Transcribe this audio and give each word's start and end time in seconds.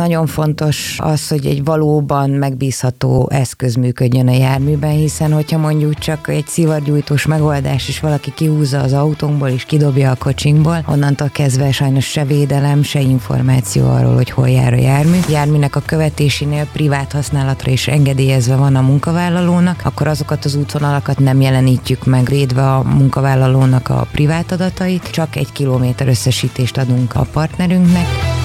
Nagyon 0.00 0.26
fontos 0.26 0.98
az, 1.02 1.28
hogy 1.28 1.46
egy 1.46 1.64
valóban 1.64 2.30
megbízható 2.30 3.28
eszköz 3.30 3.74
működjön 3.74 4.28
a 4.28 4.32
járműben, 4.32 4.90
hiszen 4.90 5.32
hogyha 5.32 5.58
mondjuk 5.58 5.94
csak 5.94 6.28
egy 6.28 6.46
szivargyújtós 6.46 7.26
megoldás, 7.26 7.88
és 7.88 8.00
valaki 8.00 8.32
kihúzza 8.34 8.80
az 8.80 8.92
autónkból 8.92 9.48
és 9.48 9.64
kidobja 9.64 10.10
a 10.10 10.16
kocsinkból, 10.16 10.84
onnantól 10.88 11.28
kezdve 11.28 11.72
sajnos 11.72 12.04
se 12.04 12.24
védelem, 12.24 12.82
se 12.82 13.00
információ 13.00 13.88
arról, 13.88 14.14
hogy 14.14 14.30
hol 14.30 14.48
jár 14.48 14.72
a 14.72 14.76
jármű. 14.76 15.18
Járműnek 15.28 15.76
a 15.76 15.82
követésénél 15.86 16.66
privát 16.72 17.12
használatra 17.12 17.70
is 17.70 17.88
engedélyezve 17.88 18.56
van 18.56 18.76
a 18.76 18.80
munkavállalónak, 18.80 19.80
akkor 19.84 20.06
azokat 20.06 20.44
az 20.44 20.54
útvonalakat 20.54 21.18
nem 21.18 21.40
jelenítjük 21.40 22.04
meg, 22.04 22.24
védve 22.24 22.72
a 22.72 22.82
munkavállalónak 22.82 23.88
a 23.88 24.06
privát 24.12 24.52
adatait, 24.52 25.10
csak 25.10 25.36
egy 25.36 25.52
kilométer 25.52 26.08
összesítést 26.08 26.78
adunk 26.78 27.14
a 27.14 27.26
partnerünknek. 27.32 28.35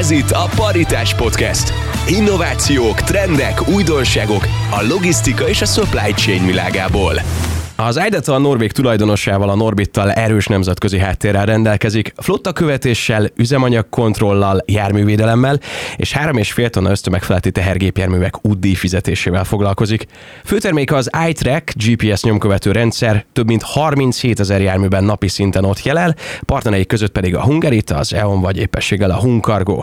Ez 0.00 0.10
itt 0.10 0.30
a 0.30 0.48
Paritás 0.56 1.14
Podcast. 1.14 1.72
Innovációk, 2.06 3.00
trendek, 3.00 3.68
újdonságok 3.68 4.46
a 4.70 4.82
logisztika 4.88 5.48
és 5.48 5.62
a 5.62 5.66
supply 5.66 6.12
chain 6.12 6.46
világából. 6.46 7.14
Az 7.86 7.96
Eideta 7.96 8.34
a 8.34 8.38
Norvég 8.38 8.72
tulajdonosával, 8.72 9.48
a 9.48 9.54
Norbittal 9.54 10.12
erős 10.12 10.46
nemzetközi 10.46 10.98
háttérrel 10.98 11.46
rendelkezik, 11.46 12.12
flotta 12.16 12.52
követéssel, 12.52 13.28
üzemanyagkontrollal, 13.36 14.62
járművédelemmel 14.66 15.60
és 15.96 16.14
3,5 16.18 16.68
tonna 16.68 16.90
ösztömegfeletti 16.90 17.50
tehergépjárművek 17.50 18.46
útdíj 18.46 18.74
fizetésével 18.74 19.44
foglalkozik. 19.44 20.06
Főterméke 20.44 20.96
az 20.96 21.10
iTrack 21.28 21.72
GPS 21.84 22.22
nyomkövető 22.22 22.72
rendszer, 22.72 23.24
több 23.32 23.46
mint 23.46 23.62
37 23.62 24.40
ezer 24.40 24.60
járműben 24.60 25.04
napi 25.04 25.28
szinten 25.28 25.64
ott 25.64 25.82
jelel, 25.82 26.14
partnerei 26.46 26.86
között 26.86 27.12
pedig 27.12 27.36
a 27.36 27.42
Hungarit, 27.42 27.90
az 27.90 28.12
EON 28.14 28.40
vagy 28.40 28.56
éppességgel 28.56 29.10
a 29.10 29.20
Hunkargo. 29.20 29.82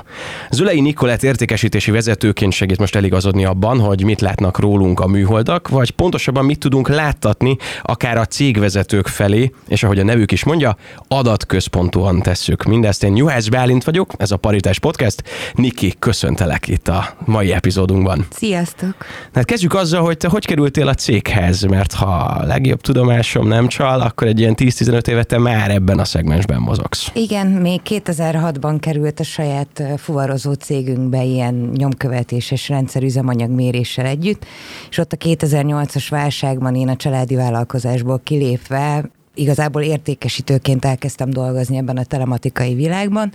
Zülei 0.52 0.82
Nikolett 0.82 1.24
értékesítési 1.24 1.92
vezetőként 1.92 2.54
segít 2.54 2.80
most 2.80 2.96
eligazodni 2.96 3.46
abban, 3.46 3.80
hogy 3.80 4.04
mit 4.04 4.22
látnak 4.22 4.60
rólunk 4.60 5.00
a 5.00 5.08
műholdak, 5.08 5.68
vagy 5.68 5.92
pontosabban 5.92 6.46
mit 6.46 6.60
tudunk 6.60 6.90
láttatni 6.90 7.58
akár 7.90 8.18
a 8.18 8.26
cégvezetők 8.26 9.08
felé, 9.08 9.52
és 9.68 9.84
ahogy 9.84 10.00
a 10.00 10.04
nevük 10.04 10.32
is 10.32 10.44
mondja, 10.44 10.78
adatközpontúan 11.08 12.22
tesszük 12.22 12.64
mindezt. 12.64 13.04
Én 13.04 13.16
Juhász 13.16 13.48
Bálint 13.48 13.84
vagyok, 13.84 14.14
ez 14.18 14.32
a 14.32 14.38
Paritás 14.38 14.80
Podcast. 14.80 15.24
Niki, 15.54 15.94
köszöntelek 16.00 16.68
itt 16.68 16.88
a 16.88 17.16
mai 17.26 17.52
epizódunkban. 17.52 18.26
Sziasztok! 18.30 18.96
Hát 19.34 19.46
kezdjük 19.46 19.74
azzal, 19.74 20.02
hogy 20.02 20.18
te 20.18 20.28
hogy 20.28 20.46
kerültél 20.46 20.88
a 20.88 20.94
céghez, 20.94 21.62
mert 21.62 21.94
ha 21.94 22.06
a 22.06 22.46
legjobb 22.46 22.82
tudomásom 22.82 23.48
nem 23.48 23.68
csal, 23.68 24.02
akkor 24.02 24.28
egy 24.28 24.40
ilyen 24.40 24.56
10-15 24.58 25.08
éve 25.08 25.24
te 25.24 25.38
már 25.38 25.72
ebben 25.72 26.00
a 26.00 26.06
szegmensben 26.06 26.62
mozogsz. 26.62 27.12
Igen, 27.14 27.48
még 27.48 27.82
2006-ban 27.86 28.78
került 28.80 29.20
a 29.20 29.24
saját 29.24 29.84
fuvarozó 29.98 30.54
cégünkbe 30.54 31.24
ilyen 31.24 31.72
nyomkövetéses 31.76 32.70
rendszer 32.70 33.04
üzemanyagméréssel 33.04 34.06
együtt, 34.06 34.46
és 34.90 34.98
ott 34.98 35.14
a 35.14 35.18
2008-as 35.18 36.06
válságban 36.10 36.76
én 36.76 36.90
a 36.90 36.96
családi 36.96 37.36
vállalkozás 37.36 37.76
vállalkozásból 37.82 38.22
kilépve 38.24 39.10
igazából 39.34 39.82
értékesítőként 39.82 40.86
elkezdtem 40.86 41.30
dolgozni 41.30 41.78
ebben 41.78 41.98
a 41.98 42.04
telematikai 42.04 42.74
világban, 42.74 43.34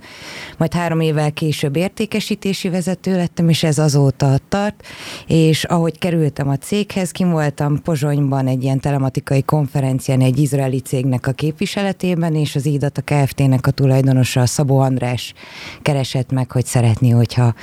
majd 0.57 0.73
három 0.73 0.99
évvel 0.99 1.31
később 1.31 1.75
értékesítési 1.75 2.69
vezető 2.69 3.15
lettem, 3.15 3.49
és 3.49 3.63
ez 3.63 3.77
azóta 3.77 4.37
tart, 4.49 4.83
és 5.27 5.63
ahogy 5.63 5.97
kerültem 5.99 6.49
a 6.49 6.57
céghez, 6.57 7.11
kim 7.11 7.31
voltam 7.31 7.81
Pozsonyban 7.81 8.47
egy 8.47 8.63
ilyen 8.63 8.79
telematikai 8.79 9.43
konferencián 9.43 10.21
egy 10.21 10.39
izraeli 10.39 10.79
cégnek 10.79 11.27
a 11.27 11.31
képviseletében, 11.31 12.35
és 12.35 12.55
az 12.55 12.65
IDATA 12.65 13.01
Kft-nek 13.01 13.67
a 13.67 13.71
tulajdonosa, 13.71 14.41
a 14.41 14.45
Szabó 14.45 14.79
András 14.79 15.33
keresett 15.81 16.31
meg, 16.31 16.51
hogy 16.51 16.65
szeretné, 16.65 17.09
hogyha 17.09 17.53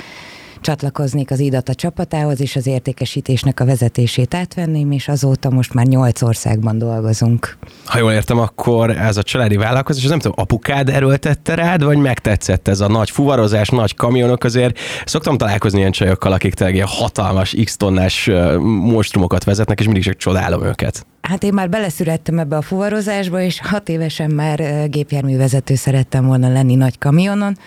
csatlakoznék 0.61 1.31
az 1.31 1.39
IDATA 1.39 1.75
csapatához, 1.75 2.41
és 2.41 2.55
az 2.55 2.67
értékesítésnek 2.67 3.59
a 3.59 3.65
vezetését 3.65 4.33
átvenném, 4.33 4.91
és 4.91 5.07
azóta 5.07 5.49
most 5.49 5.73
már 5.73 5.85
nyolc 5.85 6.21
országban 6.21 6.77
dolgozunk. 6.77 7.57
Ha 7.85 7.97
jól 7.97 8.11
értem, 8.11 8.39
akkor 8.39 8.89
ez 8.89 9.17
a 9.17 9.23
családi 9.23 9.55
vállalkozás, 9.55 10.03
nem 10.03 10.19
tudom, 10.19 10.37
apukád 10.39 10.89
erőltette 10.89 11.55
rád, 11.55 11.83
vagy 11.83 11.97
megtetszett 11.97 12.67
ez 12.67 12.79
a 12.79 12.87
nagy 12.87 13.09
fuvarozás, 13.09 13.69
nagy 13.69 13.95
kamionok 13.95 14.43
azért? 14.43 14.79
Szoktam 15.05 15.37
találkozni 15.37 15.79
ilyen 15.79 15.91
csajokkal, 15.91 16.31
akik 16.31 16.53
tényleg 16.53 16.75
ilyen 16.75 16.87
hatalmas 16.87 17.55
X 17.63 17.77
tonnás 17.77 18.29
monstrumokat 18.61 19.43
vezetnek, 19.43 19.79
és 19.79 19.85
mindig 19.85 20.03
csak 20.03 20.17
csodálom 20.17 20.63
őket. 20.63 21.05
Hát 21.21 21.43
én 21.43 21.53
már 21.53 21.69
beleszülettem 21.69 22.39
ebbe 22.39 22.55
a 22.55 22.61
fuvarozásba, 22.61 23.41
és 23.41 23.59
hat 23.63 23.89
évesen 23.89 24.31
már 24.31 24.89
gépjárművezető 24.89 25.75
szerettem 25.75 26.25
volna 26.25 26.51
lenni 26.51 26.75
nagy 26.75 26.97
kamionon. 26.97 27.57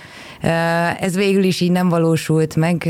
Ez 1.00 1.14
végül 1.14 1.42
is 1.42 1.60
így 1.60 1.70
nem 1.70 1.88
valósult 1.88 2.56
meg, 2.56 2.88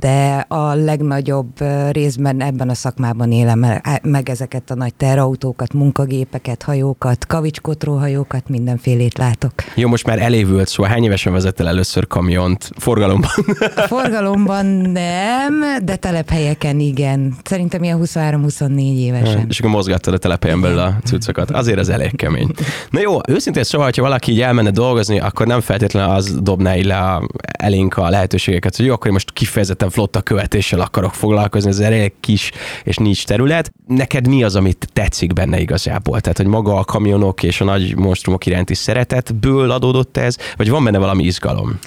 de 0.00 0.44
a 0.48 0.74
legnagyobb 0.74 1.48
részben 1.90 2.42
ebben 2.42 2.68
a 2.68 2.74
szakmában 2.74 3.32
élem 3.32 3.66
meg 4.02 4.28
ezeket 4.28 4.70
a 4.70 4.74
nagy 4.74 4.94
terautókat, 4.94 5.72
munkagépeket, 5.72 6.62
hajókat, 6.62 7.26
kavicskotróhajókat, 7.26 8.48
mindenfélét 8.48 9.18
látok. 9.18 9.52
Jó, 9.74 9.88
most 9.88 10.06
már 10.06 10.18
elévült, 10.18 10.68
szóval 10.68 10.92
hány 10.92 11.04
évesen 11.04 11.32
vezettel 11.32 11.68
először 11.68 12.06
kamiont 12.06 12.70
forgalomban? 12.76 13.30
Forgalomban 13.76 14.66
nem, 14.66 15.64
de 15.82 15.96
telephelyeken 15.96 16.80
igen. 16.80 17.34
Szerintem 17.44 17.82
ilyen 17.82 17.98
23-24 18.02 18.96
évesen. 18.96 19.46
És 19.48 19.58
akkor 19.58 19.70
mozgattad 19.70 20.14
a 20.14 20.18
telephelyen 20.18 20.60
belül 20.60 20.78
a 20.78 20.98
cuccokat. 21.04 21.50
Azért 21.50 21.78
az 21.78 21.88
elég 21.88 22.16
kemény. 22.16 22.50
Na 22.90 23.00
jó, 23.00 23.18
őszintén 23.28 23.62
szóval, 23.62 23.90
ha 23.96 24.02
valaki 24.02 24.32
így 24.32 24.40
elmenne 24.40 24.70
dolgozni, 24.70 25.20
akkor 25.20 25.46
nem 25.46 25.60
feltétlenül 25.60 26.10
az 26.10 26.38
dobná 26.52 26.74
le 26.74 27.20
elénk 27.42 27.96
a 27.96 28.08
lehetőségeket, 28.08 28.76
hogy 28.76 28.86
jó, 28.86 28.92
akkor 28.92 29.06
én 29.06 29.12
most 29.12 29.32
kifejezetten 29.32 29.90
flotta 29.90 30.20
követéssel 30.20 30.80
akarok 30.80 31.14
foglalkozni, 31.14 31.70
ez 31.70 31.78
elég 31.78 32.12
kis 32.20 32.50
és 32.84 32.96
nincs 32.96 33.24
terület. 33.24 33.72
Neked 33.86 34.28
mi 34.28 34.42
az, 34.42 34.56
amit 34.56 34.88
tetszik 34.92 35.32
benne 35.32 35.60
igazából? 35.60 36.20
Tehát, 36.20 36.36
hogy 36.36 36.46
maga 36.46 36.78
a 36.78 36.84
kamionok 36.84 37.42
és 37.42 37.60
a 37.60 37.64
nagy 37.64 37.96
monstrumok 37.96 38.46
iránti 38.46 38.74
szeretetből 38.74 39.70
adódott 39.70 40.16
ez, 40.16 40.36
vagy 40.56 40.70
van 40.70 40.84
benne 40.84 40.98
valami 40.98 41.24
izgalom? 41.24 41.78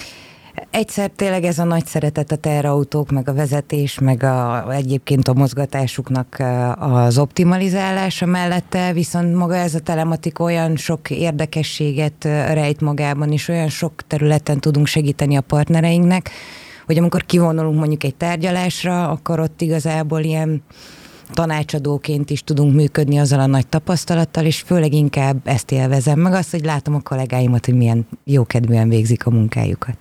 Egyszer 0.69 1.11
tényleg 1.15 1.43
ez 1.43 1.59
a 1.59 1.63
nagy 1.63 1.85
szeretet 1.85 2.31
a 2.31 2.35
teherautók, 2.35 3.11
meg 3.11 3.29
a 3.29 3.33
vezetés, 3.33 3.99
meg 3.99 4.23
a, 4.23 4.71
egyébként 4.71 5.27
a 5.27 5.33
mozgatásuknak 5.33 6.43
az 6.79 7.17
optimalizálása 7.17 8.25
mellette, 8.25 8.93
viszont 8.93 9.35
maga 9.35 9.55
ez 9.55 9.75
a 9.75 9.79
telematik 9.79 10.39
olyan 10.39 10.75
sok 10.75 11.09
érdekességet 11.09 12.23
rejt 12.23 12.81
magában, 12.81 13.31
és 13.31 13.47
olyan 13.47 13.69
sok 13.69 13.93
területen 14.07 14.59
tudunk 14.59 14.87
segíteni 14.87 15.35
a 15.35 15.41
partnereinknek, 15.41 16.29
hogy 16.85 16.97
amikor 16.97 17.25
kivonulunk 17.25 17.79
mondjuk 17.79 18.03
egy 18.03 18.15
tárgyalásra, 18.15 19.09
akkor 19.09 19.39
ott 19.39 19.61
igazából 19.61 20.19
ilyen 20.19 20.63
tanácsadóként 21.33 22.29
is 22.29 22.43
tudunk 22.43 22.75
működni 22.75 23.17
azzal 23.17 23.39
a 23.39 23.45
nagy 23.45 23.67
tapasztalattal, 23.67 24.45
és 24.45 24.61
főleg 24.61 24.93
inkább 24.93 25.37
ezt 25.43 25.71
élvezem, 25.71 26.19
meg 26.19 26.33
azt, 26.33 26.51
hogy 26.51 26.65
látom 26.65 26.95
a 26.95 26.99
kollégáimat, 26.99 27.65
hogy 27.65 27.75
milyen 27.75 28.07
jókedvűen 28.23 28.89
végzik 28.89 29.25
a 29.25 29.29
munkájukat. 29.29 29.97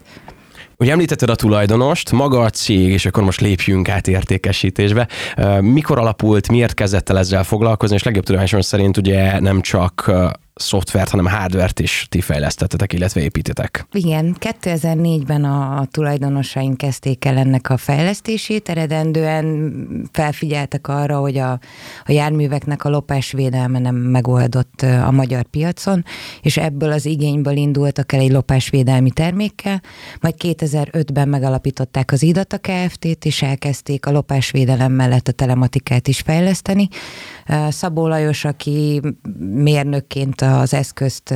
Ugye 0.77 0.93
említetted 0.93 1.31
a 1.31 1.35
tulajdonost, 1.35 2.13
maga 2.13 2.41
a 2.41 2.51
cég, 2.51 2.91
és 2.91 3.07
akkor 3.07 3.23
most 3.23 3.41
lépjünk 3.41 3.89
át 3.89 4.09
értékesítésbe. 4.09 5.09
Mikor 5.61 5.99
alapult, 5.99 6.49
miért 6.49 6.75
kezdett 6.75 7.09
el 7.09 7.19
ezzel 7.19 7.45
foglalkozni, 7.45 7.97
és 7.97 8.03
legjobb 8.03 8.25
tudomásom 8.25 8.61
szerint 8.61 8.97
ugye 8.97 9.41
nem 9.41 9.61
csak 9.61 10.13
szoftvert, 10.55 11.11
hanem 11.11 11.27
hardvert 11.27 11.81
is 11.81 12.07
ti 12.09 12.21
fejlesztettetek, 12.21 12.93
illetve 12.93 13.21
építetek. 13.21 13.87
Igen, 13.93 14.37
2004-ben 14.41 15.45
a 15.45 15.87
tulajdonosaink 15.91 16.77
kezdték 16.77 17.25
el 17.25 17.37
ennek 17.37 17.71
a 17.71 17.77
fejlesztését, 17.77 18.69
eredendően 18.69 19.75
felfigyeltek 20.13 20.89
arra, 20.89 21.19
hogy 21.19 21.39
a, 21.39 21.51
a 22.05 22.13
járműveknek 22.13 22.85
a 22.85 22.89
lopásvédelme 22.89 23.79
nem 23.79 23.95
megoldott 23.95 24.83
a 24.83 25.11
magyar 25.11 25.43
piacon, 25.43 26.05
és 26.43 26.57
ebből 26.57 26.93
az 26.93 27.07
igényből 27.07 27.57
indultak 27.57 28.13
el 28.13 28.21
egy 28.21 28.33
lopásvédelmi 28.33 29.11
termékkel, 29.11 29.83
majd 30.21 30.35
2005-ben 30.39 31.29
megalapították 31.29 32.13
az 32.13 32.23
IDATA 32.23 32.59
Kft-t, 32.59 33.25
és 33.25 33.43
elkezdték 33.43 34.07
a 34.07 34.11
lopásvédelem 34.11 34.93
mellett 34.93 35.29
a 35.29 35.33
telematikát 35.33 36.09
is 36.09 36.21
fejleszteni. 36.21 36.89
Szabó 37.69 38.07
Lajos, 38.07 38.45
aki 38.45 39.01
mérnökként 39.39 40.41
az 40.41 40.75
eszközt 40.75 41.35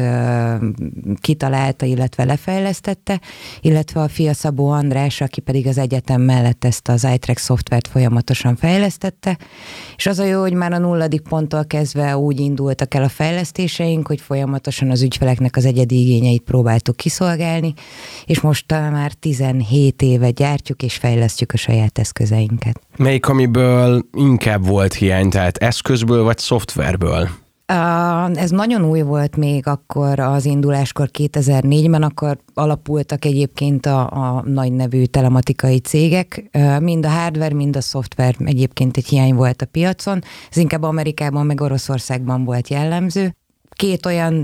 kitalálta, 1.21 1.87
illetve 1.87 2.25
lefejlesztette, 2.25 3.21
illetve 3.61 4.01
a 4.01 4.09
fia 4.09 4.35
Szabó 4.35 4.71
András, 4.71 5.21
aki 5.21 5.41
pedig 5.41 5.67
az 5.67 5.79
egyetem 5.79 6.21
mellett 6.21 6.65
ezt 6.65 6.89
az 6.89 7.05
iTrack 7.15 7.39
szoftvert 7.39 7.89
folyamatosan 7.89 8.57
fejlesztette, 8.57 9.39
és 9.97 10.07
az 10.07 10.19
a 10.19 10.25
jó, 10.25 10.41
hogy 10.41 10.53
már 10.53 10.73
a 10.73 10.79
nulladik 10.79 11.21
ponttól 11.21 11.65
kezdve 11.65 12.17
úgy 12.17 12.41
indultak 12.41 12.95
el 12.95 13.03
a 13.03 13.09
fejlesztéseink, 13.09 14.07
hogy 14.07 14.21
folyamatosan 14.21 14.91
az 14.91 15.03
ügyfeleknek 15.03 15.57
az 15.57 15.65
egyedi 15.65 16.01
igényeit 16.01 16.43
próbáltuk 16.43 16.97
kiszolgálni, 16.97 17.75
és 18.27 18.41
most 18.41 18.71
már 18.71 19.13
17 19.13 20.03
éve 20.03 20.31
gyártjuk 20.31 20.83
és 20.83 20.97
fejlesztjük 20.97 21.53
a 21.53 21.57
saját 21.57 21.99
eszközeinket. 21.99 22.88
Melyik, 22.99 23.29
amiből 23.29 24.03
inkább 24.13 24.67
volt 24.67 24.95
hiány, 24.95 25.31
tehát 25.31 25.57
eszközből 25.57 26.23
vagy 26.23 26.39
szoftverből? 26.39 27.29
Ez 28.35 28.51
nagyon 28.51 28.85
új 28.85 29.01
volt 29.01 29.37
még 29.37 29.67
akkor 29.67 30.21
az 30.21 30.45
induláskor 30.45 31.11
2004-ben, 31.19 32.03
akkor 32.03 32.39
alapultak 32.55 33.25
egyébként 33.25 33.87
a, 33.87 34.11
a 34.11 34.43
nagy 34.47 34.73
nevű 34.73 35.05
telematikai 35.05 35.79
cégek. 35.79 36.51
Mind 36.81 37.05
a 37.05 37.09
hardware, 37.09 37.55
mind 37.55 37.77
a 37.77 37.81
szoftver 37.81 38.35
egyébként 38.45 38.97
egy 38.97 39.07
hiány 39.07 39.35
volt 39.35 39.63
a 39.63 39.67
piacon. 39.67 40.23
Ez 40.51 40.57
inkább 40.57 40.83
Amerikában, 40.83 41.47
meg 41.47 41.61
Oroszországban 41.61 42.45
volt 42.45 42.69
jellemző 42.69 43.37
két 43.79 44.07
olyan 44.07 44.35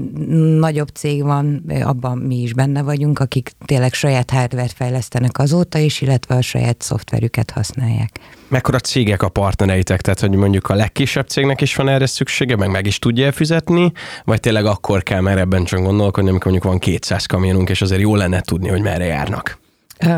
nagyobb 0.59 0.89
cég 0.89 1.23
van, 1.23 1.65
abban 1.83 2.19
mi 2.19 2.43
is 2.43 2.55
benne 2.55 2.83
vagyunk, 2.83 3.19
akik 3.19 3.51
tényleg 3.65 3.93
saját 3.93 4.31
hardware 4.31 4.69
fejlesztenek 4.75 5.39
azóta 5.39 5.79
is, 5.79 6.01
illetve 6.01 6.35
a 6.35 6.41
saját 6.41 6.83
szoftverüket 6.83 7.51
használják. 7.51 8.11
Mekkora 8.49 8.79
cégek 8.79 9.23
a 9.23 9.29
partnereitek? 9.29 10.01
Tehát, 10.01 10.21
hogy 10.21 10.31
mondjuk 10.31 10.69
a 10.69 10.75
legkisebb 10.75 11.27
cégnek 11.27 11.61
is 11.61 11.75
van 11.75 11.89
erre 11.89 12.07
szüksége, 12.07 12.57
meg 12.57 12.71
meg 12.71 12.87
is 12.87 12.99
tudja 12.99 13.33
fizetni, 13.33 13.93
vagy 14.25 14.41
tényleg 14.41 14.65
akkor 14.65 15.03
kell 15.03 15.21
már 15.21 15.39
ebben 15.39 15.65
csak 15.65 15.81
gondolkodni, 15.81 16.31
amikor 16.31 16.51
mondjuk 16.53 16.73
van 16.73 16.81
200 16.81 17.27
kamionunk, 17.27 17.69
és 17.69 17.83
azért 17.83 18.01
jó 18.01 18.17
lenne 18.17 18.41
tudni, 18.41 18.69
hogy 18.69 18.83
merre 18.83 19.05
járnak? 19.05 19.63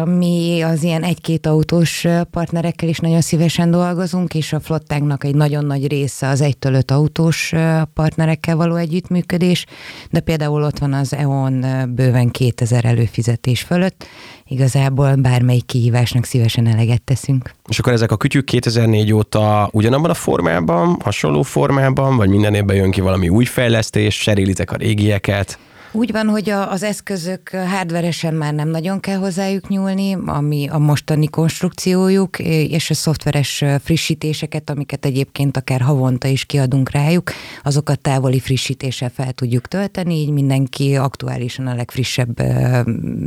Mi 0.05 0.61
az 0.63 0.83
ilyen 0.83 1.03
egy-két 1.03 1.47
autós 1.47 2.07
partnerekkel 2.31 2.89
is 2.89 2.99
nagyon 2.99 3.21
szívesen 3.21 3.71
dolgozunk, 3.71 4.35
és 4.35 4.53
a 4.53 4.61
flottánknak 4.61 5.25
egy 5.25 5.35
nagyon 5.35 5.65
nagy 5.65 5.87
része 5.87 6.29
az 6.29 6.41
egytől 6.41 6.75
öt 6.75 6.91
autós 6.91 7.53
partnerekkel 7.95 8.57
való 8.57 8.75
együttműködés, 8.75 9.67
de 10.11 10.21
például 10.21 10.63
ott 10.63 10.79
van 10.79 10.93
az 10.93 11.15
EON 11.15 11.65
bőven 11.95 12.31
2000 12.31 12.85
előfizetés 12.85 13.63
fölött, 13.63 14.07
igazából 14.45 15.15
bármelyik 15.15 15.67
kihívásnak 15.67 16.25
szívesen 16.25 16.67
eleget 16.67 17.03
teszünk. 17.03 17.55
És 17.69 17.79
akkor 17.79 17.93
ezek 17.93 18.11
a 18.11 18.17
kütyük 18.17 18.45
2004 18.45 19.13
óta 19.13 19.69
ugyanabban 19.73 20.11
a 20.11 20.15
formában, 20.15 20.97
hasonló 21.05 21.43
formában, 21.43 22.17
vagy 22.17 22.29
minden 22.29 22.55
évben 22.55 22.77
jön 22.77 22.91
ki 22.91 23.01
valami 23.01 23.29
új 23.29 23.45
fejlesztés, 23.45 24.19
cserélitek 24.19 24.71
a 24.71 24.77
régieket? 24.77 25.59
Úgy 25.97 26.13
van, 26.13 26.29
hogy 26.29 26.51
a, 26.51 26.71
az 26.71 26.83
eszközök 26.83 27.49
hardveresen 27.49 28.35
már 28.35 28.55
nem 28.55 28.69
nagyon 28.69 29.01
kell 29.01 29.17
hozzájuk 29.17 29.69
nyúlni, 29.69 30.17
ami 30.27 30.69
a 30.71 30.79
mostani 30.79 31.27
konstrukciójuk, 31.27 32.39
és 32.69 32.91
a 32.91 32.95
szoftveres 32.95 33.65
frissítéseket, 33.83 34.71
amiket 34.71 35.05
egyébként 35.05 35.57
akár 35.57 35.81
havonta 35.81 36.29
is 36.29 36.45
kiadunk 36.45 36.91
rájuk, 36.91 37.31
azokat 37.63 38.01
távoli 38.01 38.41
frissítéssel 38.41 39.11
fel 39.15 39.33
tudjuk 39.33 39.69
tölteni, 39.69 40.15
így 40.15 40.31
mindenki 40.31 40.97
aktuálisan 40.97 41.67
a 41.67 41.75
legfrissebb 41.75 42.43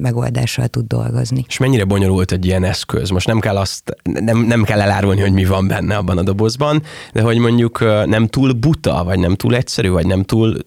megoldással 0.02 0.68
tud 0.68 0.88
dolgozni. 0.88 1.46
És 1.48 1.58
mennyire 1.58 1.84
bonyolult 1.84 2.32
egy 2.32 2.46
ilyen 2.46 2.64
eszköz? 2.64 3.10
Most 3.10 3.28
nem 3.28 3.40
kell 3.40 3.58
azt, 3.58 3.96
nem, 4.04 4.38
nem 4.38 4.64
kell 4.64 4.82
elárulni, 4.82 5.22
hogy 5.22 5.34
mi 5.34 5.46
van 5.46 5.68
benne 5.68 5.98
abban 5.98 6.18
a 6.18 6.24
dobozban, 6.24 6.84
de 7.14 7.22
hogy 7.22 7.38
mondjuk 7.38 7.80
nem 8.06 8.28
túl 8.28 8.54
buta, 8.54 9.04
vagy 9.04 9.20
nem 9.20 9.36
túl 9.36 9.56
egyszerű, 9.56 9.90
vagy 9.90 10.08
nem 10.08 10.24
túl 10.24 10.58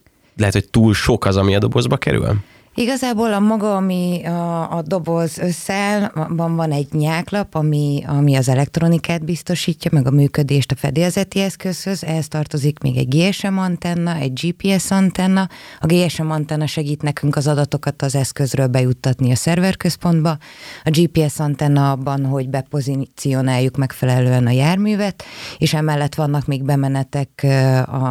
lehet, 0.42 0.54
hogy 0.54 0.70
túl 0.70 0.94
sok 0.94 1.24
az, 1.24 1.36
ami 1.36 1.54
a 1.54 1.58
dobozba 1.58 1.96
kerül? 1.96 2.34
Igazából 2.74 3.32
a 3.32 3.38
maga, 3.38 3.76
ami 3.76 4.24
a, 4.24 4.76
a 4.76 4.82
doboz 4.82 5.38
összeáll, 5.38 6.10
van, 6.28 6.56
van 6.56 6.72
egy 6.72 6.92
nyáklap, 6.92 7.54
ami, 7.54 8.02
ami 8.06 8.34
az 8.34 8.48
elektronikát 8.48 9.24
biztosítja, 9.24 9.90
meg 9.94 10.06
a 10.06 10.10
működést 10.10 10.72
a 10.72 10.76
fedélzeti 10.76 11.40
eszközhöz. 11.40 12.04
Ehhez 12.04 12.28
tartozik 12.28 12.78
még 12.78 12.96
egy 12.96 13.08
GSM 13.08 13.58
antenna, 13.58 14.14
egy 14.16 14.32
GPS 14.32 14.90
antenna. 14.90 15.48
A 15.80 15.86
GSM 15.86 16.30
antenna 16.30 16.66
segít 16.66 17.02
nekünk 17.02 17.36
az 17.36 17.46
adatokat 17.46 18.02
az 18.02 18.14
eszközről 18.14 18.66
bejuttatni 18.66 19.30
a 19.30 19.36
szerverközpontba. 19.36 20.38
A 20.84 20.90
GPS 20.90 21.38
antenna 21.38 21.90
abban, 21.90 22.26
hogy 22.26 22.48
bepozícionáljuk 22.48 23.76
megfelelően 23.76 24.46
a 24.46 24.50
járművet, 24.50 25.24
és 25.58 25.74
emellett 25.74 26.14
vannak 26.14 26.46
még 26.46 26.62
bemenetek 26.62 27.46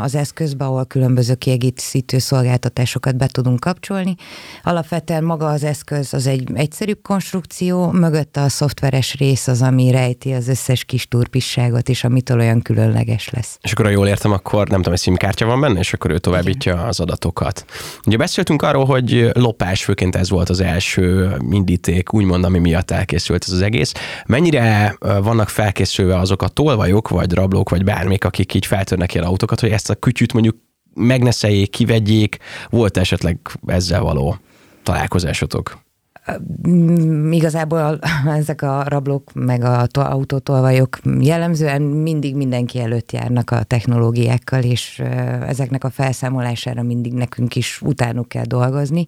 az 0.02 0.16
eszközbe, 0.16 0.66
ahol 0.66 0.86
különböző 0.86 1.36
kiegészítő 1.36 2.18
szolgáltatásokat 2.18 3.18
be 3.18 3.28
tudunk 3.28 3.60
kapcsolni. 3.60 4.16
Alapvetően 4.64 5.24
maga 5.24 5.48
az 5.48 5.64
eszköz 5.64 6.14
az 6.14 6.28
egy 6.28 6.50
egyszerűbb 6.54 7.00
konstrukció, 7.02 7.92
mögötte 7.92 8.42
a 8.42 8.50
szoftveres 8.50 9.16
rész 9.16 9.48
az, 9.48 9.62
ami 9.62 9.92
rejti 9.92 10.32
az 10.32 10.48
összes 10.48 10.84
kis 10.84 11.08
turpisságot, 11.08 11.90
és 11.90 12.04
amitől 12.04 12.40
olyan 12.40 12.62
különleges 12.62 13.30
lesz. 13.30 13.58
És 13.62 13.72
akkor, 13.72 13.86
ha 13.86 13.92
jól 13.92 14.08
értem, 14.08 14.32
akkor 14.32 14.68
nem 14.68 14.78
tudom, 14.78 14.94
egy 14.94 15.00
szimkártya 15.00 15.46
van 15.46 15.62
benne, 15.62 15.80
és 15.80 15.94
akkor 15.94 16.12
ő 16.12 16.18
továbbítja 16.18 16.74
Igen. 16.74 16.86
az 16.86 17.00
adatokat. 17.00 17.66
Ugye 18.06 18.18
beszéltünk 18.18 18.62
arról, 18.62 18.86
hogy 18.86 19.30
lopás, 19.34 19.84
főként 19.84 20.16
ez 20.16 20.30
volt 20.30 20.50
az 20.50 20.60
első 20.60 21.36
indíték, 21.50 22.14
úgymond, 22.14 22.44
ami 22.44 22.60
miatt 22.60 22.92
elkészült 22.92 23.44
ez 23.48 23.54
az 23.54 23.62
egész. 23.62 23.92
Mennyire 24.26 24.96
vannak 25.00 25.50
felkészülve 25.50 26.18
azok 26.18 26.42
a 26.42 26.48
tolvajok, 26.48 27.10
vagy 27.10 27.34
rablók, 27.34 27.70
vagy 27.70 27.84
bármik, 27.84 28.26
akik 28.26 28.54
így 28.54 28.66
feltörnek 28.66 29.14
ilyen 29.14 29.26
autókat, 29.26 29.60
hogy 29.60 29.72
ezt 29.72 29.90
a 29.90 29.96
kütyűt 29.96 30.34
mondjuk 30.34 30.56
megneszeljék, 30.94 31.70
kivegyék, 31.70 32.38
volt 32.70 32.98
esetleg 32.98 33.38
ezzel 33.66 34.02
való 34.02 34.38
találkozásotok? 34.84 35.80
Igazából 37.32 38.00
ezek 38.40 38.62
a 38.62 38.84
rablók, 38.88 39.34
meg 39.34 39.64
a 39.64 39.88
autótolvajok 39.94 41.00
jellemzően 41.20 41.82
mindig 41.82 42.36
mindenki 42.36 42.80
előtt 42.80 43.12
járnak 43.12 43.52
a 43.52 43.64
technológiákkal, 43.64 44.64
és 44.64 45.02
ezeknek 45.48 45.84
a 45.84 45.90
felszámolására 45.90 46.84
mindig 46.84 47.14
nekünk 47.14 47.56
is 47.56 47.82
utánuk 47.82 48.28
kell 48.28 48.46
dolgozni. 48.46 49.06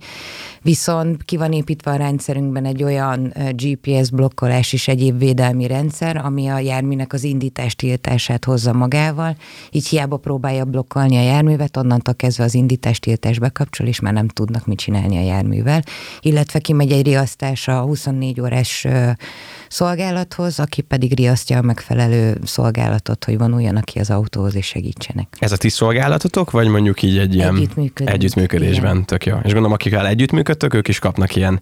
Viszont 0.62 1.24
ki 1.24 1.38
van 1.38 1.52
építve 1.52 1.92
a 1.92 1.96
rendszerünkben 1.96 2.66
egy 2.66 2.84
olyan 2.84 3.34
GPS 3.52 4.10
blokkolás 4.10 4.74
és 4.74 4.88
egyéb 4.88 5.20
védelmi 5.20 5.68
rendszer, 5.68 6.18
ami 6.18 6.48
a 6.48 6.60
járműnek 6.60 7.14
az 7.14 7.24
indítás 7.24 7.76
tiltását 7.76 8.46
hozza 8.46 8.74
magával, 8.74 9.36
így 9.72 9.88
hiába 9.88 10.18
próbálja 10.18 10.66
blokkolni 10.66 11.18
a 11.18 11.22
járművet, 11.22 11.78
onnantól 11.78 12.16
kezdve 12.16 12.44
az 12.44 12.54
indítás 12.54 13.00
tiltás 13.00 13.40
bekapcsol, 13.40 13.88
és 13.88 14.00
már 14.00 14.14
nem 14.14 14.28
tudnak 14.28 14.66
mit 14.66 14.78
csinálni 14.78 15.18
a 15.18 15.22
járművel, 15.22 15.84
illetve 16.22 16.60
kimegy 16.60 16.92
egy 16.92 17.08
riasztása 17.14 17.80
a 17.80 17.86
24 17.86 18.42
órás 18.42 18.88
szolgálathoz, 19.74 20.60
aki 20.60 20.82
pedig 20.82 21.16
riasztja 21.16 21.58
a 21.58 21.62
megfelelő 21.62 22.38
szolgálatot, 22.44 23.26
hogy 23.26 23.38
vonuljanak 23.38 23.86
ki 23.86 24.00
az 24.00 24.10
autóhoz 24.10 24.56
és 24.56 24.66
segítsenek. 24.66 25.28
Ez 25.40 25.52
a 25.52 25.58
ti 25.58 25.70
szolgálatotok, 25.70 26.52
vagy 26.52 26.68
mondjuk 26.68 27.02
így 27.02 27.18
egy 27.18 27.36
ilyen 27.36 27.70
együttműködésben? 27.96 28.92
Igen. 28.92 29.06
Tök 29.06 29.26
jó. 29.26 29.36
És 29.36 29.52
gondolom, 29.52 29.72
akikkel 29.72 30.08
együttműködtök, 30.08 30.74
ők 30.74 30.88
is 30.88 31.00
kapnak 31.00 31.36
ilyen 31.36 31.62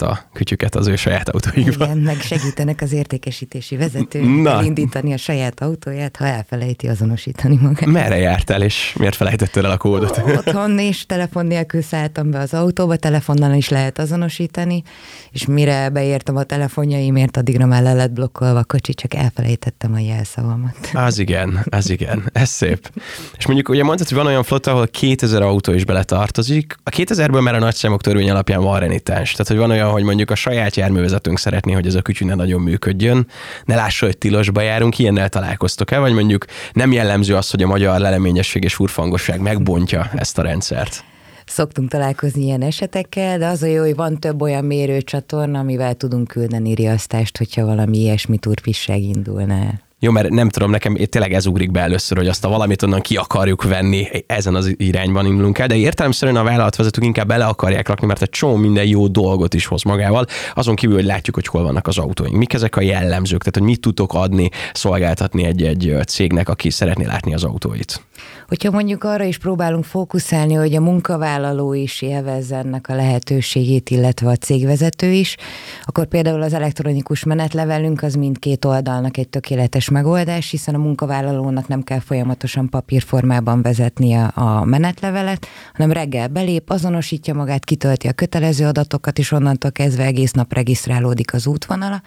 a 0.00 0.18
kütyüket 0.32 0.74
az 0.74 0.86
ő 0.86 0.96
saját 0.96 1.28
autóikba. 1.28 1.84
Igen, 1.84 1.98
meg 1.98 2.20
segítenek 2.20 2.80
az 2.80 2.92
értékesítési 2.92 3.76
vezető 3.76 4.18
indítani 4.62 5.12
a 5.12 5.16
saját 5.16 5.60
autóját, 5.60 6.16
ha 6.16 6.24
elfelejti 6.26 6.88
azonosítani 6.88 7.58
magát. 7.62 7.86
Merre 7.86 8.16
jártál, 8.16 8.62
és 8.62 8.94
miért 8.98 9.14
felejtettél 9.14 9.64
el 9.64 9.70
a 9.70 9.76
kódot? 9.76 10.22
Otthon 10.26 10.78
és 10.78 11.06
telefon 11.06 11.46
nélkül 11.46 11.82
szálltam 11.82 12.30
be 12.30 12.38
az 12.38 12.54
autóba, 12.54 12.96
telefonnal 12.96 13.54
is 13.54 13.68
lehet 13.68 13.98
azonosítani, 13.98 14.82
és 15.30 15.46
mire 15.46 15.88
beértem 15.88 16.36
a 16.36 16.42
telefonjaimért, 16.42 17.36
addigra 17.40 17.66
már 17.66 17.82
le 17.82 17.92
lett 17.92 18.10
blokkolva 18.10 18.58
a 18.58 18.64
kocsi, 18.64 18.94
csak 18.94 19.14
elfelejtettem 19.14 19.94
a 19.94 19.98
jelszavamat. 19.98 20.76
Az 20.92 21.18
igen, 21.18 21.66
az 21.70 21.90
igen, 21.90 22.30
ez 22.32 22.48
szép. 22.48 22.90
És 23.38 23.46
mondjuk 23.46 23.68
ugye 23.68 23.84
mondtad, 23.84 24.08
hogy 24.08 24.16
van 24.16 24.26
olyan 24.26 24.42
flotta, 24.42 24.70
ahol 24.70 24.86
2000 24.86 25.42
autó 25.42 25.72
is 25.72 25.84
beletartozik. 25.84 26.76
A 26.82 26.90
2000-ből 26.90 27.42
már 27.42 27.54
a 27.54 27.58
nagyszámok 27.58 28.00
törvény 28.00 28.30
alapján 28.30 28.62
van 28.62 28.78
renitens. 28.78 29.30
Tehát, 29.30 29.48
hogy 29.48 29.56
van 29.56 29.70
olyan, 29.70 29.90
hogy 29.90 30.02
mondjuk 30.02 30.30
a 30.30 30.34
saját 30.34 30.76
járművezetőnk 30.76 31.38
szeretné, 31.38 31.72
hogy 31.72 31.86
ez 31.86 31.94
a 31.94 32.02
kütyű 32.02 32.24
ne 32.24 32.34
nagyon 32.34 32.60
működjön, 32.60 33.26
ne 33.64 33.74
lássa, 33.74 34.06
hogy 34.06 34.18
tilosba 34.18 34.60
járunk, 34.60 34.98
ilyennel 34.98 35.28
találkoztok 35.28 35.90
el, 35.90 36.00
vagy 36.00 36.12
mondjuk 36.12 36.44
nem 36.72 36.92
jellemző 36.92 37.34
az, 37.34 37.50
hogy 37.50 37.62
a 37.62 37.66
magyar 37.66 38.00
leleményesség 38.00 38.64
és 38.64 38.74
furfangosság 38.74 39.40
megbontja 39.40 40.10
ezt 40.14 40.38
a 40.38 40.42
rendszert 40.42 41.04
szoktunk 41.50 41.90
találkozni 41.90 42.42
ilyen 42.42 42.62
esetekkel, 42.62 43.38
de 43.38 43.46
az 43.46 43.62
a 43.62 43.66
jó, 43.66 43.82
hogy 43.82 43.94
van 43.94 44.18
több 44.18 44.42
olyan 44.42 44.64
mérőcsatorna, 44.64 45.58
amivel 45.58 45.94
tudunk 45.94 46.28
küldeni 46.28 46.74
riasztást, 46.74 47.36
hogyha 47.38 47.64
valami 47.66 47.98
ilyesmi 47.98 48.38
turpisság 48.38 49.02
indulna 49.02 49.54
el. 49.54 49.88
Jó, 50.02 50.10
mert 50.10 50.28
nem 50.28 50.48
tudom, 50.48 50.70
nekem 50.70 50.94
tényleg 50.94 51.32
ez 51.32 51.46
ugrik 51.46 51.70
be 51.70 51.80
először, 51.80 52.16
hogy 52.16 52.28
azt 52.28 52.44
a 52.44 52.48
valamit 52.48 52.82
onnan 52.82 53.00
ki 53.00 53.16
akarjuk 53.16 53.62
venni, 53.62 54.08
ezen 54.26 54.54
az 54.54 54.74
irányban 54.76 55.26
indulunk 55.26 55.58
el, 55.58 55.66
de 55.66 55.76
értelemszerűen 55.76 56.36
a 56.36 56.42
vállalatvezetők 56.42 57.04
inkább 57.04 57.26
bele 57.26 57.44
akarják 57.44 57.88
rakni, 57.88 58.06
mert 58.06 58.22
egy 58.22 58.30
csomó 58.30 58.56
minden 58.56 58.86
jó 58.86 59.08
dolgot 59.08 59.54
is 59.54 59.66
hoz 59.66 59.82
magával, 59.82 60.26
azon 60.54 60.74
kívül, 60.74 60.96
hogy 60.96 61.04
látjuk, 61.04 61.34
hogy 61.34 61.46
hol 61.46 61.62
vannak 61.62 61.86
az 61.86 61.98
autóink. 61.98 62.36
Mik 62.36 62.52
ezek 62.52 62.76
a 62.76 62.80
jellemzők, 62.80 63.38
tehát 63.38 63.56
hogy 63.56 63.66
mit 63.66 63.80
tudtok 63.80 64.14
adni, 64.14 64.48
szolgáltatni 64.72 65.44
egy-egy 65.44 65.94
cégnek, 66.06 66.48
aki 66.48 66.70
szeretné 66.70 67.04
látni 67.04 67.34
az 67.34 67.44
autóit. 67.44 68.02
Hogyha 68.50 68.70
mondjuk 68.70 69.04
arra 69.04 69.24
is 69.24 69.38
próbálunk 69.38 69.84
fókuszálni, 69.84 70.54
hogy 70.54 70.74
a 70.74 70.80
munkavállaló 70.80 71.72
is 71.72 72.02
élvezze 72.02 72.56
ennek 72.56 72.88
a 72.88 72.94
lehetőségét, 72.94 73.90
illetve 73.90 74.28
a 74.28 74.36
cégvezető 74.36 75.12
is, 75.12 75.36
akkor 75.84 76.06
például 76.06 76.42
az 76.42 76.52
elektronikus 76.52 77.24
menetlevelünk 77.24 78.02
az 78.02 78.14
mindkét 78.14 78.64
oldalnak 78.64 79.16
egy 79.16 79.28
tökéletes 79.28 79.88
megoldás, 79.88 80.50
hiszen 80.50 80.74
a 80.74 80.78
munkavállalónak 80.78 81.68
nem 81.68 81.82
kell 81.82 82.00
folyamatosan 82.00 82.68
papírformában 82.68 83.62
vezetnie 83.62 84.24
a 84.24 84.64
menetlevelet, 84.64 85.46
hanem 85.72 85.92
reggel 85.92 86.28
belép, 86.28 86.70
azonosítja 86.70 87.34
magát, 87.34 87.64
kitölti 87.64 88.08
a 88.08 88.12
kötelező 88.12 88.66
adatokat, 88.66 89.18
és 89.18 89.32
onnantól 89.32 89.72
kezdve 89.72 90.04
egész 90.04 90.32
nap 90.32 90.52
regisztrálódik 90.52 91.34
az 91.34 91.46
útvonala 91.46 92.02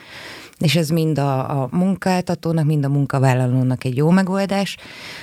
és 0.59 0.75
ez 0.75 0.89
mind 0.89 1.17
a, 1.17 1.61
a 1.61 1.67
munkáltatónak, 1.71 2.65
mind 2.65 2.85
a 2.85 2.89
munkavállalónak 2.89 3.83
egy 3.83 3.97
jó 3.97 4.09
megoldás. 4.09 4.77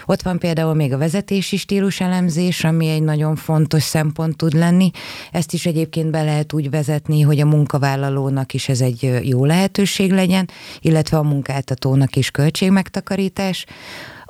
Ott 0.07 0.23
van 0.23 0.39
például 0.39 0.75
még 0.75 0.93
a 0.93 0.99
vezetési 0.99 1.57
stílus 1.57 2.01
elemzés, 2.01 2.65
ami 2.65 2.89
egy 2.89 3.03
nagyon 3.03 3.37
fontos 3.37 3.83
szempont 3.83 4.37
tud 4.37 4.53
lenni. 4.53 4.91
Ezt 5.33 5.53
is 5.53 5.67
egyébként 5.67 6.11
be 6.11 6.23
lehet 6.23 6.53
úgy 6.53 6.71
vezetni, 6.71 7.21
hogy 7.21 7.41
a 7.41 7.47
munkavállalónak 7.47 8.55
is 8.55 8.69
ez 8.69 8.81
egy 8.81 9.21
jó 9.23 9.45
lehetőség 9.45 10.13
legyen, 10.13 10.49
illetve 10.81 11.17
a 11.17 11.23
munkáltatónak 11.23 12.17
is 12.17 12.31
költségmegtakarítás. 12.31 13.67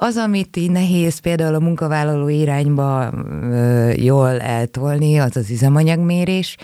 Az, 0.03 0.17
amit 0.17 0.57
így 0.57 0.71
nehéz 0.71 1.19
például 1.19 1.55
a 1.55 1.61
munkavállaló 1.61 2.29
irányba 2.29 3.13
jól 3.95 4.41
eltolni, 4.41 5.19
az 5.19 5.37
az 5.37 5.51
üzemanyagmérés. 5.51 6.57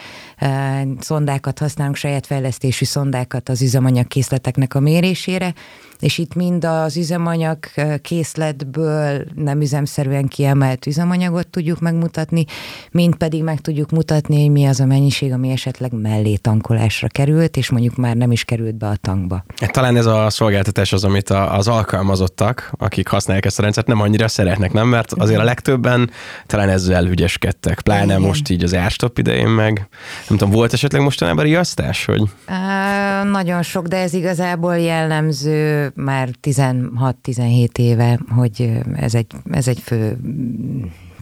Szondákat 1.00 1.59
használunk, 1.59 1.97
saját 1.97 2.26
fejlesztésű 2.26 2.85
szondákat 2.85 3.49
az 3.49 3.62
üzemanyagkészleteknek 3.62 4.75
a 4.75 4.81
mérésére, 4.81 5.55
és 6.00 6.18
itt 6.18 6.34
mind 6.34 6.64
az 6.64 6.96
üzemanyag 6.96 7.58
készletből 8.02 9.24
nem 9.34 9.60
üzemszerűen 9.60 10.28
kiemelt 10.28 10.86
üzemanyagot 10.86 11.48
tudjuk 11.48 11.80
megmutatni, 11.80 12.44
mind 12.90 13.14
pedig 13.14 13.42
meg 13.42 13.60
tudjuk 13.60 13.90
mutatni, 13.90 14.40
hogy 14.40 14.50
mi 14.50 14.66
az 14.66 14.80
a 14.80 14.84
mennyiség, 14.84 15.32
ami 15.32 15.50
esetleg 15.50 15.92
mellé 15.92 16.34
tankolásra 16.34 17.08
került, 17.08 17.56
és 17.56 17.70
mondjuk 17.70 17.96
már 17.96 18.16
nem 18.16 18.32
is 18.32 18.44
került 18.44 18.74
be 18.74 18.86
a 18.86 18.96
tankba. 18.96 19.44
Hát 19.60 19.72
talán 19.72 19.96
ez 19.96 20.06
a 20.06 20.30
szolgáltatás 20.30 20.92
az, 20.92 21.04
amit 21.04 21.30
az 21.30 21.68
alkalmazottak, 21.68 22.72
akik 22.78 23.08
használják 23.08 23.44
ezt 23.44 23.58
a 23.58 23.62
rendszert, 23.62 23.86
nem 23.86 24.00
annyira 24.00 24.28
szeretnek, 24.28 24.72
nem? 24.72 24.88
Mert 24.88 25.12
azért 25.12 25.40
a 25.40 25.44
legtöbben 25.44 26.10
talán 26.46 26.68
ezzel 26.68 27.06
ügyeskedtek, 27.06 27.80
pláne 27.80 28.04
Igen. 28.04 28.20
most 28.20 28.48
így 28.48 28.62
az 28.62 28.74
árstop 28.74 29.18
idején 29.18 29.48
meg. 29.48 29.88
Nem 30.28 30.38
tudom, 30.38 30.50
volt 30.50 30.72
esetleg 30.72 31.02
mostanában 31.02 31.44
riasztás, 31.44 32.04
hogy? 32.04 32.22
Á, 32.46 33.22
nagyon 33.24 33.62
sok, 33.62 33.86
de 33.86 33.96
ez 33.96 34.12
igazából 34.12 34.78
jellemző 34.78 35.86
már 35.95 36.28
16-17 36.43 37.78
éve, 37.78 38.21
hogy 38.28 38.73
ez 38.95 39.14
egy, 39.14 39.26
ez 39.50 39.69
egy 39.69 39.78
fő 39.78 40.19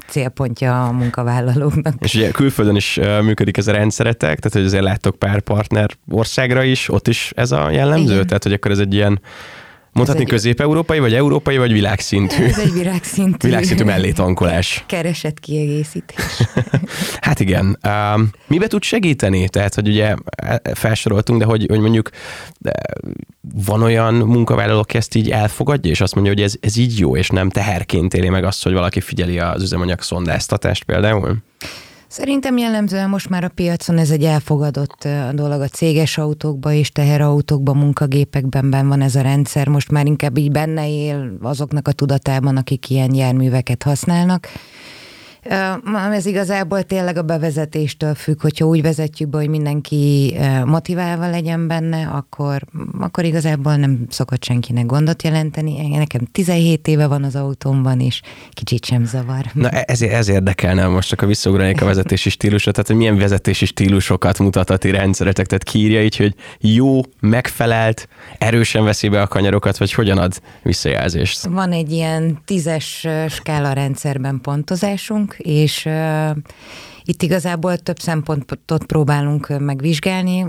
célpontja 0.06 0.86
a 0.86 0.92
munkavállalóknak. 0.92 1.94
És 1.98 2.14
ugye 2.14 2.30
külföldön 2.30 2.76
is 2.76 3.00
működik 3.22 3.56
ez 3.56 3.66
a 3.66 3.72
rendszeretek, 3.72 4.38
tehát 4.38 4.52
hogy 4.52 4.64
azért 4.64 4.82
láttok 4.82 5.18
pár 5.18 5.40
partner 5.40 5.90
országra 6.10 6.62
is, 6.62 6.88
ott 6.88 7.08
is 7.08 7.32
ez 7.36 7.52
a 7.52 7.70
jellemző? 7.70 8.12
Igen. 8.12 8.26
Tehát, 8.26 8.42
hogy 8.42 8.52
akkor 8.52 8.70
ez 8.70 8.78
egy 8.78 8.94
ilyen 8.94 9.20
Mondhatni 9.94 10.22
egy... 10.22 10.28
közép-európai, 10.28 10.98
vagy 10.98 11.14
európai, 11.14 11.56
vagy 11.56 11.72
világszintű? 11.72 12.44
Ez 12.44 12.58
egy 12.58 12.72
világszintű. 12.72 13.48
világszintű 13.48 13.84
mellétankolás. 13.84 14.84
Keresett 14.86 15.40
kiegészítés. 15.40 16.24
hát 17.20 17.40
igen. 17.40 17.78
Um, 17.86 18.30
mibe 18.46 18.66
tud 18.66 18.82
segíteni? 18.82 19.48
Tehát, 19.48 19.74
hogy 19.74 19.88
ugye 19.88 20.14
e, 20.36 20.60
felsoroltunk, 20.74 21.38
de 21.38 21.44
hogy, 21.44 21.66
hogy 21.68 21.80
mondjuk 21.80 22.10
van 23.64 23.82
olyan 23.82 24.14
munkavállaló, 24.14 24.78
aki 24.78 24.96
ezt 24.96 25.14
így 25.14 25.30
elfogadja, 25.30 25.90
és 25.90 26.00
azt 26.00 26.14
mondja, 26.14 26.32
hogy 26.32 26.42
ez, 26.42 26.54
ez 26.60 26.76
így 26.76 26.98
jó, 26.98 27.16
és 27.16 27.28
nem 27.28 27.50
teherként 27.50 28.14
éli 28.14 28.28
meg 28.28 28.44
azt, 28.44 28.62
hogy 28.62 28.72
valaki 28.72 29.00
figyeli 29.00 29.38
az 29.38 29.62
üzemanyag 29.62 30.02
szondáztatást 30.02 30.84
például? 30.84 31.36
Szerintem 32.14 32.56
jellemzően 32.56 33.08
most 33.08 33.28
már 33.28 33.44
a 33.44 33.48
piacon 33.48 33.98
ez 33.98 34.10
egy 34.10 34.24
elfogadott 34.24 35.08
dolog 35.32 35.60
a 35.60 35.68
céges 35.68 36.18
autókban 36.18 36.72
és 36.72 36.90
teherautókban, 36.90 37.76
munkagépekben 37.76 38.70
ben 38.70 38.88
van 38.88 39.00
ez 39.00 39.14
a 39.14 39.20
rendszer, 39.20 39.68
most 39.68 39.90
már 39.90 40.06
inkább 40.06 40.36
így 40.36 40.50
benne 40.50 40.88
él 40.88 41.36
azoknak 41.42 41.88
a 41.88 41.92
tudatában, 41.92 42.56
akik 42.56 42.90
ilyen 42.90 43.14
járműveket 43.14 43.82
használnak. 43.82 44.48
Ez 46.12 46.26
igazából 46.26 46.82
tényleg 46.82 47.16
a 47.16 47.22
bevezetéstől 47.22 48.14
függ, 48.14 48.40
hogyha 48.40 48.66
úgy 48.66 48.82
vezetjük 48.82 49.28
be, 49.28 49.38
hogy 49.38 49.48
mindenki 49.48 50.34
motiválva 50.64 51.30
legyen 51.30 51.66
benne, 51.66 52.06
akkor, 52.06 52.62
akkor 53.00 53.24
igazából 53.24 53.76
nem 53.76 54.06
szokott 54.08 54.44
senkinek 54.44 54.86
gondot 54.86 55.22
jelenteni. 55.22 55.96
Nekem 55.96 56.24
17 56.32 56.88
éve 56.88 57.06
van 57.06 57.24
az 57.24 57.36
autómban, 57.36 58.00
és 58.00 58.20
kicsit 58.50 58.84
sem 58.84 59.04
zavar. 59.04 59.44
Na 59.52 59.68
e- 59.68 59.84
ez, 59.86 60.02
ez 60.02 60.28
érdekelne 60.28 60.86
most 60.86 61.08
csak 61.08 61.22
a 61.22 61.26
visszaugranék 61.26 61.82
a 61.82 61.84
vezetési 61.84 62.30
stílusra, 62.30 62.70
tehát 62.72 62.86
hogy 62.86 62.96
milyen 62.96 63.18
vezetési 63.18 63.66
stílusokat 63.66 64.38
mutat 64.38 64.70
a 64.70 64.76
ti 64.76 64.90
rendszeretek, 64.90 65.46
tehát 65.46 65.64
kírja 65.64 66.02
így, 66.02 66.16
hogy 66.16 66.34
jó, 66.60 67.00
megfelelt, 67.20 68.08
erősen 68.38 68.84
veszi 68.84 69.08
be 69.08 69.22
a 69.22 69.26
kanyarokat, 69.26 69.78
vagy 69.78 69.92
hogyan 69.92 70.18
ad 70.18 70.40
visszajelzést? 70.62 71.42
Van 71.42 71.72
egy 71.72 71.92
ilyen 71.92 72.38
tízes 72.44 73.06
skála 73.28 73.72
rendszerben 73.72 74.40
pontozásunk, 74.42 75.33
és 75.38 75.88
itt 77.04 77.22
igazából 77.22 77.76
több 77.76 77.98
szempontot 77.98 78.84
próbálunk 78.86 79.58
megvizsgálni. 79.58 80.46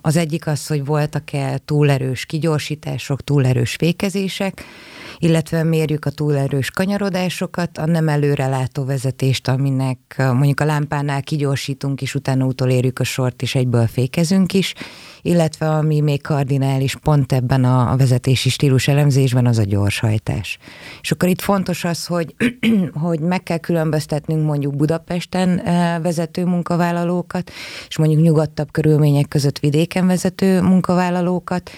Az 0.00 0.16
egyik 0.16 0.46
az, 0.46 0.66
hogy 0.66 0.84
voltak-e 0.84 1.58
túlerős 1.64 2.26
kigyorsítások, 2.26 3.24
túlerős 3.24 3.74
fékezések, 3.74 4.64
illetve 5.24 5.62
mérjük 5.62 6.04
a 6.04 6.10
túlerős 6.10 6.70
kanyarodásokat, 6.70 7.78
a 7.78 7.86
nem 7.86 8.08
előrelátó 8.08 8.84
vezetést, 8.84 9.48
aminek 9.48 9.98
mondjuk 10.16 10.60
a 10.60 10.64
lámpánál 10.64 11.22
kigyorsítunk, 11.22 12.02
és 12.02 12.14
utána 12.14 12.44
utolérjük 12.44 12.98
a 12.98 13.04
sort, 13.04 13.42
és 13.42 13.54
egyből 13.54 13.86
fékezünk 13.86 14.52
is, 14.52 14.74
illetve 15.22 15.70
ami 15.70 16.00
még 16.00 16.22
kardinális 16.22 16.96
pont 16.96 17.32
ebben 17.32 17.64
a, 17.64 17.96
vezetési 17.96 18.48
stílus 18.48 18.88
elemzésben, 18.88 19.46
az 19.46 19.58
a 19.58 19.64
gyorshajtás. 19.64 20.58
És 21.00 21.10
akkor 21.10 21.28
itt 21.28 21.40
fontos 21.40 21.84
az, 21.84 22.06
hogy, 22.06 22.34
hogy 23.04 23.20
meg 23.20 23.42
kell 23.42 23.58
különböztetnünk 23.58 24.44
mondjuk 24.44 24.76
Budapesten 24.76 25.62
vezető 26.02 26.44
munkavállalókat, 26.44 27.50
és 27.88 27.98
mondjuk 27.98 28.22
nyugodtabb 28.22 28.70
körülmények 28.70 29.28
között 29.28 29.58
vidéken 29.58 30.06
vezető 30.06 30.60
munkavállalókat. 30.60 31.70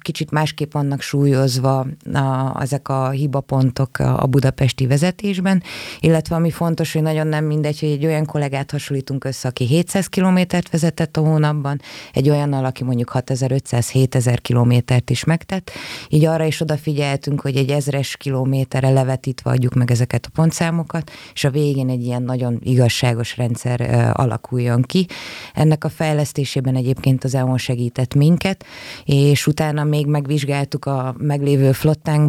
Kicsit 0.00 0.30
másképp 0.30 0.72
vannak 0.72 1.00
súlyozva 1.00 1.86
a, 2.12 2.39
ezek 2.60 2.88
a 2.88 3.10
hibapontok 3.10 3.98
a 3.98 4.26
budapesti 4.26 4.86
vezetésben, 4.86 5.62
illetve 6.00 6.34
ami 6.34 6.50
fontos, 6.50 6.92
hogy 6.92 7.02
nagyon 7.02 7.26
nem 7.26 7.44
mindegy, 7.44 7.80
hogy 7.80 7.88
egy 7.88 8.06
olyan 8.06 8.24
kollégát 8.24 8.70
hasonlítunk 8.70 9.24
össze, 9.24 9.48
aki 9.48 9.66
700 9.66 10.06
kilométert 10.06 10.70
vezetett 10.70 11.16
a 11.16 11.20
hónapban, 11.20 11.80
egy 12.12 12.30
olyannal, 12.30 12.64
aki 12.64 12.84
mondjuk 12.84 13.10
6500-7000 13.14 14.38
kilométert 14.42 15.10
is 15.10 15.24
megtett, 15.24 15.70
így 16.08 16.24
arra 16.24 16.44
is 16.44 16.60
odafigyeltünk, 16.60 17.40
hogy 17.40 17.56
egy 17.56 17.70
ezres 17.70 18.16
kilométerre 18.16 18.90
levetítve 18.90 19.50
adjuk 19.50 19.74
meg 19.74 19.90
ezeket 19.90 20.26
a 20.26 20.30
pontszámokat, 20.34 21.10
és 21.34 21.44
a 21.44 21.50
végén 21.50 21.88
egy 21.88 22.04
ilyen 22.04 22.22
nagyon 22.22 22.58
igazságos 22.62 23.36
rendszer 23.36 24.10
alakuljon 24.14 24.82
ki. 24.82 25.06
Ennek 25.54 25.84
a 25.84 25.88
fejlesztésében 25.88 26.76
egyébként 26.76 27.24
az 27.24 27.34
EON 27.34 27.58
segített 27.58 28.14
minket, 28.14 28.64
és 29.04 29.46
utána 29.46 29.84
még 29.84 30.06
megvizsgáltuk 30.06 30.84
a 30.84 31.14
meglévő 31.18 31.72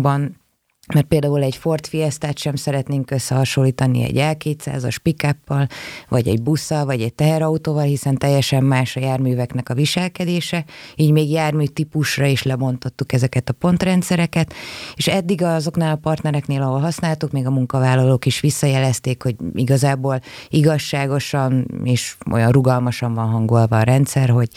flottánkban 0.02 0.40
mert 0.94 1.06
például 1.06 1.44
egy 1.44 1.56
Ford 1.56 1.86
Fiesta-t 1.88 2.38
sem 2.38 2.56
szeretnénk 2.56 3.12
összehasonlítani 3.12 4.04
egy 4.04 4.16
L200-as 4.16 4.96
pick 5.04 5.36
vagy 6.10 6.28
egy 6.28 6.42
busszal, 6.42 6.86
vagy 6.86 7.02
egy 7.02 7.14
teherautóval, 7.14 7.84
hiszen 7.84 8.18
teljesen 8.18 8.64
más 8.64 8.96
a 8.96 9.00
járműveknek 9.00 9.70
a 9.70 9.74
viselkedése, 9.74 10.66
így 10.96 11.12
még 11.12 11.32
jármű 11.32 11.66
típusra 11.66 12.26
is 12.26 12.44
lebontottuk 12.44 13.14
ezeket 13.14 13.50
a 13.50 13.54
pontrendszereket, 13.54 14.54
és 14.96 15.08
eddig 15.08 15.44
azoknál 15.44 15.94
a 15.94 16.00
partnereknél, 16.02 16.62
ahol 16.62 16.80
használtuk, 16.80 17.32
még 17.32 17.46
a 17.46 17.52
munkavállalók 17.52 18.26
is 18.26 18.40
visszajelezték, 18.40 19.24
hogy 19.24 19.36
igazából 19.54 20.22
igazságosan 20.50 21.68
és 21.84 22.16
olyan 22.32 22.52
rugalmasan 22.52 23.14
van 23.14 23.30
hangolva 23.30 23.78
a 23.78 23.84
rendszer, 23.84 24.30
hogy 24.30 24.50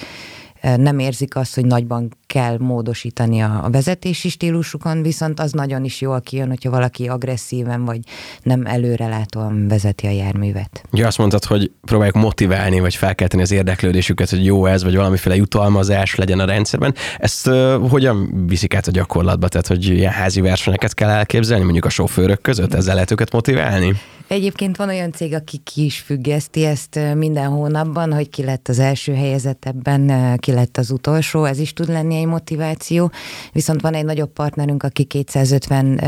nem 0.76 0.98
érzik 0.98 1.36
azt, 1.36 1.54
hogy 1.54 1.64
nagyban 1.64 2.16
kell 2.26 2.58
módosítani 2.58 3.40
a, 3.40 3.68
vezetési 3.72 4.28
stílusukon, 4.28 5.02
viszont 5.02 5.40
az 5.40 5.52
nagyon 5.52 5.84
is 5.84 6.00
jól 6.00 6.20
kijön, 6.20 6.48
hogyha 6.48 6.70
valaki 6.70 7.08
agresszíven 7.08 7.84
vagy 7.84 7.98
nem 8.42 8.66
előrelátóan 8.66 9.68
vezeti 9.68 10.06
a 10.06 10.10
járművet. 10.10 10.84
Ugye 10.92 11.06
azt 11.06 11.18
mondtad, 11.18 11.44
hogy 11.44 11.70
próbáljuk 11.80 12.14
motiválni, 12.14 12.80
vagy 12.80 12.94
felkelteni 12.94 13.42
az 13.42 13.50
érdeklődésüket, 13.50 14.30
hogy 14.30 14.44
jó 14.44 14.66
ez, 14.66 14.82
vagy 14.82 14.96
valamiféle 14.96 15.36
jutalmazás 15.36 16.14
legyen 16.14 16.38
a 16.38 16.44
rendszerben. 16.44 16.94
Ezt 17.18 17.46
uh, 17.46 17.88
hogyan 17.88 18.46
viszik 18.46 18.74
át 18.74 18.86
a 18.86 18.90
gyakorlatba? 18.90 19.48
Tehát, 19.48 19.66
hogy 19.66 19.84
ilyen 19.84 20.12
házi 20.12 20.40
versenyeket 20.40 20.94
kell 20.94 21.08
elképzelni, 21.08 21.64
mondjuk 21.64 21.84
a 21.84 21.88
sofőrök 21.88 22.40
között, 22.40 22.74
ezzel 22.74 22.94
lehet 22.94 23.10
őket 23.10 23.32
motiválni? 23.32 23.94
Egyébként 24.28 24.76
van 24.76 24.88
olyan 24.88 25.12
cég, 25.12 25.34
aki 25.34 25.56
ki 25.56 25.84
is 25.84 25.98
függeszti 25.98 26.64
ezt 26.64 27.00
minden 27.14 27.48
hónapban, 27.48 28.12
hogy 28.12 28.28
ki 28.28 28.44
lett 28.44 28.68
az 28.68 28.78
első 28.78 29.14
helyezett 29.14 29.64
ebben, 29.64 30.36
ki 30.38 30.52
lett 30.52 30.76
az 30.76 30.90
utolsó, 30.90 31.44
ez 31.44 31.58
is 31.58 31.72
tud 31.72 31.88
lenni 31.88 32.16
egy 32.16 32.26
motiváció. 32.26 33.10
Viszont 33.52 33.80
van 33.80 33.94
egy 33.94 34.04
nagyobb 34.04 34.32
partnerünk, 34.32 34.82
aki 34.82 35.04
250 35.04 36.00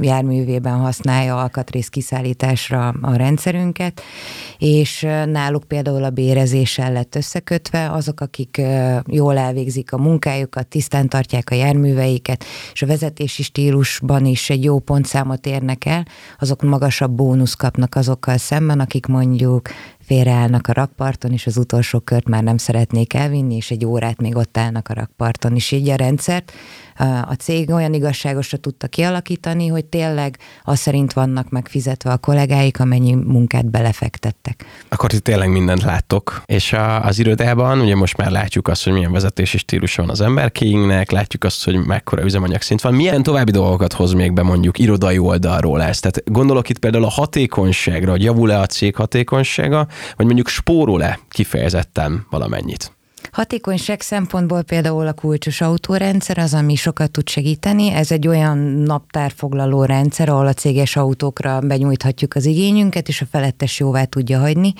járművében 0.00 0.78
használja 0.78 1.36
alkatrész 1.36 1.88
kiszállításra 1.88 2.88
a 2.88 3.16
rendszerünket, 3.16 4.00
és 4.58 5.00
náluk 5.26 5.64
például 5.64 6.04
a 6.04 6.10
bérezéssel 6.10 6.92
lett 6.92 7.14
összekötve, 7.14 7.90
azok, 7.90 8.20
akik 8.20 8.60
jól 9.06 9.38
elvégzik 9.38 9.92
a 9.92 9.98
munkájukat, 9.98 10.66
tisztán 10.66 11.08
tartják 11.08 11.50
a 11.50 11.54
járműveiket, 11.54 12.44
és 12.72 12.82
a 12.82 12.86
vezetési 12.86 13.42
stílusban 13.42 14.26
is 14.26 14.50
egy 14.50 14.64
jó 14.64 14.78
pontszámot 14.78 15.46
érnek 15.46 15.84
el, 15.84 16.06
azok 16.38 16.62
magasabb 16.62 17.12
bónusz 17.12 17.47
kapnak 17.56 17.94
azokkal 17.94 18.36
szemben, 18.36 18.80
akik 18.80 19.06
mondjuk 19.06 19.68
félreállnak 20.08 20.66
a 20.66 20.72
rakparton, 20.72 21.32
és 21.32 21.46
az 21.46 21.56
utolsó 21.56 22.00
kört 22.00 22.28
már 22.28 22.42
nem 22.42 22.56
szeretnék 22.56 23.14
elvinni, 23.14 23.56
és 23.56 23.70
egy 23.70 23.84
órát 23.84 24.20
még 24.20 24.36
ott 24.36 24.56
állnak 24.56 24.88
a 24.88 24.94
rakparton. 24.94 25.54
És 25.54 25.70
így 25.70 25.88
a 25.88 25.96
rendszert 25.96 26.52
a 27.28 27.32
cég 27.32 27.70
olyan 27.70 27.94
igazságosra 27.94 28.56
tudta 28.56 28.86
kialakítani, 28.86 29.66
hogy 29.66 29.84
tényleg 29.84 30.38
az 30.62 30.78
szerint 30.78 31.12
vannak 31.12 31.50
megfizetve 31.50 32.10
a 32.10 32.16
kollégáik, 32.16 32.80
amennyi 32.80 33.14
munkát 33.14 33.70
belefektettek. 33.70 34.64
Akkor 34.88 35.14
itt 35.14 35.24
tényleg 35.24 35.50
mindent 35.50 35.82
láttok, 35.82 36.42
és 36.46 36.72
a, 36.72 37.04
az 37.04 37.18
irodában 37.18 37.80
ugye 37.80 37.94
most 37.94 38.16
már 38.16 38.30
látjuk 38.30 38.68
azt, 38.68 38.84
hogy 38.84 38.92
milyen 38.92 39.12
vezetési 39.12 39.58
stílus 39.58 39.94
van 39.94 40.10
az 40.10 40.20
emberkéinknek, 40.20 41.10
látjuk 41.10 41.44
azt, 41.44 41.64
hogy 41.64 41.86
mekkora 41.86 42.24
üzemanyag 42.24 42.60
szint 42.60 42.80
van. 42.80 42.94
Milyen 42.94 43.22
további 43.22 43.50
dolgokat 43.50 43.92
hoz 43.92 44.12
még 44.12 44.32
be 44.32 44.42
mondjuk 44.42 44.78
irodai 44.78 45.18
oldalról 45.18 45.82
ez? 45.82 46.00
Tehát 46.00 46.22
gondolok 46.24 46.68
itt 46.68 46.78
például 46.78 47.04
a 47.04 47.10
hatékonyságra, 47.10 48.10
hogy 48.10 48.22
javul-e 48.22 48.60
a 48.60 48.66
cég 48.66 48.96
hatékonysága, 48.96 49.86
vagy 50.16 50.26
mondjuk 50.26 50.48
spórol-e 50.48 51.18
kifejezetten 51.28 52.26
valamennyit? 52.30 52.92
Hatékonyság 53.32 54.00
szempontból 54.00 54.62
például 54.62 55.06
a 55.06 55.12
kulcsos 55.12 55.60
autórendszer 55.60 56.38
az, 56.38 56.54
ami 56.54 56.74
sokat 56.74 57.10
tud 57.10 57.28
segíteni. 57.28 57.90
Ez 57.90 58.10
egy 58.10 58.28
olyan 58.28 58.58
naptárfoglaló 58.58 59.84
rendszer, 59.84 60.28
ahol 60.28 60.46
a 60.46 60.52
céges 60.52 60.96
autókra 60.96 61.60
benyújthatjuk 61.60 62.34
az 62.34 62.44
igényünket, 62.44 63.08
és 63.08 63.20
a 63.20 63.26
felettes 63.30 63.78
jóvá 63.78 64.04
tudja 64.04 64.38
hagyni 64.38 64.74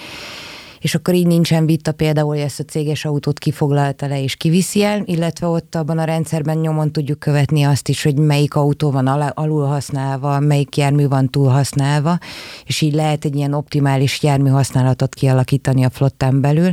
és 0.80 0.94
akkor 0.94 1.14
így 1.14 1.26
nincsen 1.26 1.66
vita 1.66 1.92
például, 1.92 2.28
hogy 2.28 2.38
ezt 2.38 2.61
a 2.61 2.64
céges 2.64 3.04
autót 3.04 3.38
kifoglalta 3.38 4.06
le 4.06 4.23
és 4.23 4.37
kiviszi 4.37 4.82
el, 4.82 5.02
illetve 5.04 5.47
ott 5.47 5.75
abban 5.75 5.99
a 5.99 6.04
rendszerben 6.04 6.58
nyomon 6.58 6.92
tudjuk 6.92 7.18
követni 7.18 7.62
azt 7.62 7.88
is, 7.88 8.02
hogy 8.02 8.18
melyik 8.18 8.54
autó 8.54 8.90
van 8.90 9.06
alul 9.06 9.66
használva, 9.66 10.40
melyik 10.40 10.76
jármű 10.76 11.08
van 11.08 11.30
túl 11.30 11.49
használva, 11.49 12.18
és 12.64 12.80
így 12.80 12.94
lehet 12.94 13.25
egy 13.25 13.37
ilyen 13.37 13.52
optimális 13.52 14.23
jármű 14.23 14.49
használatot 14.49 15.14
kialakítani 15.14 15.85
a 15.85 15.90
flottán 15.90 16.40
belül. 16.40 16.73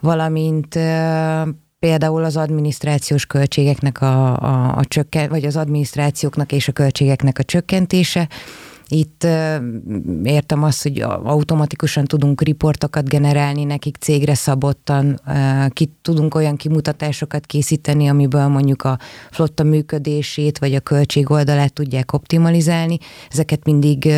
Valamint 0.00 0.78
például 1.78 2.24
az 2.24 2.36
adminisztrációs 2.36 3.26
költségeknek 3.26 4.00
a, 4.00 4.36
a, 4.36 4.76
a 4.76 4.84
csökken, 4.84 5.28
vagy 5.28 5.44
az 5.44 5.56
adminisztrációknak 5.56 6.52
és 6.52 6.68
a 6.68 6.72
költségeknek 6.72 7.38
a 7.38 7.42
csökkentése, 7.42 8.28
itt 8.88 9.26
értem 10.22 10.62
azt, 10.62 10.82
hogy 10.82 11.00
automatikusan 11.00 12.04
tudunk 12.04 12.42
riportokat 12.42 13.08
generálni 13.08 13.64
nekik 13.64 13.96
cégre 13.96 14.34
szabottan, 14.34 15.20
ki, 15.68 15.90
tudunk 16.02 16.34
olyan 16.34 16.56
kimutatásokat 16.56 17.46
készíteni, 17.46 18.08
amiből 18.08 18.46
mondjuk 18.46 18.82
a 18.82 18.98
flotta 19.30 19.62
működését 19.62 20.58
vagy 20.58 20.74
a 20.74 20.80
költség 20.80 21.30
oldalát 21.30 21.72
tudják 21.72 22.12
optimalizálni. 22.12 22.98
Ezeket 23.30 23.64
mindig 23.64 24.12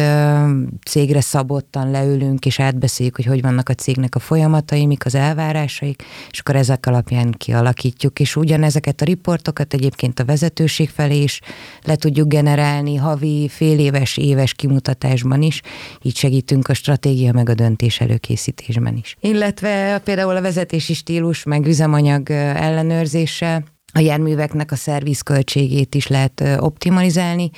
cégre 0.85 1.21
szabottan 1.21 1.91
leülünk 1.91 2.47
és 2.47 2.61
átbeszéljük, 2.61 3.17
hogy 3.17 3.25
hogy 3.25 3.43
vannak 3.43 3.69
a 3.69 3.75
cégnek 3.75 4.15
a 4.15 4.19
folyamatai, 4.19 4.87
mik 4.87 5.07
az 5.07 5.15
elvárásaik, 5.15 6.03
és 6.31 6.41
akkor 6.41 6.57
ezek 6.57 6.87
alapján 6.87 7.31
kialakítjuk. 7.31 8.21
És 8.21 8.37
ugyanezeket 8.37 9.01
a 9.01 9.05
riportokat 9.05 9.75
egyébként 9.75 10.21
a 10.21 10.25
vezetőség 10.25 10.89
felé 10.89 11.23
is 11.23 11.41
le 11.83 11.97
tudjuk 11.97 12.29
generálni 12.29 12.97
havi, 12.97 13.49
fél 13.49 13.79
éves, 13.79 14.17
éves 14.17 14.55
kimutatásban 14.59 15.43
is, 15.43 15.61
így 16.03 16.17
segítünk 16.17 16.69
a 16.69 16.75
stratégia 16.75 17.33
meg 17.33 17.49
a 17.49 17.55
döntés 17.55 18.01
előkészítésben 18.01 18.97
is. 18.97 19.17
Illetve 19.21 20.01
például 20.05 20.37
a 20.37 20.41
vezetési 20.41 20.95
stílus 20.95 21.45
meg 21.45 21.67
üzemanyag 21.67 22.31
ellenőrzése, 22.31 23.65
a 23.93 24.01
járműveknek 24.01 24.73
a 24.73 24.77
szervizköltségét 24.77 25.95
is 25.95 26.07
lehet 26.07 26.45
optimalizálni, 26.59 27.51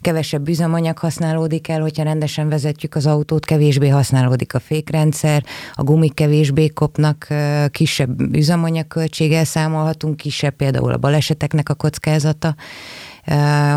kevesebb 0.00 0.48
üzemanyag 0.48 0.98
használódik 0.98 1.68
el, 1.68 1.80
hogyha 1.80 2.02
rendesen 2.02 2.48
vezetjük 2.48 2.94
az 2.94 3.06
autót, 3.06 3.44
kevésbé 3.44 3.88
használódik 3.88 4.54
a 4.54 4.60
fékrendszer, 4.60 5.44
a 5.72 5.82
gumik 5.82 6.14
kevésbé 6.14 6.68
kopnak, 6.68 7.26
kisebb 7.70 8.36
üzemanyagköltséggel 8.36 9.44
számolhatunk, 9.44 10.16
kisebb 10.16 10.54
például 10.54 10.92
a 10.92 10.98
baleseteknek 10.98 11.68
a 11.68 11.74
kockázata, 11.74 12.54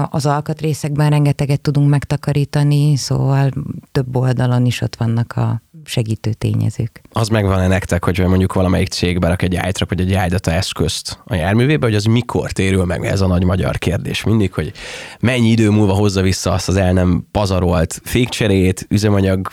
az 0.09 0.25
alkatrészekben 0.25 1.09
rengeteget 1.09 1.61
tudunk 1.61 1.89
megtakarítani, 1.89 2.95
szóval 2.95 3.51
több 3.91 4.15
oldalon 4.15 4.65
is 4.65 4.81
ott 4.81 4.95
vannak 4.95 5.33
a 5.35 5.61
segítő 5.85 6.33
tényezők. 6.33 7.01
Az 7.11 7.27
megvan-e 7.27 7.67
nektek, 7.67 8.03
hogy 8.03 8.19
mondjuk 8.19 8.53
valamelyik 8.53 8.87
cég 8.87 9.19
berak 9.19 9.41
egy 9.41 9.53
iTrack 9.53 9.89
vagy 9.89 9.99
egy 9.99 10.25
iData 10.25 10.51
eszközt 10.51 11.19
a 11.25 11.35
járművébe, 11.35 11.85
hogy 11.85 11.95
az 11.95 12.05
mikor 12.05 12.51
térül 12.51 12.85
meg? 12.85 13.05
Ez 13.05 13.21
a 13.21 13.27
nagy 13.27 13.43
magyar 13.43 13.77
kérdés 13.77 14.23
mindig, 14.23 14.53
hogy 14.53 14.71
mennyi 15.19 15.49
idő 15.49 15.69
múlva 15.69 15.93
hozza 15.93 16.21
vissza 16.21 16.51
azt 16.51 16.67
az 16.67 16.75
el 16.75 16.93
nem 16.93 17.27
pazarolt 17.31 18.01
fékcserét, 18.03 18.85
üzemanyag 18.89 19.51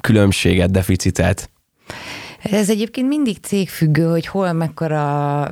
különbséget, 0.00 0.70
deficitet? 0.70 1.50
Ez 2.42 2.70
egyébként 2.70 3.08
mindig 3.08 3.36
cégfüggő, 3.42 4.10
hogy 4.10 4.26
hol 4.26 4.52
mekkora 4.52 5.50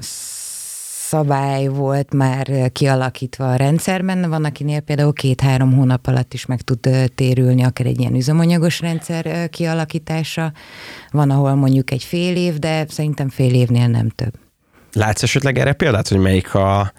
szabály 1.12 1.66
volt 1.66 2.14
már 2.14 2.72
kialakítva 2.72 3.51
a 3.51 3.57
rendszerben. 3.57 4.29
Van, 4.31 4.44
akinél 4.44 4.81
például 4.81 5.12
két-három 5.12 5.72
hónap 5.72 6.07
alatt 6.07 6.35
is 6.35 6.46
meg 6.46 6.61
tud 6.61 6.88
térülni 7.14 7.62
akár 7.62 7.87
egy 7.87 8.01
ilyen 8.01 8.14
üzemanyagos 8.14 8.81
rendszer 8.81 9.48
kialakítása. 9.48 10.53
Van, 11.11 11.31
ahol 11.31 11.55
mondjuk 11.55 11.90
egy 11.90 12.05
fél 12.05 12.37
év, 12.37 12.59
de 12.59 12.85
szerintem 12.88 13.29
fél 13.29 13.55
évnél 13.55 13.88
nem 13.88 14.09
több. 14.09 14.33
Látsz 14.92 15.22
esetleg 15.22 15.59
erre 15.59 15.72
példát, 15.72 16.09
hogy 16.09 16.18
melyik 16.18 16.55
a, 16.55 16.92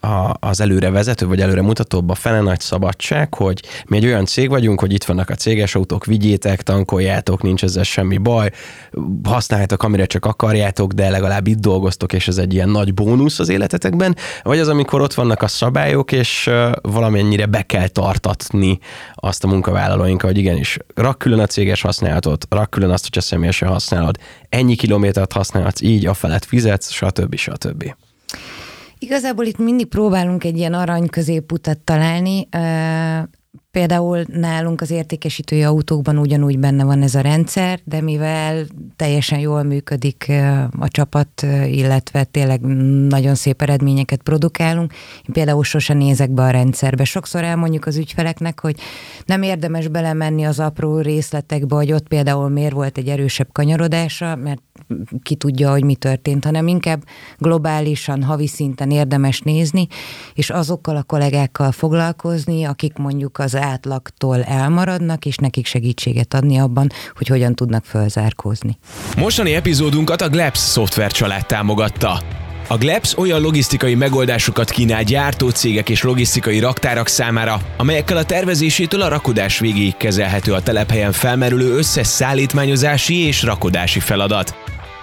a, 0.00 0.36
az 0.40 0.60
előre 0.60 0.90
vezető, 0.90 1.26
vagy 1.26 1.40
előre 1.40 1.62
mutatóbb 1.62 2.08
a 2.10 2.14
fele 2.14 2.40
nagy 2.40 2.60
szabadság, 2.60 3.34
hogy 3.34 3.62
mi 3.86 3.96
egy 3.96 4.06
olyan 4.06 4.24
cég 4.24 4.48
vagyunk, 4.48 4.80
hogy 4.80 4.92
itt 4.92 5.04
vannak 5.04 5.30
a 5.30 5.34
céges 5.34 5.74
autók, 5.74 6.04
vigyétek, 6.04 6.62
tankoljátok, 6.62 7.42
nincs 7.42 7.62
ezzel 7.62 7.82
semmi 7.82 8.18
baj, 8.18 8.50
használjátok, 9.22 9.82
amire 9.82 10.06
csak 10.06 10.24
akarjátok, 10.24 10.92
de 10.92 11.10
legalább 11.10 11.46
itt 11.46 11.58
dolgoztok, 11.58 12.12
és 12.12 12.28
ez 12.28 12.38
egy 12.38 12.54
ilyen 12.54 12.68
nagy 12.68 12.94
bónusz 12.94 13.38
az 13.38 13.48
életetekben, 13.48 14.16
vagy 14.42 14.58
az, 14.58 14.68
amikor 14.68 15.00
ott 15.00 15.14
vannak 15.14 15.42
a 15.42 15.48
szabályok, 15.48 16.12
és 16.12 16.50
valamennyire 16.82 17.46
be 17.46 17.62
kell 17.62 17.88
tartatni 17.88 18.78
azt 19.14 19.44
a 19.44 19.48
munkavállalóinkat, 19.48 20.30
hogy 20.30 20.38
igenis, 20.38 20.78
rak 20.94 21.18
külön 21.18 21.38
a 21.38 21.46
céges 21.46 21.82
használatot, 21.82 22.46
rak 22.48 22.70
külön 22.70 22.90
azt, 22.90 23.02
hogyha 23.02 23.20
személyesen 23.20 23.68
használod, 23.68 24.16
ennyi 24.48 24.74
kilométert 24.74 25.32
használhatsz, 25.32 25.80
így 25.80 26.06
a 26.06 26.14
felett 26.14 26.44
fizetsz, 26.44 26.90
stb. 26.90 27.34
stb. 27.34 27.94
Igazából 29.02 29.44
itt 29.44 29.58
mindig 29.58 29.86
próbálunk 29.86 30.44
egy 30.44 30.56
ilyen 30.56 30.74
arany 30.74 31.08
középutat 31.08 31.78
találni. 31.78 32.48
Például 33.72 34.24
nálunk 34.26 34.80
az 34.80 34.90
értékesítői 34.90 35.62
autókban 35.62 36.18
ugyanúgy 36.18 36.58
benne 36.58 36.84
van 36.84 37.02
ez 37.02 37.14
a 37.14 37.20
rendszer, 37.20 37.80
de 37.84 38.00
mivel 38.00 38.66
teljesen 38.96 39.38
jól 39.38 39.62
működik 39.62 40.32
a 40.78 40.88
csapat, 40.88 41.46
illetve 41.66 42.24
tényleg 42.24 42.60
nagyon 43.08 43.34
szép 43.34 43.62
eredményeket 43.62 44.22
produkálunk, 44.22 44.92
én 45.26 45.32
például 45.32 45.64
sosem 45.64 45.96
nézek 45.96 46.30
be 46.30 46.42
a 46.42 46.50
rendszerbe. 46.50 47.04
Sokszor 47.04 47.44
elmondjuk 47.44 47.86
az 47.86 47.96
ügyfeleknek, 47.96 48.60
hogy 48.60 48.76
nem 49.26 49.42
érdemes 49.42 49.88
belemenni 49.88 50.44
az 50.44 50.60
apró 50.60 50.98
részletekbe, 50.98 51.74
hogy 51.74 51.92
ott 51.92 52.08
például 52.08 52.48
miért 52.48 52.72
volt 52.72 52.98
egy 52.98 53.08
erősebb 53.08 53.48
kanyarodása, 53.52 54.36
mert 54.36 54.62
ki 55.22 55.34
tudja, 55.34 55.70
hogy 55.70 55.84
mi 55.84 55.94
történt, 55.94 56.44
hanem 56.44 56.66
inkább 56.66 57.02
globálisan, 57.38 58.22
havi 58.22 58.46
szinten 58.46 58.90
érdemes 58.90 59.40
nézni, 59.40 59.86
és 60.34 60.50
azokkal 60.50 60.96
a 60.96 61.02
kollégákkal 61.02 61.72
foglalkozni, 61.72 62.64
akik 62.64 62.96
mondjuk 62.96 63.38
az 63.38 63.58
átlagtól 63.60 64.42
elmaradnak, 64.42 65.24
és 65.24 65.36
nekik 65.36 65.66
segítséget 65.66 66.34
adni 66.34 66.58
abban, 66.58 66.90
hogy 67.16 67.26
hogyan 67.26 67.54
tudnak 67.54 67.84
fölzárkózni. 67.84 68.78
Mostani 69.16 69.54
epizódunkat 69.54 70.22
a 70.22 70.28
Glebs 70.28 70.58
szoftver 70.58 71.12
család 71.12 71.46
támogatta. 71.46 72.22
A 72.68 72.76
Glebs 72.76 73.18
olyan 73.18 73.40
logisztikai 73.40 73.94
megoldásokat 73.94 74.70
kínál 74.70 75.02
gyártócégek 75.02 75.88
és 75.88 76.02
logisztikai 76.02 76.58
raktárak 76.58 77.08
számára, 77.08 77.60
amelyekkel 77.76 78.16
a 78.16 78.24
tervezésétől 78.24 79.02
a 79.02 79.08
rakodás 79.08 79.58
végéig 79.58 79.96
kezelhető 79.96 80.52
a 80.52 80.62
telephelyen 80.62 81.12
felmerülő 81.12 81.76
összes 81.76 82.06
szállítmányozási 82.06 83.26
és 83.26 83.42
rakodási 83.42 84.00
feladat. 84.00 84.54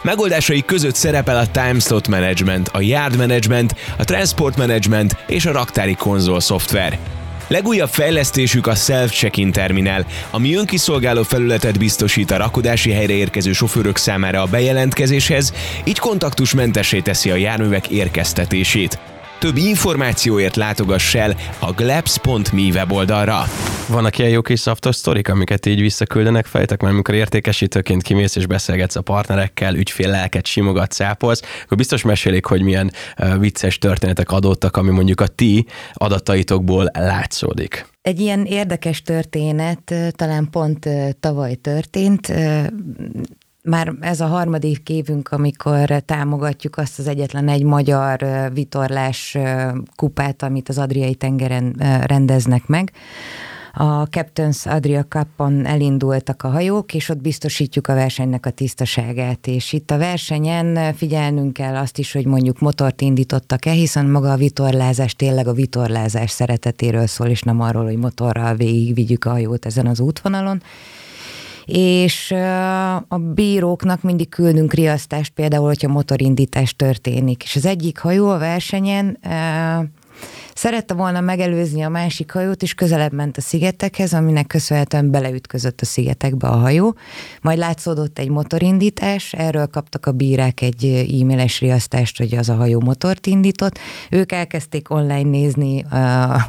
Megoldásai 0.01 0.65
között 0.65 0.95
szerepel 0.95 1.37
a 1.37 1.47
Timeslot 1.47 2.07
Management, 2.07 2.67
a 2.67 2.81
Yard 2.81 3.17
Management, 3.17 3.75
a 3.97 4.03
Transport 4.03 4.57
Management 4.57 5.15
és 5.27 5.45
a 5.45 5.51
raktári 5.51 5.95
konzol 5.95 6.39
szoftver. 6.39 6.99
Legújabb 7.47 7.89
fejlesztésük 7.89 8.67
a 8.67 8.75
Self 8.75 9.11
Check-in 9.11 9.51
terminál, 9.51 10.05
ami 10.31 10.55
önkiszolgáló 10.55 11.23
felületet 11.23 11.77
biztosít 11.77 12.31
a 12.31 12.37
rakodási 12.37 12.91
helyre 12.91 13.13
érkező 13.13 13.51
sofőrök 13.51 13.97
számára 13.97 14.41
a 14.41 14.45
bejelentkezéshez, 14.45 15.53
így 15.83 15.99
kontaktusmentessé 15.99 16.99
teszi 16.99 17.29
a 17.29 17.35
járművek 17.35 17.87
érkeztetését. 17.87 18.99
Több 19.39 19.57
információért 19.57 20.55
látogass 20.55 21.15
el 21.15 21.35
a 21.59 21.71
glebs.me 21.71 22.61
weboldalra. 22.73 23.43
Vannak 23.89 24.17
ilyen 24.17 24.31
jó 24.31 24.41
kis 24.41 24.59
szaftos 24.59 24.95
sztorik, 24.95 25.29
amiket 25.29 25.65
így 25.65 25.79
visszaküldenek 25.79 26.45
fejtek, 26.45 26.81
mert 26.81 26.93
amikor 26.93 27.13
értékesítőként 27.13 28.01
kimész 28.01 28.35
és 28.35 28.45
beszélgetsz 28.45 28.95
a 28.95 29.01
partnerekkel, 29.01 29.75
ügyfél 29.75 30.09
lelket 30.09 30.45
simogat 30.45 30.91
szápolsz, 30.91 31.41
akkor 31.63 31.77
biztos 31.77 32.01
mesélik, 32.01 32.45
hogy 32.45 32.61
milyen 32.61 32.91
vicces 33.39 33.77
történetek 33.77 34.31
adottak, 34.31 34.77
ami 34.77 34.89
mondjuk 34.89 35.21
a 35.21 35.27
ti 35.27 35.65
adataitokból 35.93 36.91
látszódik. 36.93 37.85
Egy 38.01 38.19
ilyen 38.19 38.45
érdekes 38.45 39.01
történet 39.01 39.93
talán 40.11 40.47
pont 40.51 40.89
tavaly 41.19 41.55
történt. 41.55 42.33
Már 43.67 43.93
ez 43.99 44.19
a 44.19 44.25
harmadik 44.25 44.89
évünk, 44.89 45.29
amikor 45.29 45.89
támogatjuk 46.05 46.77
azt 46.77 46.99
az 46.99 47.07
egyetlen 47.07 47.47
egy 47.47 47.63
magyar 47.63 48.25
vitorlás 48.53 49.37
kupát, 49.95 50.43
amit 50.43 50.69
az 50.69 50.77
Adriai 50.77 51.15
tengeren 51.15 51.75
rendeznek 52.05 52.67
meg 52.67 52.91
a 53.79 54.07
Captain's 54.09 54.67
Adria 54.67 55.05
Cup-on 55.05 55.65
elindultak 55.65 56.43
a 56.43 56.49
hajók, 56.49 56.93
és 56.93 57.09
ott 57.09 57.21
biztosítjuk 57.21 57.87
a 57.87 57.93
versenynek 57.93 58.45
a 58.45 58.49
tisztaságát. 58.49 59.47
És 59.47 59.73
itt 59.73 59.91
a 59.91 59.97
versenyen 59.97 60.93
figyelnünk 60.93 61.53
kell 61.53 61.75
azt 61.75 61.97
is, 61.97 62.11
hogy 62.11 62.25
mondjuk 62.25 62.59
motort 62.59 63.01
indítottak-e, 63.01 63.71
hiszen 63.71 64.05
maga 64.05 64.31
a 64.31 64.35
vitorlázás 64.35 65.15
tényleg 65.15 65.47
a 65.47 65.53
vitorlázás 65.53 66.31
szeretetéről 66.31 67.07
szól, 67.07 67.27
és 67.27 67.41
nem 67.41 67.61
arról, 67.61 67.83
hogy 67.83 67.97
motorral 67.97 68.55
végigvigyük 68.55 69.25
a 69.25 69.29
hajót 69.29 69.65
ezen 69.65 69.87
az 69.87 69.99
útvonalon 69.99 70.61
és 71.67 72.31
a 73.07 73.17
bíróknak 73.17 74.01
mindig 74.01 74.29
küldünk 74.29 74.73
riasztást, 74.73 75.33
például, 75.33 75.65
hogyha 75.65 75.87
motorindítás 75.87 76.75
történik. 76.75 77.43
És 77.43 77.55
az 77.55 77.65
egyik 77.65 77.99
hajó 77.99 78.29
a 78.29 78.37
versenyen 78.37 79.17
Szerette 80.53 80.93
volna 80.93 81.21
megelőzni 81.21 81.81
a 81.81 81.89
másik 81.89 82.31
hajót, 82.31 82.61
és 82.61 82.73
közelebb 82.73 83.13
ment 83.13 83.37
a 83.37 83.41
szigetekhez, 83.41 84.13
aminek 84.13 84.47
köszönhetően 84.47 85.11
beleütközött 85.11 85.81
a 85.81 85.85
szigetekbe 85.85 86.47
a 86.47 86.55
hajó. 86.55 86.95
Majd 87.41 87.57
látszódott 87.57 88.19
egy 88.19 88.29
motorindítás, 88.29 89.33
erről 89.33 89.67
kaptak 89.67 90.05
a 90.05 90.11
bírák 90.11 90.61
egy 90.61 90.85
e-mailes 91.21 91.59
riasztást, 91.59 92.17
hogy 92.17 92.35
az 92.35 92.49
a 92.49 92.55
hajó 92.55 92.79
motort 92.79 93.25
indított. 93.25 93.79
Ők 94.09 94.31
elkezdték 94.31 94.89
online 94.89 95.29
nézni 95.29 95.83
a 95.83 96.45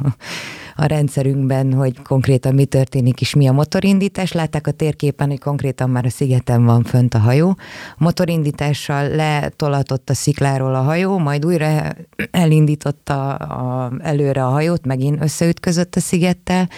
a 0.79 0.85
rendszerünkben, 0.85 1.73
hogy 1.73 2.01
konkrétan 2.01 2.53
mi 2.53 2.65
történik 2.65 3.21
és 3.21 3.33
mi 3.33 3.47
a 3.47 3.51
motorindítás. 3.51 4.31
Látták 4.31 4.67
a 4.67 4.71
térképen, 4.71 5.27
hogy 5.27 5.39
konkrétan 5.39 5.89
már 5.89 6.05
a 6.05 6.09
szigeten 6.09 6.65
van 6.65 6.83
fönt 6.83 7.13
a 7.13 7.19
hajó. 7.19 7.57
Motorindítással 7.97 9.07
letolatott 9.07 10.09
a 10.09 10.13
szikláról 10.13 10.75
a 10.75 10.81
hajó, 10.81 11.17
majd 11.17 11.45
újra 11.45 11.95
elindította 12.31 13.35
a, 13.35 13.91
előre 14.01 14.45
a 14.45 14.49
hajót, 14.49 14.85
megint 14.85 15.21
összeütközött 15.21 15.95
a 15.95 15.99
szigettel, 15.99 16.69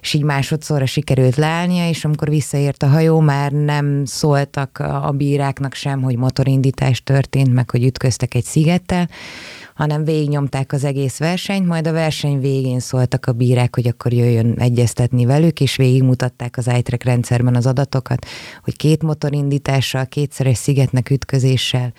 és 0.00 0.12
így 0.12 0.22
másodszorra 0.22 0.86
sikerült 0.86 1.36
leállnia, 1.36 1.88
és 1.88 2.04
amikor 2.04 2.28
visszaért 2.28 2.82
a 2.82 2.88
hajó, 2.88 3.20
már 3.20 3.52
nem 3.52 4.04
szóltak 4.04 4.78
a 4.78 5.10
bíráknak 5.16 5.74
sem, 5.74 6.02
hogy 6.02 6.16
motorindítás 6.16 7.02
történt, 7.02 7.52
meg 7.52 7.70
hogy 7.70 7.84
ütköztek 7.84 8.34
egy 8.34 8.44
szigettel, 8.44 9.08
hanem 9.74 10.04
végignyomták 10.04 10.72
az 10.72 10.84
egész 10.84 11.18
versenyt, 11.18 11.66
majd 11.66 11.86
a 11.86 11.92
verseny 11.92 12.40
végén 12.40 12.80
szóltak 12.80 13.26
a 13.26 13.32
bírák, 13.32 13.74
hogy 13.74 13.86
akkor 13.86 14.12
jöjjön 14.12 14.54
egyeztetni 14.58 15.24
velük, 15.24 15.60
és 15.60 15.76
végigmutatták 15.76 16.56
az 16.56 16.66
iTrack 16.66 17.04
rendszerben 17.04 17.54
az 17.54 17.66
adatokat, 17.66 18.26
hogy 18.62 18.76
két 18.76 19.02
motorindítással, 19.02 20.06
kétszeres 20.06 20.56
szigetnek 20.56 21.10
ütközéssel 21.10 21.92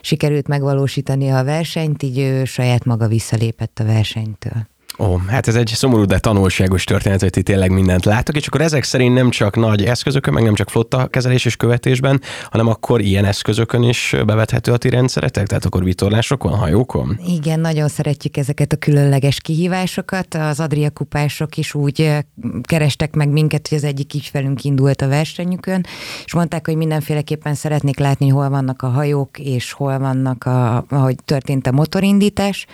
sikerült 0.00 0.48
megvalósítani 0.48 1.30
a 1.30 1.44
versenyt, 1.44 2.02
így 2.02 2.18
ő 2.18 2.44
saját 2.44 2.84
maga 2.84 3.08
visszalépett 3.08 3.78
a 3.78 3.84
versenytől. 3.84 4.66
Ó, 5.00 5.16
hát 5.26 5.48
ez 5.48 5.54
egy 5.54 5.72
szomorú, 5.74 6.04
de 6.04 6.18
tanulságos 6.18 6.84
történet, 6.84 7.20
hogy 7.20 7.30
ti 7.30 7.42
tényleg 7.42 7.70
mindent 7.70 8.04
látok, 8.04 8.36
és 8.36 8.46
akkor 8.46 8.60
ezek 8.60 8.84
szerint 8.84 9.14
nem 9.14 9.30
csak 9.30 9.56
nagy 9.56 9.84
eszközökön, 9.84 10.34
meg 10.34 10.42
nem 10.42 10.54
csak 10.54 10.70
flotta 10.70 11.06
kezelés 11.06 11.44
és 11.44 11.56
követésben, 11.56 12.20
hanem 12.50 12.66
akkor 12.66 13.00
ilyen 13.00 13.24
eszközökön 13.24 13.82
is 13.82 14.14
bevethető 14.26 14.72
a 14.72 14.76
ti 14.76 14.88
rendszeretek, 14.88 15.46
tehát 15.46 15.64
akkor 15.64 15.84
vitorlásokon, 15.84 16.54
hajókon? 16.54 17.20
Igen, 17.26 17.60
nagyon 17.60 17.88
szeretjük 17.88 18.36
ezeket 18.36 18.72
a 18.72 18.76
különleges 18.76 19.40
kihívásokat. 19.40 20.34
Az 20.34 20.60
Adria 20.60 20.90
kupások 20.90 21.56
is 21.56 21.74
úgy 21.74 22.16
kerestek 22.62 23.14
meg 23.14 23.28
minket, 23.28 23.68
hogy 23.68 23.78
az 23.78 23.84
egyik 23.84 24.14
ügyfelünk 24.14 24.64
indult 24.64 25.02
a 25.02 25.08
versenyükön, 25.08 25.86
és 26.24 26.34
mondták, 26.34 26.66
hogy 26.66 26.76
mindenféleképpen 26.76 27.54
szeretnék 27.54 27.98
látni, 27.98 28.28
hol 28.28 28.48
vannak 28.48 28.82
a 28.82 28.88
hajók, 28.88 29.38
és 29.38 29.72
hol 29.72 29.98
vannak, 29.98 30.44
a, 30.44 30.84
ahogy 30.88 31.16
történt 31.24 31.66
a 31.66 31.72
motorindítás 31.72 32.66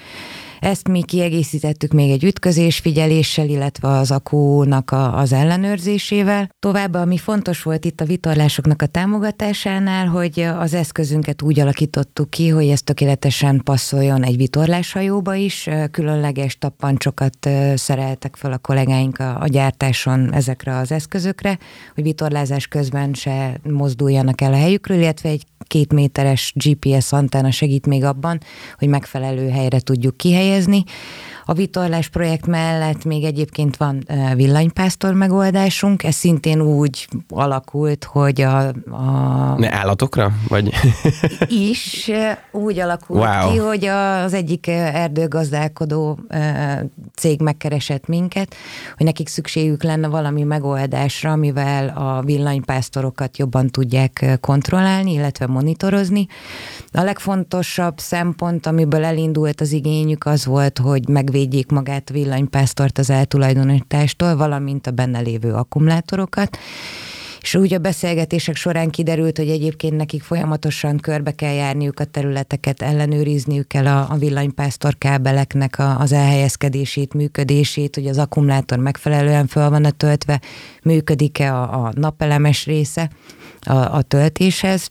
ezt 0.64 0.88
mi 0.88 1.02
kiegészítettük 1.02 1.92
még 1.92 2.10
egy 2.10 2.24
ütközés 2.24 2.78
figyeléssel, 2.78 3.48
illetve 3.48 3.88
az 3.88 4.10
akúnak 4.10 4.90
a, 4.90 5.18
az 5.18 5.32
ellenőrzésével. 5.32 6.48
Továbbá, 6.58 7.00
ami 7.00 7.18
fontos 7.18 7.62
volt 7.62 7.84
itt 7.84 8.00
a 8.00 8.04
vitorlásoknak 8.04 8.82
a 8.82 8.86
támogatásánál, 8.86 10.06
hogy 10.06 10.40
az 10.40 10.74
eszközünket 10.74 11.42
úgy 11.42 11.60
alakítottuk 11.60 12.30
ki, 12.30 12.48
hogy 12.48 12.68
ez 12.68 12.82
tökéletesen 12.82 13.60
passzoljon 13.64 14.24
egy 14.24 14.36
vitorláshajóba 14.36 15.34
is. 15.34 15.68
Különleges 15.90 16.58
tappancsokat 16.58 17.48
szereltek 17.74 18.36
fel 18.36 18.52
a 18.52 18.58
kollégáink 18.58 19.18
a, 19.18 19.40
a 19.40 19.46
gyártáson 19.46 20.34
ezekre 20.34 20.76
az 20.76 20.92
eszközökre, 20.92 21.58
hogy 21.94 22.02
vitorlázás 22.02 22.66
közben 22.66 23.14
se 23.14 23.60
mozduljanak 23.62 24.40
el 24.40 24.52
a 24.52 24.56
helyükről, 24.56 24.98
illetve 24.98 25.28
egy 25.28 25.44
két 25.66 25.92
méteres 25.92 26.52
GPS 26.56 27.12
antenna 27.12 27.50
segít 27.50 27.86
még 27.86 28.04
abban, 28.04 28.40
hogy 28.78 28.88
megfelelő 28.88 29.48
helyre 29.48 29.80
tudjuk 29.80 30.16
kihelyezni. 30.16 30.52
A 31.46 31.52
vitorlás 31.52 32.08
projekt 32.08 32.46
mellett 32.46 33.04
még 33.04 33.24
egyébként 33.24 33.76
van 33.76 34.06
villanypásztor 34.34 35.14
megoldásunk, 35.14 36.02
ez 36.02 36.14
szintén 36.14 36.60
úgy 36.60 37.08
alakult, 37.28 38.04
hogy 38.04 38.40
a... 38.40 38.58
a 38.90 39.54
ne 39.58 39.74
állatokra? 39.74 40.32
Vagy? 40.48 40.72
is 41.70 42.10
úgy 42.52 42.78
alakult 42.78 43.24
wow. 43.24 43.50
ki, 43.50 43.56
hogy 43.58 43.84
az 43.84 44.34
egyik 44.34 44.66
erdőgazdálkodó 44.66 46.18
cég 47.14 47.40
megkeresett 47.40 48.06
minket, 48.06 48.54
hogy 48.96 49.06
nekik 49.06 49.28
szükségük 49.28 49.82
lenne 49.82 50.08
valami 50.08 50.42
megoldásra, 50.42 51.32
amivel 51.32 51.88
a 51.88 52.22
villanypásztorokat 52.22 53.38
jobban 53.38 53.66
tudják 53.66 54.38
kontrollálni, 54.40 55.12
illetve 55.12 55.46
monitorozni. 55.46 56.26
A 56.92 57.02
legfontosabb 57.02 57.98
szempont, 57.98 58.66
amiből 58.66 59.04
elindult 59.04 59.60
az 59.60 59.72
igényük, 59.72 60.26
az 60.26 60.33
volt, 60.42 60.78
hogy 60.78 61.08
meg 61.08 61.24
megvédjék 61.24 61.70
magát 61.70 62.10
villanypásztort 62.10 62.98
az 62.98 63.10
eltulajdonítástól, 63.10 64.36
valamint 64.36 64.86
a 64.86 64.90
benne 64.90 65.20
lévő 65.20 65.52
akkumulátorokat. 65.52 66.58
És 67.40 67.54
úgy 67.54 67.74
a 67.74 67.78
beszélgetések 67.78 68.56
során 68.56 68.90
kiderült, 68.90 69.36
hogy 69.38 69.48
egyébként 69.48 69.96
nekik 69.96 70.22
folyamatosan 70.22 70.98
körbe 70.98 71.30
kell 71.30 71.52
járniuk 71.52 72.00
a 72.00 72.04
területeket, 72.04 72.82
ellenőrizniük 72.82 73.66
kell 73.66 73.86
a, 73.86 74.06
a 74.10 74.16
villanypásztor 74.16 74.98
kábeleknek 74.98 75.78
a, 75.78 75.98
az 75.98 76.12
elhelyezkedését, 76.12 77.14
működését, 77.14 77.94
hogy 77.94 78.06
az 78.06 78.18
akkumulátor 78.18 78.78
megfelelően 78.78 79.46
föl 79.46 79.70
van-e 79.70 79.90
töltve, 79.90 80.40
működik-e 80.82 81.54
a, 81.54 81.84
a 81.84 81.92
napelemes 81.94 82.66
része 82.66 83.10
a, 83.60 83.74
a 83.74 84.02
töltéshez 84.02 84.90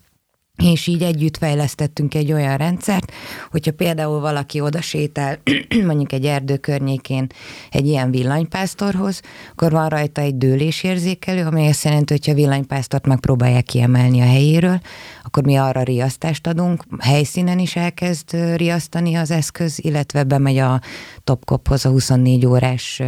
és 0.58 0.88
így 0.88 1.02
együtt 1.02 1.38
fejlesztettünk 1.38 2.14
egy 2.14 2.32
olyan 2.32 2.58
rendszert, 2.58 3.12
hogyha 3.52 3.72
például 3.72 4.20
valaki 4.20 4.60
oda 4.60 4.82
sétál, 4.82 5.40
mondjuk 5.88 6.12
egy 6.12 6.26
erdő 6.26 6.58
környékén 6.58 7.28
egy 7.72 7.88
ilyen 7.88 8.12
villanypásztorhoz, 8.12 9.22
akkor 9.52 9.72
van 9.72 9.90
rajta 9.90 10.22
egy 10.22 10.38
dőlésérzékelő, 10.38 11.46
amely 11.46 11.68
azt 11.68 11.84
jelenti, 11.84 12.14
hogyha 12.14 12.32
a 12.32 12.36
villanypásztort 12.36 13.06
megpróbálják 13.06 13.64
kiemelni 13.64 14.22
a 14.22 14.26
helyéről, 14.26 14.80
akkor 15.24 15.44
mi 15.44 15.56
arra 15.56 15.84
riasztást 15.84 16.48
adunk, 16.48 16.84
helyszínen 17.00 17.60
is 17.60 17.76
elkezd 17.76 18.56
riasztani 18.56 19.16
az 19.16 19.32
eszköz, 19.32 19.80
illetve 19.82 20.24
bemegy 20.24 20.58
a 20.58 20.82
Topkophoz 21.24 21.86
a 21.86 21.90
24 21.90 22.46
órás 22.46 23.02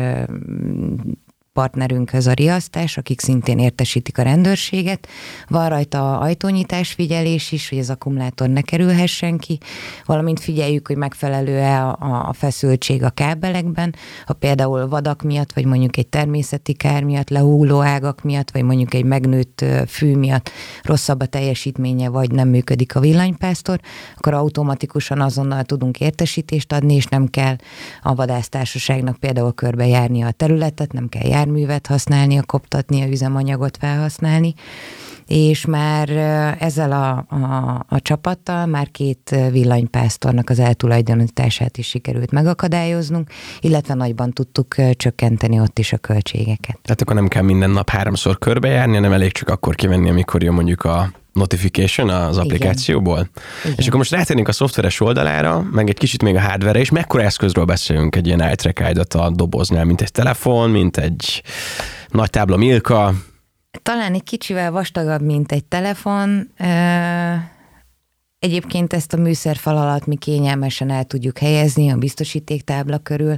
partnerünkhöz 1.55 2.27
a 2.27 2.33
riasztás, 2.33 2.97
akik 2.97 3.21
szintén 3.21 3.59
értesítik 3.59 4.17
a 4.17 4.21
rendőrséget. 4.21 5.07
Van 5.47 5.69
rajta 5.69 6.19
ajtónyitás 6.19 6.91
figyelés 6.91 7.51
is, 7.51 7.69
hogy 7.69 7.77
az 7.77 7.89
akkumulátor 7.89 8.49
ne 8.49 8.61
kerülhessen 8.61 9.37
ki, 9.37 9.57
valamint 10.05 10.39
figyeljük, 10.39 10.87
hogy 10.87 10.97
megfelelő-e 10.97 11.83
a, 11.83 11.97
a 12.27 12.33
feszültség 12.33 13.03
a 13.03 13.09
kábelekben, 13.09 13.95
ha 14.25 14.33
például 14.33 14.87
vadak 14.87 15.21
miatt, 15.21 15.53
vagy 15.53 15.65
mondjuk 15.65 15.97
egy 15.97 16.07
természeti 16.07 16.73
kár 16.73 17.03
miatt, 17.03 17.29
lehulló 17.29 17.81
ágak 17.81 18.21
miatt, 18.23 18.51
vagy 18.51 18.63
mondjuk 18.63 18.93
egy 18.93 19.05
megnőtt 19.05 19.65
fű 19.87 20.15
miatt 20.15 20.49
rosszabb 20.83 21.21
a 21.21 21.25
teljesítménye, 21.25 22.09
vagy 22.09 22.31
nem 22.31 22.47
működik 22.47 22.95
a 22.95 22.99
villanypásztor, 22.99 23.79
akkor 24.15 24.33
automatikusan 24.33 25.21
azonnal 25.21 25.63
tudunk 25.63 25.99
értesítést 25.99 26.73
adni, 26.73 26.95
és 26.95 27.05
nem 27.05 27.27
kell 27.27 27.55
a 28.01 28.15
vadásztársaságnak 28.15 29.17
például 29.17 29.53
körbejárni 29.53 30.21
a 30.21 30.31
területet, 30.31 30.93
nem 30.93 31.09
kell 31.09 31.27
járni 31.27 31.43
járművet 31.45 31.87
használni, 31.87 32.37
a 32.37 32.43
koptatni, 32.43 33.01
a 33.01 33.07
üzemanyagot 33.07 33.77
felhasználni, 33.77 34.53
és 35.27 35.65
már 35.65 36.09
ezzel 36.59 36.91
a, 36.91 37.35
a, 37.35 37.85
a 37.89 38.01
csapattal 38.01 38.65
már 38.65 38.91
két 38.91 39.35
villanypásztornak 39.51 40.49
az 40.49 40.59
eltulajdonítását 40.59 41.77
is 41.77 41.87
sikerült 41.87 42.31
megakadályoznunk, 42.31 43.29
illetve 43.59 43.93
nagyban 43.93 44.31
tudtuk 44.31 44.75
csökkenteni 44.97 45.59
ott 45.59 45.79
is 45.79 45.93
a 45.93 45.97
költségeket. 45.97 46.79
Tehát 46.81 47.01
akkor 47.01 47.15
nem 47.15 47.27
kell 47.27 47.43
minden 47.43 47.69
nap 47.69 47.89
háromszor 47.89 48.39
körbejárni, 48.39 48.93
hanem 48.93 49.11
elég 49.11 49.31
csak 49.31 49.49
akkor 49.49 49.75
kivenni, 49.75 50.09
amikor 50.09 50.43
jön 50.43 50.53
mondjuk 50.53 50.83
a 50.83 51.11
notification 51.33 52.09
az 52.09 52.37
applikációból. 52.37 53.29
Igen. 53.63 53.77
És 53.77 53.87
akkor 53.87 53.97
most 53.97 54.11
rátérnénk 54.11 54.47
a 54.47 54.51
szoftveres 54.51 54.99
oldalára, 54.99 55.67
meg 55.71 55.89
egy 55.89 55.97
kicsit 55.97 56.23
még 56.23 56.35
a 56.35 56.41
hardware 56.41 56.79
és 56.79 56.89
mekkora 56.89 57.23
eszközről 57.23 57.65
beszélünk 57.65 58.15
egy 58.15 58.27
ilyen 58.27 58.51
iTrack 58.51 59.15
a 59.15 59.29
doboznál, 59.29 59.85
mint 59.85 60.01
egy 60.01 60.11
telefon, 60.11 60.69
mint 60.69 60.97
egy 60.97 61.43
nagy 62.09 62.29
tábla 62.29 62.57
Milka, 62.57 63.13
Talán 63.83 64.13
egy 64.13 64.23
kicsivel 64.23 64.71
vastagabb, 64.71 65.21
mint 65.21 65.51
egy 65.51 65.65
telefon. 65.65 66.49
Egyébként 68.39 68.93
ezt 68.93 69.13
a 69.13 69.17
műszerfal 69.17 69.77
alatt 69.77 70.05
mi 70.05 70.15
kényelmesen 70.15 70.89
el 70.89 71.03
tudjuk 71.03 71.37
helyezni 71.37 71.91
a 71.91 71.95
biztosítéktábla 71.95 72.97
körül. 72.97 73.37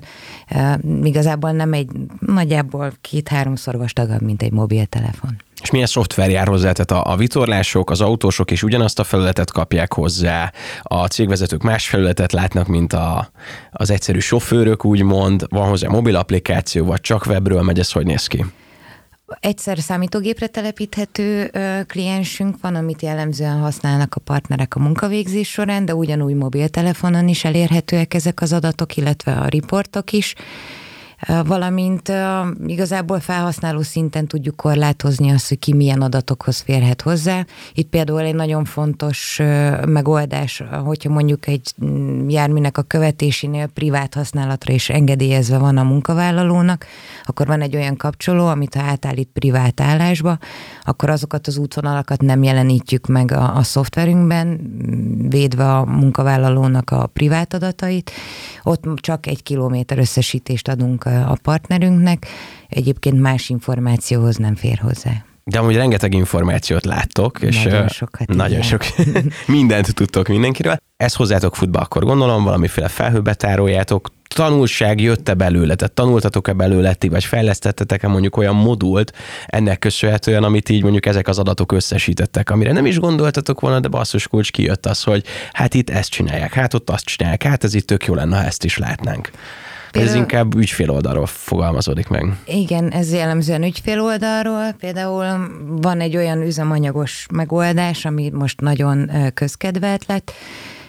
Igazából 1.04 1.52
nem 1.52 1.74
egy, 1.74 1.90
nagyjából 2.20 2.92
két-háromszor 3.02 3.78
vastagabb, 3.78 4.22
mint 4.22 4.42
egy 4.42 4.52
mobiltelefon. 4.52 5.36
És 5.62 5.72
milyen 5.72 5.88
szoftver 5.88 6.30
jár 6.30 6.48
hozzá? 6.48 6.72
Tehát 6.72 7.06
a, 7.06 7.12
a 7.12 7.16
vitorlások, 7.16 7.90
az 7.90 8.02
autósok 8.02 8.52
is 8.52 8.64
ugyanazt 8.64 9.00
a 9.00 9.04
felületet 9.04 9.52
kapják 9.52 9.94
hozzá, 9.94 10.52
a 10.82 11.08
cégvezetők 11.08 11.62
más 11.62 11.88
felületet 11.88 12.32
látnak, 12.32 12.68
mint 12.68 12.94
a, 12.94 13.30
az 13.72 13.90
egyszerű 13.90 14.20
sofőrök, 14.20 14.86
úgymond, 14.86 15.46
van 15.50 15.68
hozzá 15.70 15.88
mobil 15.88 16.16
applikáció, 16.16 16.86
vagy 16.86 17.02
csak 17.02 17.26
webről 17.26 17.62
megy, 17.62 17.80
ez 17.80 17.92
hogy 17.92 18.06
néz 18.06 18.28
ki? 18.28 18.46
Egyszer 19.40 19.80
számítógépre 19.80 20.48
telepíthető 20.48 21.50
ö, 21.54 21.80
kliensünk 21.88 22.62
van, 22.62 22.76
amit 22.76 23.02
jellemzően 23.02 23.60
használnak 23.60 24.16
a 24.16 24.20
partnerek 24.20 24.76
a 24.76 24.80
munkavégzés 24.80 25.50
során, 25.50 25.86
de 25.86 25.96
ugyanúgy 25.96 26.34
mobiltelefonon 26.34 27.28
is 27.28 27.44
elérhetőek 27.44 28.14
ezek 28.14 28.42
az 28.42 28.54
adatok, 28.54 28.96
illetve 28.96 29.32
a 29.32 29.48
riportok 29.48 30.12
is 30.12 30.36
valamint 31.46 32.12
igazából 32.66 33.20
felhasználó 33.20 33.82
szinten 33.82 34.28
tudjuk 34.28 34.56
korlátozni 34.56 35.32
azt, 35.32 35.48
hogy 35.48 35.60
ki 35.60 35.74
milyen 35.74 36.02
adatokhoz 36.02 36.60
férhet 36.60 37.02
hozzá. 37.02 37.46
Itt 37.74 37.90
például 37.90 38.20
egy 38.20 38.36
nagyon 38.36 38.66
fontos 38.66 39.42
megoldás, 39.88 40.64
hogyha 40.84 41.10
mondjuk 41.10 41.48
egy 41.48 41.74
mm, 41.86 42.30
járműnek 42.30 42.78
a 42.78 42.82
követésénél 42.82 43.68
privát 43.68 44.14
használatra 44.14 44.74
is 44.74 44.90
engedélyezve 44.90 45.58
van 45.58 45.78
a 45.78 45.84
munkavállalónak, 45.84 46.86
akkor 47.26 47.48
van 47.48 47.62
egy 47.62 47.76
olyan 47.76 47.98
kapcsoló, 47.98 48.46
amit 48.48 48.76
ha 48.76 48.82
átállít 48.82 49.30
privát 49.34 49.82
állásba, 49.82 50.38
akkor 50.84 51.10
azokat 51.10 51.48
az 51.48 51.58
útvonalakat 51.58 52.22
nem 52.22 52.44
jelenítjük 52.44 53.08
meg 53.08 53.32
a, 53.32 53.56
a 53.56 53.64
szoftverünkben, 53.64 54.48
mm, 54.48 55.30
védve 55.30 55.76
a 55.76 55.86
munkavállalónak 55.86 56.92
a 56.92 57.08
privát 57.08 57.54
adatait. 57.54 58.12
Ott 58.64 58.84
csak 58.96 59.26
egy 59.28 59.44
kilométer 59.44 59.98
összesítést 59.98 60.68
adunk 60.68 61.06
a 61.26 61.38
partnerünknek, 61.42 62.28
egyébként 62.70 63.20
más 63.22 63.50
információhoz 63.50 64.36
nem 64.36 64.56
fér 64.56 64.78
hozzá. 64.78 65.26
De 65.44 65.60
amúgy 65.60 65.76
rengeteg 65.76 66.14
információt 66.14 66.86
láttok, 66.86 67.42
és 67.42 67.64
nagyon, 67.64 67.88
sokat, 67.88 68.28
nagyon 68.28 68.62
sok 68.62 68.82
mindent 69.48 69.94
tudtok 69.94 70.28
mindenkiről. 70.28 70.78
Ez 70.98 71.14
hozzátok 71.14 71.56
futba 71.56 71.80
akkor 71.80 72.04
gondolom, 72.04 72.44
valamiféle 72.44 72.88
felhőbetároljátok, 72.88 74.12
tanulság 74.28 75.02
jött-e 75.02 75.34
belőle, 75.34 75.76
tehát 75.76 75.94
tanultatok-e 75.94 76.54
belőle 76.54 76.94
ti, 76.94 77.10
vagy 77.10 77.24
fejlesztettetek-e 77.24 78.08
mondjuk 78.08 78.38
olyan 78.38 78.56
modult 78.56 79.14
ennek 79.46 79.80
köszönhetően, 79.80 80.44
amit 80.44 80.70
így 80.70 80.82
mondjuk 80.82 81.06
ezek 81.06 81.28
az 81.28 81.40
adatok 81.40 81.72
összesítettek, 81.72 82.50
amire 82.50 82.72
nem 82.72 82.86
is 82.86 83.00
gondoltatok 83.00 83.60
volna, 83.60 83.80
de 83.80 83.88
basszus 83.88 84.28
kulcs 84.28 84.52
kijött 84.52 84.86
az, 84.86 85.04
hogy 85.04 85.26
hát 85.52 85.74
itt 85.74 85.90
ezt 85.90 86.10
csinálják, 86.10 86.54
hát 86.54 86.74
ott 86.74 86.90
azt 86.90 87.06
csinálják, 87.06 87.44
hát 87.44 87.64
ez 87.64 87.74
itt 87.74 87.88
tök 87.88 88.06
jó 88.06 88.14
lenne, 88.14 88.38
ha 88.38 88.44
ezt 88.44 88.64
is 88.64 88.78
látnánk. 88.78 89.32
Például, 89.92 90.14
ez 90.14 90.20
inkább 90.20 90.56
ügyfél 90.56 90.90
oldalról 90.90 91.26
fogalmazódik 91.26 92.08
meg. 92.08 92.38
Igen, 92.46 92.92
ez 92.92 93.14
jellemzően 93.14 93.64
ügyfél 93.64 94.02
oldalról. 94.02 94.72
Például 94.80 95.26
van 95.68 96.00
egy 96.00 96.16
olyan 96.16 96.42
üzemanyagos 96.42 97.26
megoldás, 97.34 98.06
ami 98.06 98.30
most 98.34 98.62
nagyon 98.62 99.12
közkedvelt 99.34 100.06
lett, 100.06 100.32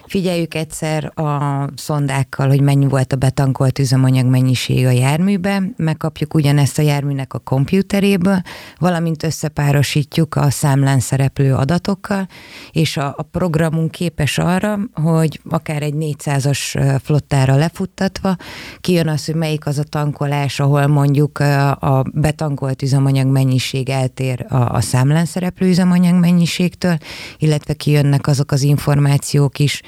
figyeljük 0.08 0.54
egyszer 0.54 1.12
a 1.18 1.64
szondákkal, 1.76 2.48
hogy 2.48 2.60
mennyi 2.60 2.86
volt 2.86 3.12
a 3.12 3.16
betankolt 3.16 3.78
üzemanyag 3.78 4.26
mennyiség 4.26 4.86
a 4.86 4.90
járműbe, 4.90 5.62
megkapjuk 5.76 6.34
ugyanezt 6.34 6.78
a 6.78 6.82
járműnek 6.82 7.34
a 7.34 7.38
kompjúteréből, 7.38 8.40
valamint 8.78 9.22
összepárosítjuk 9.22 10.34
a 10.34 10.50
számlán 10.50 11.00
szereplő 11.00 11.54
adatokkal, 11.54 12.28
és 12.72 12.96
a, 12.96 13.14
a 13.16 13.22
programunk 13.22 13.90
képes 13.90 14.38
arra, 14.38 14.78
hogy 14.92 15.40
akár 15.48 15.82
egy 15.82 15.94
400-as 15.96 16.98
flottára 17.02 17.56
lefuttatva 17.56 18.36
kijön 18.80 19.08
az, 19.08 19.24
hogy 19.24 19.34
melyik 19.34 19.66
az 19.66 19.78
a 19.78 19.82
tankolás, 19.82 20.60
ahol 20.60 20.86
mondjuk 20.86 21.38
a 21.38 22.04
betankolt 22.12 22.82
üzemanyag 22.82 23.26
mennyiség 23.26 23.88
eltér 23.88 24.46
a, 24.48 24.56
a 24.56 24.80
számlán 24.80 25.24
szereplő 25.24 25.68
üzemanyag 25.68 26.14
mennyiségtől, 26.14 26.98
illetve 27.38 27.74
kijönnek 27.74 28.26
azok 28.26 28.52
az 28.52 28.62
információk 28.62 29.58
is, 29.58 29.82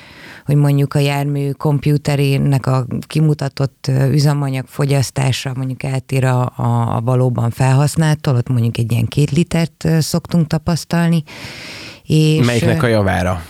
hogy 0.50 0.58
mondjuk 0.58 0.94
a 0.94 0.98
jármű 0.98 1.50
kompjúterének 1.50 2.66
a 2.66 2.86
kimutatott 3.06 3.90
üzemanyag 4.10 4.66
fogyasztása 4.66 5.52
mondjuk 5.56 5.82
eltér 5.82 6.24
a, 6.24 6.52
a, 6.56 6.96
a 6.96 7.00
valóban 7.00 7.50
felhasználtól, 7.50 8.36
ott 8.36 8.48
mondjuk 8.48 8.78
egy 8.78 8.92
ilyen 8.92 9.06
két 9.06 9.30
litert 9.30 9.88
szoktunk 9.98 10.46
tapasztalni. 10.46 11.22
És 12.06 12.46
Melyiknek 12.46 12.82
a 12.82 12.86
javára? 12.86 13.42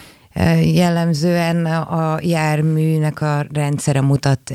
Jellemzően 0.74 1.66
a 1.66 2.18
járműnek 2.22 3.20
a 3.20 3.46
rendszere 3.52 4.00
mutat 4.00 4.52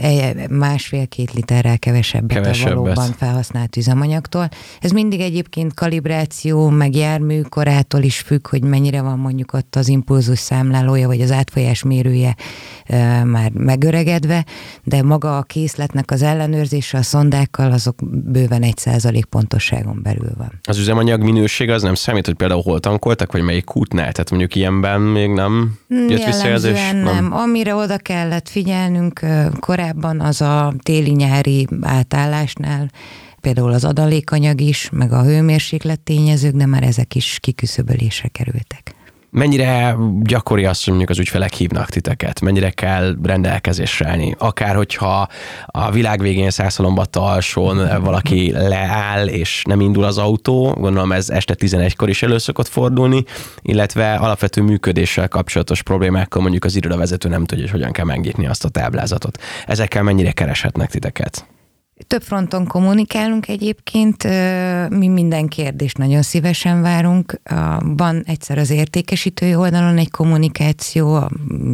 másfél-két 0.49 1.33
literrel 1.33 1.79
kevesebbet, 1.79 2.37
kevesebbet 2.37 2.71
a 2.71 2.75
valóban 2.75 3.11
felhasznált 3.17 3.77
üzemanyagtól. 3.77 4.49
Ez 4.79 4.91
mindig 4.91 5.19
egyébként 5.19 5.73
kalibráció, 5.73 6.69
meg 6.69 6.95
jármű 6.95 7.41
korától 7.41 8.01
is 8.01 8.19
függ, 8.19 8.47
hogy 8.47 8.63
mennyire 8.63 9.01
van 9.01 9.19
mondjuk 9.19 9.53
ott 9.53 9.75
az 9.75 9.87
impulzus 9.87 10.39
számlálója, 10.39 11.07
vagy 11.07 11.21
az 11.21 11.31
átfolyás 11.31 11.83
mérője 11.83 12.35
már 13.23 13.51
megöregedve, 13.51 14.45
de 14.83 15.03
maga 15.03 15.37
a 15.37 15.43
készletnek 15.43 16.11
az 16.11 16.21
ellenőrzése 16.21 16.97
a 16.97 17.01
szondákkal 17.01 17.71
azok 17.71 17.95
bőven 18.31 18.61
egy 18.61 18.77
százalék 18.77 19.25
pontosságon 19.25 19.99
belül 20.03 20.31
van. 20.37 20.59
Az 20.63 20.77
üzemanyag 20.77 21.21
minőség 21.21 21.69
az 21.69 21.81
nem 21.81 21.95
számít, 21.95 22.25
hogy 22.25 22.35
például 22.35 22.61
hol 22.61 22.79
tankoltak, 22.79 23.31
vagy 23.31 23.41
melyik 23.41 23.63
kútnál? 23.63 24.11
Tehát 24.11 24.29
mondjuk 24.29 24.55
ilyenben 24.55 25.01
még 25.01 25.29
nem 25.29 25.64
jött 25.87 26.25
visszajelzés? 26.25 26.91
Nem. 26.91 26.97
nem. 26.97 27.33
Amire 27.33 27.75
oda 27.75 27.97
kellett 27.97 28.49
figyelnünk 28.49 29.19
korábban, 29.59 30.19
az 30.19 30.41
a 30.41 30.73
téli-nyári 30.83 31.67
átállásnál, 31.81 32.89
például 33.41 33.73
az 33.73 33.83
adalékanyag 33.83 34.61
is, 34.61 34.89
meg 34.91 35.11
a 35.11 35.23
hőmérséklet 35.23 35.99
tényezők, 35.99 36.53
de 36.53 36.65
már 36.65 36.83
ezek 36.83 37.15
is 37.15 37.37
kiküszöbölésre 37.41 38.27
kerültek. 38.27 38.95
Mennyire 39.35 39.95
gyakori 40.21 40.65
azt, 40.65 40.79
hogy 40.79 40.87
mondjuk 40.87 41.09
az 41.09 41.19
ügyfelek 41.19 41.53
hívnak 41.53 41.89
titeket? 41.89 42.41
Mennyire 42.41 42.69
kell 42.69 43.15
rendelkezésre 43.23 44.07
állni? 44.07 44.35
Akár 44.37 44.75
hogyha 44.75 45.27
a 45.65 45.91
világ 45.91 46.21
végén 46.21 46.49
százszalombatta 46.49 47.23
alsón 47.23 48.03
valaki 48.03 48.51
leáll, 48.51 49.27
és 49.27 49.63
nem 49.67 49.79
indul 49.79 50.03
az 50.03 50.17
autó, 50.17 50.71
gondolom 50.77 51.11
ez 51.11 51.29
este 51.29 51.55
11-kor 51.57 52.09
is 52.09 52.23
elő 52.23 52.37
szokott 52.37 52.67
fordulni, 52.67 53.23
illetve 53.61 54.13
alapvető 54.13 54.61
működéssel 54.61 55.27
kapcsolatos 55.27 55.81
problémákkal 55.81 56.41
mondjuk 56.41 56.63
az 56.63 56.75
irodavezető 56.75 57.29
nem 57.29 57.45
tudja, 57.45 57.63
hogy 57.63 57.73
hogyan 57.73 57.91
kell 57.91 58.05
megnyitni 58.05 58.47
azt 58.47 58.65
a 58.65 58.69
táblázatot. 58.69 59.37
Ezekkel 59.67 60.03
mennyire 60.03 60.31
kereshetnek 60.31 60.89
titeket? 60.89 61.45
Több 62.07 62.21
fronton 62.21 62.67
kommunikálunk 62.67 63.47
egyébként, 63.47 64.23
mi 64.89 65.07
minden 65.07 65.47
kérdést 65.47 65.97
nagyon 65.97 66.21
szívesen 66.21 66.81
várunk. 66.81 67.41
Van 67.79 68.23
egyszer 68.25 68.57
az 68.57 68.69
értékesítői 68.69 69.55
oldalon 69.55 69.97
egy 69.97 70.11
kommunikáció, 70.11 71.13
a 71.13 71.29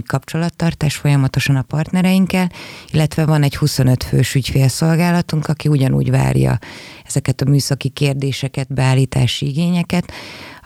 kapcsolattartás 0.08 0.96
folyamatosan 0.96 1.56
a 1.56 1.62
partnereinkkel, 1.62 2.52
illetve 2.92 3.26
van 3.26 3.44
egy 3.44 3.56
25 3.56 4.04
fős 4.04 4.36
ügyfélszolgálatunk, 4.36 5.48
aki 5.48 5.68
ugyanúgy 5.68 6.12
várja 6.12 6.58
ezeket 7.06 7.42
a 7.42 7.50
műszaki 7.50 7.90
kérdéseket, 7.90 8.74
beállítási 8.74 9.48
igényeket. 9.48 10.12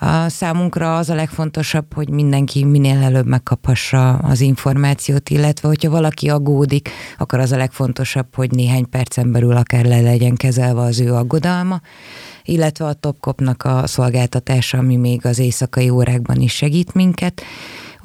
A 0.05 0.29
számunkra 0.29 0.97
az 0.97 1.09
a 1.09 1.15
legfontosabb, 1.15 1.93
hogy 1.93 2.09
mindenki 2.09 2.63
minél 2.63 3.03
előbb 3.03 3.25
megkaphassa 3.25 4.13
az 4.13 4.41
információt, 4.41 5.29
illetve 5.29 5.67
hogyha 5.67 5.89
valaki 5.89 6.29
aggódik, 6.29 6.89
akkor 7.17 7.39
az 7.39 7.51
a 7.51 7.57
legfontosabb, 7.57 8.35
hogy 8.35 8.51
néhány 8.51 8.89
percen 8.89 9.31
belül 9.31 9.55
akár 9.55 9.85
le 9.85 10.01
legyen 10.01 10.35
kezelve 10.35 10.81
az 10.81 10.99
ő 10.99 11.13
aggodalma, 11.13 11.81
illetve 12.43 12.85
a 12.85 12.93
Topkopnak 12.93 13.63
a 13.63 13.87
szolgáltatása, 13.87 14.77
ami 14.77 14.95
még 14.95 15.25
az 15.25 15.39
éjszakai 15.39 15.89
órákban 15.89 16.41
is 16.41 16.53
segít 16.53 16.93
minket 16.93 17.41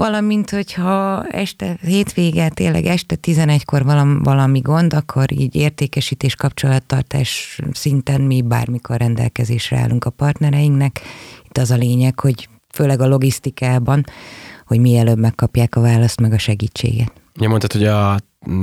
valamint, 0.00 0.50
hogyha 0.50 1.24
este, 1.26 1.78
hétvége, 1.82 2.48
tényleg 2.48 2.84
este 2.84 3.16
11-kor 3.22 3.84
valami, 3.84 4.18
valami 4.22 4.60
gond, 4.60 4.94
akkor 4.94 5.32
így 5.32 5.56
értékesítés, 5.56 6.34
kapcsolattartás 6.34 7.60
szinten 7.72 8.20
mi 8.20 8.42
bármikor 8.42 8.96
rendelkezésre 8.96 9.78
állunk 9.78 10.04
a 10.04 10.10
partnereinknek. 10.10 11.00
Itt 11.44 11.58
az 11.58 11.70
a 11.70 11.76
lényeg, 11.76 12.20
hogy 12.20 12.48
főleg 12.72 13.00
a 13.00 13.06
logisztikában, 13.06 14.04
hogy 14.66 14.78
mielőbb 14.80 15.18
megkapják 15.18 15.76
a 15.76 15.80
választ 15.80 16.20
meg 16.20 16.32
a 16.32 16.38
segítséget. 16.38 17.19
Ja, 17.34 17.48
mondtad, 17.48 17.72
hogy 17.72 17.84
a 17.84 18.16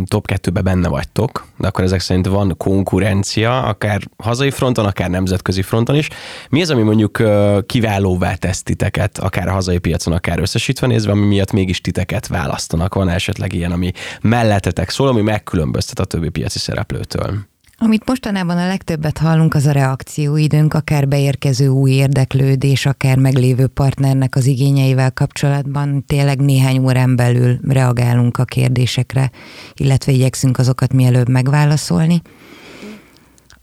top 0.06 0.28
2-be 0.34 0.62
benne 0.62 0.88
vagytok, 0.88 1.48
de 1.58 1.68
akkor 1.68 1.84
ezek 1.84 2.00
szerint 2.00 2.28
van 2.28 2.58
konkurencia, 2.58 3.64
akár 3.64 4.02
hazai 4.18 4.52
fronton, 4.52 4.86
akár 4.86 5.10
nemzetközi 5.10 5.62
fronton 5.62 5.96
is. 5.96 6.10
Mi 6.50 6.62
az, 6.62 6.70
ami 6.70 6.82
mondjuk 6.82 7.22
kiválóvá 7.66 8.34
tesz 8.34 8.64
titeket, 8.64 9.18
akár 9.18 9.48
a 9.48 9.52
hazai 9.52 9.78
piacon, 9.78 10.14
akár 10.14 10.40
összesítve 10.40 10.88
nézve, 10.88 11.12
ami 11.12 11.26
miatt 11.26 11.52
mégis 11.52 11.82
titeket 11.82 12.28
választanak? 12.28 12.94
Van 12.94 13.10
esetleg 13.10 13.54
ilyen, 13.54 13.72
ami 13.72 13.92
mellettetek 14.22 14.90
szól, 14.90 15.08
ami 15.08 15.22
megkülönböztet 15.22 16.00
a 16.00 16.06
többi 16.06 16.30
piaci 16.30 16.60
szereplőtől? 16.60 17.38
Amit 17.80 18.06
mostanában 18.06 18.58
a 18.58 18.68
legtöbbet 18.68 19.18
hallunk, 19.18 19.54
az 19.54 19.66
a 19.66 19.72
reakcióidőnk, 19.72 20.74
akár 20.74 21.08
beérkező 21.08 21.68
új 21.68 21.92
érdeklődés, 21.92 22.86
akár 22.86 23.18
meglévő 23.18 23.68
partnernek 23.68 24.36
az 24.36 24.46
igényeivel 24.46 25.12
kapcsolatban. 25.12 26.06
Tényleg 26.08 26.40
néhány 26.40 26.78
órán 26.78 27.16
belül 27.16 27.60
reagálunk 27.68 28.38
a 28.38 28.46
kérdésekre, 28.46 29.32
illetve 29.74 30.12
igyekszünk 30.12 30.58
azokat 30.58 30.94
mielőbb 30.94 31.30
megválaszolni 31.30 32.22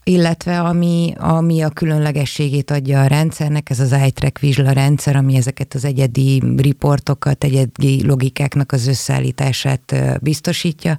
illetve 0.07 0.59
ami, 0.59 1.13
ami 1.17 1.61
a 1.61 1.69
különlegességét 1.69 2.71
adja 2.71 3.01
a 3.01 3.07
rendszernek, 3.07 3.69
ez 3.69 3.79
az 3.79 3.95
iTrack 4.05 4.39
Vizsla 4.39 4.71
rendszer, 4.71 5.15
ami 5.15 5.35
ezeket 5.35 5.73
az 5.73 5.85
egyedi 5.85 6.41
riportokat, 6.57 7.43
egyedi 7.43 8.05
logikáknak 8.05 8.71
az 8.71 8.87
összeállítását 8.87 9.95
biztosítja, 10.21 10.97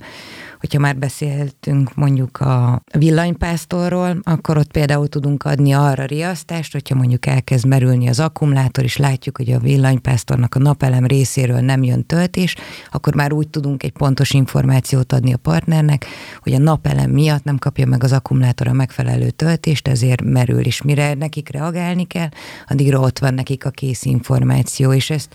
hogyha 0.58 0.78
már 0.78 0.96
beszéltünk 0.96 1.94
mondjuk 1.94 2.40
a 2.40 2.82
villanypásztorról, 2.98 4.18
akkor 4.22 4.56
ott 4.56 4.70
például 4.70 5.08
tudunk 5.08 5.44
adni 5.44 5.72
arra 5.72 6.04
riasztást, 6.04 6.72
hogyha 6.72 6.94
mondjuk 6.94 7.26
elkezd 7.26 7.66
merülni 7.66 8.08
az 8.08 8.20
akkumulátor, 8.20 8.84
és 8.84 8.96
látjuk, 8.96 9.36
hogy 9.36 9.52
a 9.52 9.58
villanypásztornak 9.58 10.54
a 10.54 10.58
napelem 10.58 11.06
részéről 11.06 11.60
nem 11.60 11.82
jön 11.82 12.06
töltés, 12.06 12.54
akkor 12.90 13.14
már 13.14 13.32
úgy 13.32 13.48
tudunk 13.48 13.82
egy 13.82 13.92
pontos 13.92 14.30
információt 14.30 15.12
adni 15.12 15.32
a 15.32 15.36
partnernek, 15.36 16.06
hogy 16.40 16.52
a 16.52 16.58
napelem 16.58 17.10
miatt 17.10 17.44
nem 17.44 17.58
kapja 17.58 17.86
meg 17.86 18.04
az 18.04 18.12
akkumulátor 18.12 18.68
a 18.68 18.72
megfelelő 18.72 19.30
töltést, 19.30 19.88
ezért 19.88 20.22
merül, 20.22 20.60
és 20.60 20.82
mire 20.82 21.14
nekik 21.14 21.48
reagálni 21.48 22.06
kell, 22.06 22.28
addigra 22.68 23.00
ott 23.00 23.18
van 23.18 23.34
nekik 23.34 23.64
a 23.64 23.70
kész 23.70 24.04
információ, 24.04 24.92
és 24.92 25.10
ezt 25.10 25.34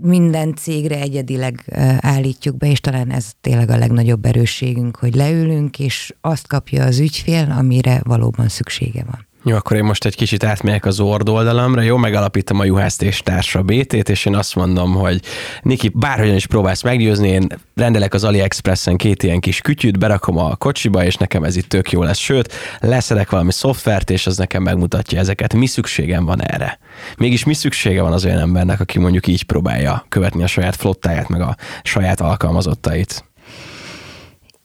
minden 0.00 0.54
cégre 0.54 1.00
egyedileg 1.00 1.64
állítjuk 2.00 2.56
be, 2.56 2.70
és 2.70 2.80
talán 2.80 3.10
ez 3.10 3.32
tényleg 3.40 3.70
a 3.70 3.78
legnagyobb 3.78 4.24
erősségünk, 4.24 4.96
hogy 4.96 5.14
leülünk, 5.14 5.78
és 5.78 6.14
azt 6.20 6.46
kapja 6.46 6.84
az 6.84 6.98
ügyfél, 6.98 7.54
amire 7.58 8.00
valóban 8.04 8.48
szüksége 8.48 9.04
van. 9.04 9.29
Jó, 9.44 9.56
akkor 9.56 9.76
én 9.76 9.84
most 9.84 10.04
egy 10.04 10.16
kicsit 10.16 10.44
átmegyek 10.44 10.84
az 10.84 11.00
Ord 11.00 11.28
oldalamra, 11.28 11.80
jó, 11.80 11.96
megalapítom 11.96 12.60
a 12.60 12.64
Juhászt 12.64 13.02
és 13.02 13.20
társa 13.20 13.62
BT-t, 13.62 14.08
és 14.08 14.24
én 14.24 14.34
azt 14.34 14.54
mondom, 14.54 14.94
hogy 14.94 15.20
Niki, 15.62 15.88
bárhogyan 15.94 16.34
is 16.34 16.46
próbálsz 16.46 16.82
meggyőzni, 16.82 17.28
én 17.28 17.46
rendelek 17.74 18.14
az 18.14 18.24
AliExpressen 18.24 18.96
két 18.96 19.22
ilyen 19.22 19.40
kis 19.40 19.60
kütyűt, 19.60 19.98
berakom 19.98 20.38
a 20.38 20.56
kocsiba, 20.56 21.04
és 21.04 21.14
nekem 21.16 21.44
ez 21.44 21.56
itt 21.56 21.68
tök 21.68 21.90
jó 21.92 22.02
lesz. 22.02 22.18
Sőt, 22.18 22.52
leszedek 22.80 23.30
valami 23.30 23.52
szoftvert, 23.52 24.10
és 24.10 24.26
az 24.26 24.36
nekem 24.36 24.62
megmutatja 24.62 25.18
ezeket. 25.18 25.54
Mi 25.54 25.66
szükségem 25.66 26.24
van 26.24 26.42
erre? 26.42 26.78
Mégis 27.16 27.44
mi 27.44 27.54
szüksége 27.54 28.02
van 28.02 28.12
az 28.12 28.24
olyan 28.24 28.38
embernek, 28.38 28.80
aki 28.80 28.98
mondjuk 28.98 29.26
így 29.26 29.42
próbálja 29.42 30.04
követni 30.08 30.42
a 30.42 30.46
saját 30.46 30.76
flottáját, 30.76 31.28
meg 31.28 31.40
a 31.40 31.56
saját 31.82 32.20
alkalmazottait? 32.20 33.29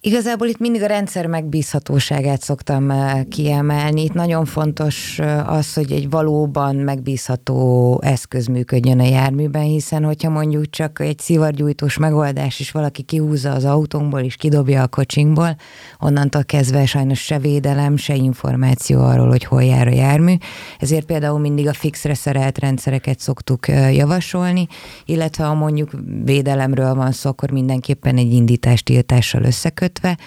Igazából 0.06 0.46
itt 0.46 0.58
mindig 0.58 0.82
a 0.82 0.86
rendszer 0.86 1.26
megbízhatóságát 1.26 2.42
szoktam 2.42 2.90
eh, 2.90 3.24
kiemelni. 3.28 4.02
Itt 4.02 4.12
nagyon 4.12 4.44
fontos 4.44 5.18
eh, 5.18 5.52
az, 5.52 5.74
hogy 5.74 5.92
egy 5.92 6.10
valóban 6.10 6.76
megbízható 6.76 8.00
eszköz 8.02 8.46
működjön 8.46 9.00
a 9.00 9.06
járműben, 9.06 9.62
hiszen 9.62 10.04
hogyha 10.04 10.30
mondjuk 10.30 10.70
csak 10.70 11.00
egy 11.00 11.18
szivargyújtós 11.18 11.98
megoldás, 11.98 12.60
és 12.60 12.70
valaki 12.70 13.02
kihúzza 13.02 13.52
az 13.52 13.64
autónkból, 13.64 14.20
és 14.20 14.36
kidobja 14.36 14.82
a 14.82 14.88
kocsinkból, 14.88 15.56
onnantól 15.98 16.44
kezdve 16.44 16.86
sajnos 16.86 17.20
se 17.20 17.38
védelem, 17.38 17.96
se 17.96 18.14
információ 18.14 19.00
arról, 19.00 19.28
hogy 19.28 19.44
hol 19.44 19.62
jár 19.62 19.86
a 19.86 19.94
jármű. 19.94 20.34
Ezért 20.78 21.06
például 21.06 21.38
mindig 21.38 21.68
a 21.68 21.72
fixre 21.72 22.14
szerelt 22.14 22.58
rendszereket 22.58 23.20
szoktuk 23.20 23.68
eh, 23.68 23.96
javasolni, 23.96 24.66
illetve 25.04 25.44
ha 25.44 25.54
mondjuk 25.54 25.90
védelemről 26.24 26.94
van 26.94 27.12
szó, 27.12 27.30
akkor 27.30 27.50
mindenképpen 27.50 28.16
egy 28.16 28.32
indítástiltással 28.32 29.42
összeköt, 29.42 29.94
kötve, 29.96 30.18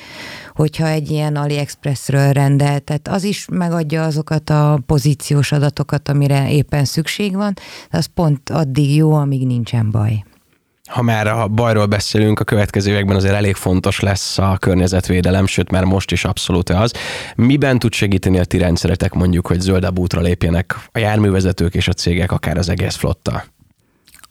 hogyha 0.54 0.88
egy 0.88 1.10
ilyen 1.10 1.36
AliExpressről 1.36 2.32
rendel, 2.32 2.80
tehát 2.80 3.08
az 3.08 3.24
is 3.24 3.46
megadja 3.52 4.04
azokat 4.04 4.50
a 4.50 4.80
pozíciós 4.86 5.52
adatokat, 5.52 6.10
amire 6.10 6.52
éppen 6.52 6.86
szükség 6.86 7.36
van, 7.36 7.54
de 7.92 7.98
az 7.98 8.06
pont 8.06 8.50
addig 8.50 8.96
jó, 8.96 9.14
amíg 9.14 9.46
nincsen 9.46 9.92
baj 9.92 10.24
ha 10.90 11.02
már 11.02 11.28
a 11.28 11.48
bajról 11.48 11.86
beszélünk, 11.86 12.40
a 12.40 12.44
következő 12.44 12.92
években 12.92 13.16
azért 13.16 13.34
elég 13.34 13.56
fontos 13.56 14.00
lesz 14.00 14.38
a 14.38 14.58
környezetvédelem, 14.60 15.46
sőt 15.46 15.72
már 15.72 15.84
most 15.84 16.12
is 16.12 16.26
abszolút 16.26 16.70
az. 16.70 16.94
Miben 17.36 17.80
tud 17.80 17.94
segíteni 17.94 18.40
a 18.40 18.46
ti 18.46 18.58
rendszeretek 18.58 19.14
mondjuk, 19.14 19.48
hogy 19.48 19.60
zöldebb 19.60 20.00
útra 20.00 20.22
lépjenek 20.22 20.76
a 20.92 21.00
járművezetők 21.00 21.76
és 21.76 21.88
a 21.88 21.94
cégek, 21.94 22.32
akár 22.32 22.58
az 22.58 22.70
egész 22.70 22.96
flotta? 22.96 23.44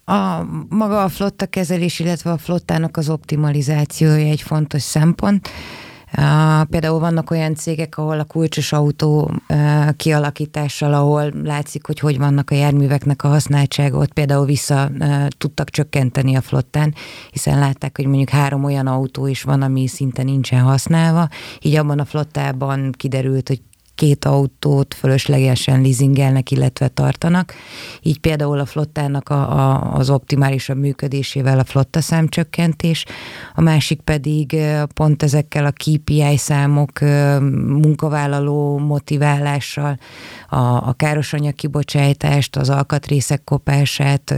A 0.09 0.45
maga 0.69 1.03
a 1.03 1.09
flotta 1.09 1.45
kezelés, 1.45 1.99
illetve 1.99 2.31
a 2.31 2.37
flottának 2.37 2.97
az 2.97 3.09
optimalizációja 3.09 4.25
egy 4.25 4.41
fontos 4.41 4.81
szempont. 4.81 5.49
Uh, 6.17 6.63
például 6.63 6.99
vannak 6.99 7.31
olyan 7.31 7.55
cégek, 7.55 7.97
ahol 7.97 8.19
a 8.19 8.23
kulcsos 8.23 8.73
autó 8.73 9.31
uh, 9.49 9.89
kialakítással, 9.95 10.93
ahol 10.93 11.31
látszik, 11.43 11.85
hogy 11.85 11.99
hogy 11.99 12.17
vannak 12.17 12.51
a 12.51 12.55
járműveknek 12.55 13.23
a 13.23 13.27
használtsága, 13.27 13.97
ott 13.97 14.13
például 14.13 14.45
vissza 14.45 14.89
uh, 14.99 15.27
tudtak 15.37 15.69
csökkenteni 15.69 16.35
a 16.35 16.41
flottán, 16.41 16.93
hiszen 17.31 17.59
látták, 17.59 17.95
hogy 17.95 18.05
mondjuk 18.05 18.29
három 18.29 18.63
olyan 18.63 18.87
autó 18.87 19.27
is 19.27 19.41
van, 19.41 19.61
ami 19.61 19.87
szinte 19.87 20.23
nincsen 20.23 20.61
használva, 20.61 21.27
így 21.61 21.75
abban 21.75 21.99
a 21.99 22.05
flottában 22.05 22.91
kiderült, 22.97 23.47
hogy 23.47 23.61
két 23.99 24.25
autót 24.25 24.93
fölöslegesen 24.93 25.81
leasingelnek, 25.81 26.51
illetve 26.51 26.87
tartanak. 26.87 27.53
Így 28.01 28.19
például 28.19 28.59
a 28.59 28.65
flottának 28.65 29.29
a, 29.29 29.33
a, 29.33 29.93
az 29.93 30.09
optimálisabb 30.09 30.77
működésével 30.77 31.59
a 31.59 31.63
flotta 31.63 32.01
számcsökkentés, 32.01 33.05
a 33.55 33.61
másik 33.61 34.01
pedig 34.01 34.57
pont 34.93 35.23
ezekkel 35.23 35.65
a 35.65 35.71
KPI 35.71 36.37
számok 36.37 36.99
munkavállaló 37.67 38.77
motiválással, 38.77 39.97
a, 40.49 40.57
a 40.87 40.93
károsanyag 40.97 41.55
kibocsátást, 41.55 42.55
az 42.55 42.69
alkatrészek 42.69 43.43
kopását, 43.43 44.31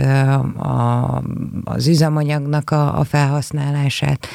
a, 0.57 1.23
az 1.63 1.87
üzemanyagnak 1.87 2.69
a, 2.69 2.99
a 2.99 3.03
felhasználását, 3.03 4.27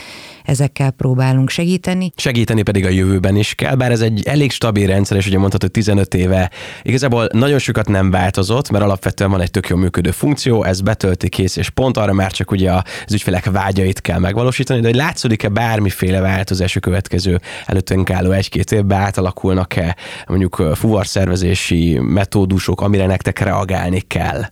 ezekkel 0.46 0.90
próbálunk 0.90 1.50
segíteni. 1.50 2.12
Segíteni 2.16 2.62
pedig 2.62 2.84
a 2.84 2.88
jövőben 2.88 3.36
is 3.36 3.54
kell, 3.54 3.74
bár 3.74 3.90
ez 3.90 4.00
egy 4.00 4.22
elég 4.26 4.50
stabil 4.50 4.86
rendszer, 4.86 5.16
és 5.16 5.26
ugye 5.26 5.38
mondhatod, 5.38 5.70
hogy 5.70 5.82
15 5.82 6.14
éve 6.14 6.50
igazából 6.82 7.28
nagyon 7.32 7.58
sokat 7.58 7.88
nem 7.88 8.10
változott, 8.10 8.70
mert 8.70 8.84
alapvetően 8.84 9.30
van 9.30 9.40
egy 9.40 9.50
tök 9.50 9.68
jó 9.68 9.76
működő 9.76 10.10
funkció, 10.10 10.64
ez 10.64 10.80
betölti 10.80 11.28
kész, 11.28 11.56
és 11.56 11.70
pont 11.70 11.96
arra 11.96 12.12
már 12.12 12.32
csak 12.32 12.50
ugye 12.50 12.72
az 12.72 13.12
ügyfelek 13.12 13.50
vágyait 13.50 14.00
kell 14.00 14.18
megvalósítani, 14.18 14.80
de 14.80 14.86
hogy 14.86 14.96
látszódik-e 14.96 15.48
bármiféle 15.48 16.20
változás 16.20 16.76
a 16.76 16.80
következő 16.80 17.40
előttünk 17.66 18.10
álló 18.10 18.30
egy-két 18.30 18.72
évben 18.72 19.00
átalakulnak-e 19.00 19.96
mondjuk 20.26 20.62
fuvarszervezési 20.74 21.98
metódusok, 21.98 22.80
amire 22.80 23.06
nektek 23.06 23.38
reagálni 23.38 24.00
kell? 24.00 24.42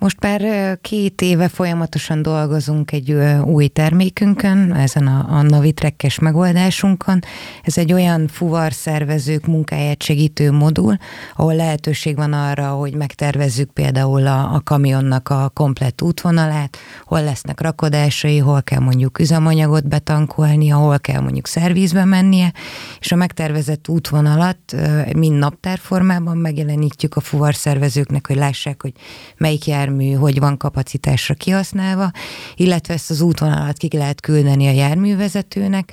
Most 0.00 0.20
már 0.20 0.78
két 0.80 1.20
éve 1.20 1.48
folyamatosan 1.48 2.22
dolgozunk 2.22 2.92
egy 2.92 3.12
új 3.44 3.66
termékünkön, 3.66 4.72
ezen 4.72 5.06
a, 5.06 5.36
a 5.38 5.42
Navitrekkes 5.42 6.18
megoldásunkon. 6.18 7.20
Ez 7.62 7.78
egy 7.78 7.92
olyan 7.92 8.28
fuvarszervezők 8.28 9.46
munkáját 9.46 10.02
segítő 10.02 10.52
modul, 10.52 10.96
ahol 11.36 11.54
lehetőség 11.54 12.16
van 12.16 12.32
arra, 12.32 12.68
hogy 12.68 12.94
megtervezzük 12.94 13.70
például 13.72 14.26
a, 14.26 14.54
a 14.54 14.60
kamionnak 14.64 15.28
a 15.28 15.50
komplett 15.54 16.02
útvonalát, 16.02 16.76
hol 17.04 17.22
lesznek 17.22 17.60
rakodásai, 17.60 18.38
hol 18.38 18.62
kell 18.62 18.80
mondjuk 18.80 19.18
üzemanyagot 19.18 19.88
betankolni, 19.88 20.68
hol 20.68 20.98
kell 20.98 21.20
mondjuk 21.20 21.46
szervízbe 21.46 22.04
mennie, 22.04 22.52
és 23.00 23.12
a 23.12 23.16
megtervezett 23.16 23.88
útvonalat 23.88 24.76
mind 25.16 25.38
naptárformában 25.38 26.36
megjelenítjük 26.36 27.16
a 27.16 27.20
fuvarszervezőknek, 27.20 28.26
hogy 28.26 28.36
lássák, 28.36 28.82
hogy 28.82 28.92
melyik 29.36 29.66
jár 29.66 29.88
jármű 29.90 30.12
hogy 30.12 30.38
van 30.38 30.56
kapacitásra 30.56 31.34
kihasználva, 31.34 32.10
illetve 32.54 32.94
ezt 32.94 33.10
az 33.10 33.20
útvonalat 33.20 33.76
ki 33.76 33.88
lehet 33.96 34.20
küldeni 34.20 34.66
a 34.66 34.72
járművezetőnek, 34.72 35.92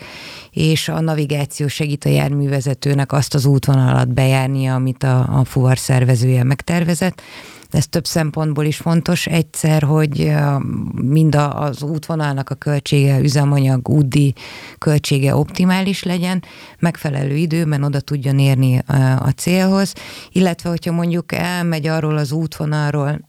és 0.51 0.89
a 0.89 0.99
navigáció 0.99 1.67
segít 1.67 2.05
a 2.05 2.09
járművezetőnek 2.09 3.11
azt 3.11 3.33
az 3.33 3.45
útvonalat 3.45 4.13
bejárnia, 4.13 4.75
amit 4.75 5.03
a, 5.03 5.39
a 5.39 5.45
fuvar 5.45 5.77
szervezője 5.77 6.43
megtervezett. 6.43 7.21
Ez 7.71 7.87
több 7.87 8.05
szempontból 8.05 8.65
is 8.65 8.77
fontos. 8.77 9.25
Egyszer, 9.25 9.83
hogy 9.83 10.33
mind 10.93 11.35
az 11.35 11.83
útvonalnak 11.83 12.49
a 12.49 12.55
költsége, 12.55 13.19
üzemanyag, 13.19 13.89
údi 13.89 14.33
költsége 14.77 15.35
optimális 15.35 16.03
legyen, 16.03 16.43
megfelelő 16.79 17.35
időben 17.35 17.83
oda 17.83 17.99
tudjon 17.99 18.39
érni 18.39 18.77
a 19.19 19.29
célhoz, 19.35 19.93
illetve 20.31 20.69
hogyha 20.69 20.91
mondjuk 20.91 21.31
elmegy 21.31 21.87
arról 21.87 22.17
az 22.17 22.31
útvonalról, 22.31 23.19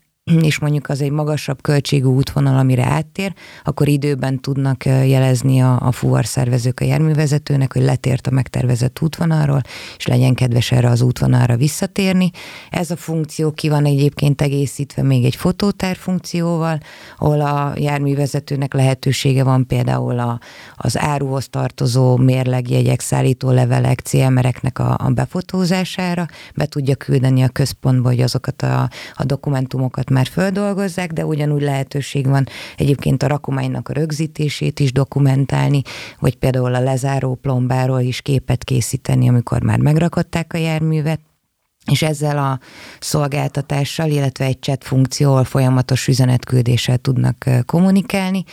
és 0.43 0.59
mondjuk 0.59 0.89
az 0.89 1.01
egy 1.01 1.11
magasabb 1.11 1.62
költségű 1.62 2.07
útvonal, 2.07 2.59
amire 2.59 2.85
áttér, 2.85 3.33
akkor 3.64 3.89
időben 3.89 4.41
tudnak 4.41 4.85
jelezni 4.85 5.61
a, 5.61 5.81
a 5.81 5.93
fuvarszervezők 5.93 6.81
a 6.81 6.85
járművezetőnek, 6.85 7.72
hogy 7.72 7.83
letért 7.83 8.26
a 8.26 8.31
megtervezett 8.31 9.01
útvonalról, 9.01 9.61
és 9.97 10.07
legyen 10.07 10.35
kedves 10.35 10.72
erre 10.72 10.89
az 10.89 11.01
útvonalra 11.01 11.57
visszatérni. 11.57 12.31
Ez 12.70 12.91
a 12.91 12.97
funkció 12.97 13.53
ki 13.53 13.68
van 13.68 13.85
egyébként 13.85 14.43
egészítve 14.43 15.03
még 15.03 15.24
egy 15.24 15.37
fotótár 15.37 15.97
funkcióval, 15.97 16.79
ahol 17.18 17.41
a 17.41 17.72
járművezetőnek 17.76 18.74
lehetősége 18.74 19.45
van 19.45 19.66
például 19.66 20.18
a, 20.18 20.41
az 20.76 20.99
áruhoz 20.99 21.49
tartozó 21.49 22.16
mérlegjegyek, 22.16 23.01
szállítólevelek, 23.01 24.01
CMR-eknek 24.01 24.79
a, 24.79 24.97
a 24.99 25.11
befotózására, 25.11 26.26
be 26.55 26.66
tudja 26.66 26.95
küldeni 26.95 27.43
a 27.43 27.49
központba, 27.49 28.09
hogy 28.09 28.20
azokat 28.20 28.62
a, 28.62 28.89
a 29.14 29.24
dokumentumokat 29.24 30.11
már 30.18 30.26
földolgozzák, 30.26 31.12
de 31.12 31.26
ugyanúgy 31.26 31.62
lehetőség 31.62 32.26
van 32.26 32.46
egyébként 32.76 33.22
a 33.22 33.26
rakománynak 33.26 33.88
a 33.88 33.92
rögzítését 33.92 34.80
is 34.80 34.92
dokumentálni, 34.92 35.82
vagy 36.18 36.36
például 36.36 36.74
a 36.74 36.80
lezáró 36.80 37.34
plombáról 37.34 38.00
is 38.00 38.20
képet 38.20 38.64
készíteni, 38.64 39.28
amikor 39.28 39.62
már 39.62 39.78
megrakották 39.78 40.52
a 40.52 40.58
járművet 40.58 41.20
és 41.91 42.03
ezzel 42.03 42.39
a 42.39 42.59
szolgáltatással, 43.01 44.11
illetve 44.11 44.45
egy 44.45 44.61
chat 44.61 44.84
funkcióval 44.84 45.45
folyamatos 45.45 46.09
üzenetküldéssel 46.09 46.99
tudnak 46.99 47.45
kommunikálni, 47.66 48.45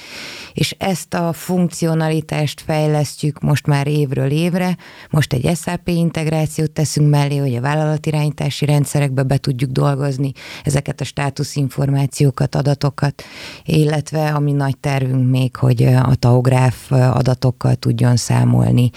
és 0.53 0.75
ezt 0.77 1.13
a 1.13 1.33
funkcionalitást 1.33 2.61
fejlesztjük 2.61 3.39
most 3.39 3.67
már 3.67 3.87
évről 3.87 4.31
évre, 4.31 4.77
most 5.09 5.33
egy 5.33 5.57
SAP 5.57 5.87
integrációt 5.87 6.71
teszünk 6.71 7.09
mellé, 7.09 7.37
hogy 7.37 7.55
a 7.55 7.61
vállalatirányítási 7.61 8.65
rendszerekbe 8.65 9.23
be 9.23 9.37
tudjuk 9.37 9.71
dolgozni 9.71 10.31
ezeket 10.63 11.01
a 11.01 11.03
státuszinformációkat, 11.03 12.55
adatokat, 12.55 13.23
illetve 13.63 14.29
ami 14.29 14.51
nagy 14.51 14.77
tervünk 14.77 15.29
még, 15.29 15.55
hogy 15.55 15.83
a 15.83 16.15
taográf 16.15 16.91
adatokkal 16.91 17.75
tudjon 17.75 18.15
számolni 18.15 18.89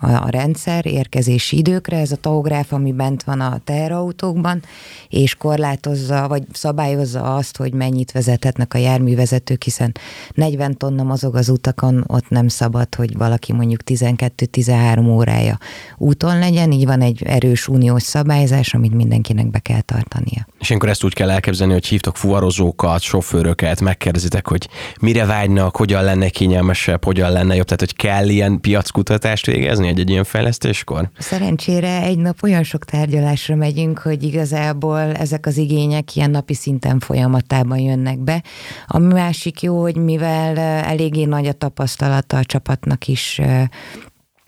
a 0.00 0.28
rendszer 0.30 0.86
érkezési 0.86 1.56
időkre. 1.56 1.98
Ez 1.98 2.12
a 2.12 2.16
taográf, 2.16 2.72
ami 2.72 2.92
bent 2.92 3.22
van 3.22 3.35
van 3.36 3.52
a 3.52 3.60
teherautókban, 3.64 4.62
és 5.08 5.34
korlátozza, 5.34 6.28
vagy 6.28 6.42
szabályozza 6.52 7.34
azt, 7.36 7.56
hogy 7.56 7.72
mennyit 7.72 8.12
vezethetnek 8.12 8.74
a 8.74 8.78
járművezetők, 8.78 9.62
hiszen 9.62 9.92
40 10.34 10.76
tonna 10.76 11.02
mozog 11.02 11.36
az 11.36 11.48
utakon, 11.48 12.04
ott 12.06 12.28
nem 12.28 12.48
szabad, 12.48 12.94
hogy 12.94 13.16
valaki 13.16 13.52
mondjuk 13.52 13.80
12-13 13.86 15.08
órája 15.08 15.58
úton 15.96 16.38
legyen, 16.38 16.72
így 16.72 16.86
van 16.86 17.00
egy 17.00 17.22
erős 17.22 17.68
uniós 17.68 18.02
szabályzás, 18.02 18.74
amit 18.74 18.94
mindenkinek 18.94 19.50
be 19.50 19.58
kell 19.58 19.80
tartania. 19.80 20.46
És 20.58 20.70
akkor 20.70 20.88
ezt 20.88 21.04
úgy 21.04 21.14
kell 21.14 21.30
elképzelni, 21.30 21.72
hogy 21.72 21.86
hívtok 21.86 22.16
fuvarozókat, 22.16 23.00
sofőröket, 23.00 23.80
megkérdezitek, 23.80 24.48
hogy 24.48 24.68
mire 25.00 25.24
vágynak, 25.24 25.76
hogyan 25.76 26.04
lenne 26.04 26.28
kényelmesebb, 26.28 27.04
hogyan 27.04 27.32
lenne 27.32 27.54
jobb, 27.54 27.64
tehát 27.64 27.80
hogy 27.80 27.96
kell 27.96 28.28
ilyen 28.28 28.60
piackutatást 28.60 29.46
végezni 29.46 29.88
egy, 29.88 30.00
egy 30.00 30.10
ilyen 30.10 30.24
fejlesztéskor? 30.24 31.10
Szerencsére 31.18 32.02
egy 32.02 32.18
nap 32.18 32.42
olyan 32.42 32.62
sok 32.62 32.84
tárgyalás 32.84 33.15
tárgyalásra 33.16 33.54
megyünk, 33.54 33.98
hogy 33.98 34.22
igazából 34.22 35.00
ezek 35.00 35.46
az 35.46 35.56
igények 35.56 36.16
ilyen 36.16 36.30
napi 36.30 36.54
szinten 36.54 36.98
folyamatában 36.98 37.78
jönnek 37.78 38.18
be. 38.18 38.42
A 38.86 38.98
másik 38.98 39.62
jó, 39.62 39.80
hogy 39.80 39.96
mivel 39.96 40.58
eléggé 40.58 41.24
nagy 41.24 41.46
a 41.46 41.52
tapasztalata 41.52 42.36
a 42.36 42.44
csapatnak 42.44 43.06
is 43.06 43.40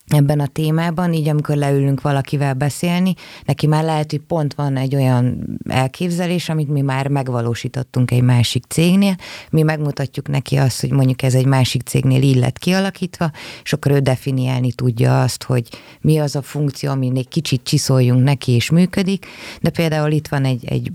ebben 0.09 0.41
a 0.41 0.47
témában, 0.47 1.13
így 1.13 1.29
amikor 1.29 1.57
leülünk 1.57 2.01
valakivel 2.01 2.55
beszélni, 2.55 3.15
neki 3.45 3.67
már 3.67 3.85
lehet, 3.85 4.11
hogy 4.11 4.21
pont 4.21 4.55
van 4.55 4.77
egy 4.77 4.95
olyan 4.95 5.59
elképzelés, 5.69 6.49
amit 6.49 6.69
mi 6.69 6.81
már 6.81 7.09
megvalósítottunk 7.09 8.11
egy 8.11 8.23
másik 8.23 8.65
cégnél, 8.69 9.17
mi 9.51 9.63
megmutatjuk 9.63 10.29
neki 10.29 10.57
azt, 10.57 10.81
hogy 10.81 10.91
mondjuk 10.91 11.23
ez 11.23 11.35
egy 11.35 11.47
másik 11.47 11.83
cégnél 11.83 12.23
illet 12.23 12.59
kialakítva, 12.59 13.31
és 13.63 13.73
akkor 13.73 13.93
ő 13.93 13.99
definiálni 13.99 14.73
tudja 14.73 15.23
azt, 15.23 15.43
hogy 15.43 15.69
mi 16.01 16.19
az 16.19 16.37
a 16.37 16.43
funkció, 16.43 16.91
ami 16.91 17.13
egy 17.15 17.29
kicsit 17.29 17.63
csiszoljunk 17.63 18.23
neki 18.23 18.53
és 18.53 18.71
működik, 18.71 19.27
de 19.61 19.71
például 19.71 20.11
itt 20.11 20.29
van 20.29 20.45
egy, 20.45 20.65
egy 20.65 20.91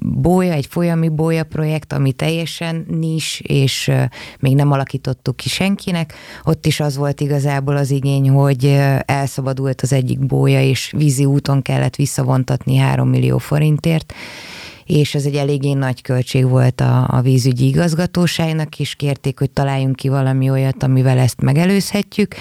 bója, 0.00 0.52
egy 0.52 0.66
folyami 0.66 1.08
bója 1.08 1.44
projekt, 1.44 1.92
ami 1.92 2.12
teljesen 2.12 2.86
nis, 2.88 3.40
és 3.40 3.90
még 4.40 4.54
nem 4.54 4.70
alakítottuk 4.70 5.36
ki 5.36 5.48
senkinek, 5.48 6.14
ott 6.44 6.66
is 6.66 6.80
az 6.80 6.96
volt 6.96 7.20
igazából 7.20 7.76
az 7.76 7.90
igény, 7.90 8.30
hogy 8.30 8.49
hogy 8.50 8.78
elszabadult 9.04 9.80
az 9.80 9.92
egyik 9.92 10.18
bója, 10.26 10.62
és 10.62 10.92
vízi 10.96 11.24
úton 11.24 11.62
kellett 11.62 11.96
visszavontatni 11.96 12.76
3 12.76 13.08
millió 13.08 13.38
forintért, 13.38 14.12
és 14.90 15.14
ez 15.14 15.24
egy 15.24 15.34
eléggé 15.34 15.72
nagy 15.72 16.02
költség 16.02 16.48
volt 16.48 16.80
a, 16.80 17.08
a 17.10 17.20
vízügyi 17.20 17.66
igazgatóságnak 17.66 18.78
is, 18.78 18.94
kérték, 18.94 19.38
hogy 19.38 19.50
találjunk 19.50 19.96
ki 19.96 20.08
valami 20.08 20.50
olyat, 20.50 20.82
amivel 20.82 21.18
ezt 21.18 21.40
megelőzhetjük, 21.40 22.34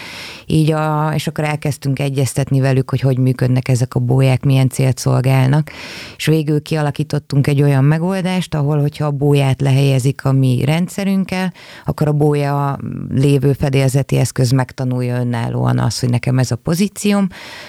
így 0.45 0.71
a, 0.71 1.11
és 1.15 1.27
akkor 1.27 1.43
elkezdtünk 1.43 1.99
egyeztetni 1.99 2.59
velük, 2.59 2.89
hogy 2.89 2.99
hogy 2.99 3.17
működnek 3.17 3.67
ezek 3.67 3.95
a 3.95 3.99
bóják, 3.99 4.43
milyen 4.43 4.69
célt 4.69 4.97
szolgálnak, 4.97 5.71
és 6.17 6.25
végül 6.25 6.61
kialakítottunk 6.61 7.47
egy 7.47 7.61
olyan 7.61 7.83
megoldást, 7.83 8.55
ahol, 8.55 8.79
hogyha 8.79 9.05
a 9.05 9.11
bóját 9.11 9.61
lehelyezik 9.61 10.25
a 10.25 10.31
mi 10.31 10.63
rendszerünkkel, 10.65 11.53
akkor 11.85 12.07
a 12.07 12.13
bója 12.13 12.79
lévő 13.09 13.53
fedélzeti 13.53 14.17
eszköz 14.17 14.51
megtanulja 14.51 15.19
önállóan 15.19 15.79
azt, 15.79 15.99
hogy 15.99 16.09
nekem 16.09 16.39
ez 16.39 16.51
a 16.51 16.55
pozícióm. 16.55 17.27